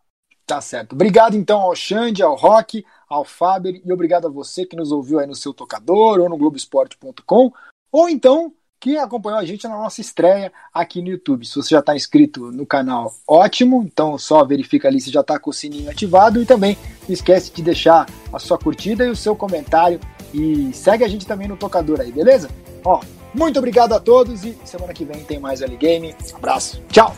Tá 0.47 0.61
certo. 0.61 0.93
Obrigado 0.93 1.37
então 1.37 1.61
ao 1.61 1.75
Xande, 1.75 2.23
ao 2.23 2.37
Rock, 2.37 2.85
ao 3.09 3.25
Faber 3.25 3.81
e 3.85 3.93
obrigado 3.93 4.27
a 4.27 4.31
você 4.31 4.67
que 4.67 4.77
nos 4.77 4.93
ouviu 4.93 5.19
aí 5.19 5.27
no 5.27 5.35
seu 5.35 5.55
tocador 5.55 6.21
ou 6.21 6.29
no 6.29 6.37
Globoesporte.com 6.37 7.53
ou 7.91 8.09
então 8.09 8.53
que 8.85 8.99
acompanhou 8.99 9.39
a 9.39 9.45
gente 9.47 9.67
na 9.67 9.79
nossa 9.79 10.03
estreia 10.03 10.53
aqui 10.73 11.01
no 11.01 11.09
YouTube. 11.09 11.47
Se 11.47 11.57
você 11.57 11.71
já 11.71 11.81
está 11.81 11.97
inscrito 11.97 12.53
no 12.53 12.67
canal, 12.67 13.15
ótimo. 13.27 13.83
Então 13.83 14.19
só 14.19 14.45
verifica 14.45 14.89
ali 14.89 15.01
se 15.01 15.11
já 15.11 15.23
está 15.23 15.39
com 15.39 15.49
o 15.49 15.55
sininho 15.55 15.91
ativado 15.91 16.43
e 16.43 16.45
também 16.45 16.77
não 17.09 17.15
esquece 17.15 17.51
de 17.51 17.63
deixar 17.63 18.07
a 18.31 18.39
sua 18.39 18.59
curtida 18.59 19.07
e 19.07 19.09
o 19.09 19.17
seu 19.17 19.35
comentário 19.35 19.99
e 20.35 20.71
segue 20.75 21.03
a 21.03 21.09
gente 21.09 21.27
também 21.27 21.49
no 21.49 21.57
tocador 21.57 21.99
aí, 21.99 22.13
beleza? 22.13 22.51
Ó, 22.85 23.01
muito 23.33 23.59
obrigado 23.59 23.95
a 23.95 24.01
todos 24.01 24.45
e 24.45 24.55
semana 24.67 24.93
que 24.93 25.07
vem 25.07 25.25
tem 25.25 25.39
mais 25.39 25.63
Ali 25.63 25.79
Game. 25.79 26.15
Abraço, 26.35 26.83
tchau. 26.91 27.17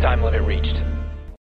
Time 0.00 0.24
limit 0.24 0.46
reached. 0.46 0.89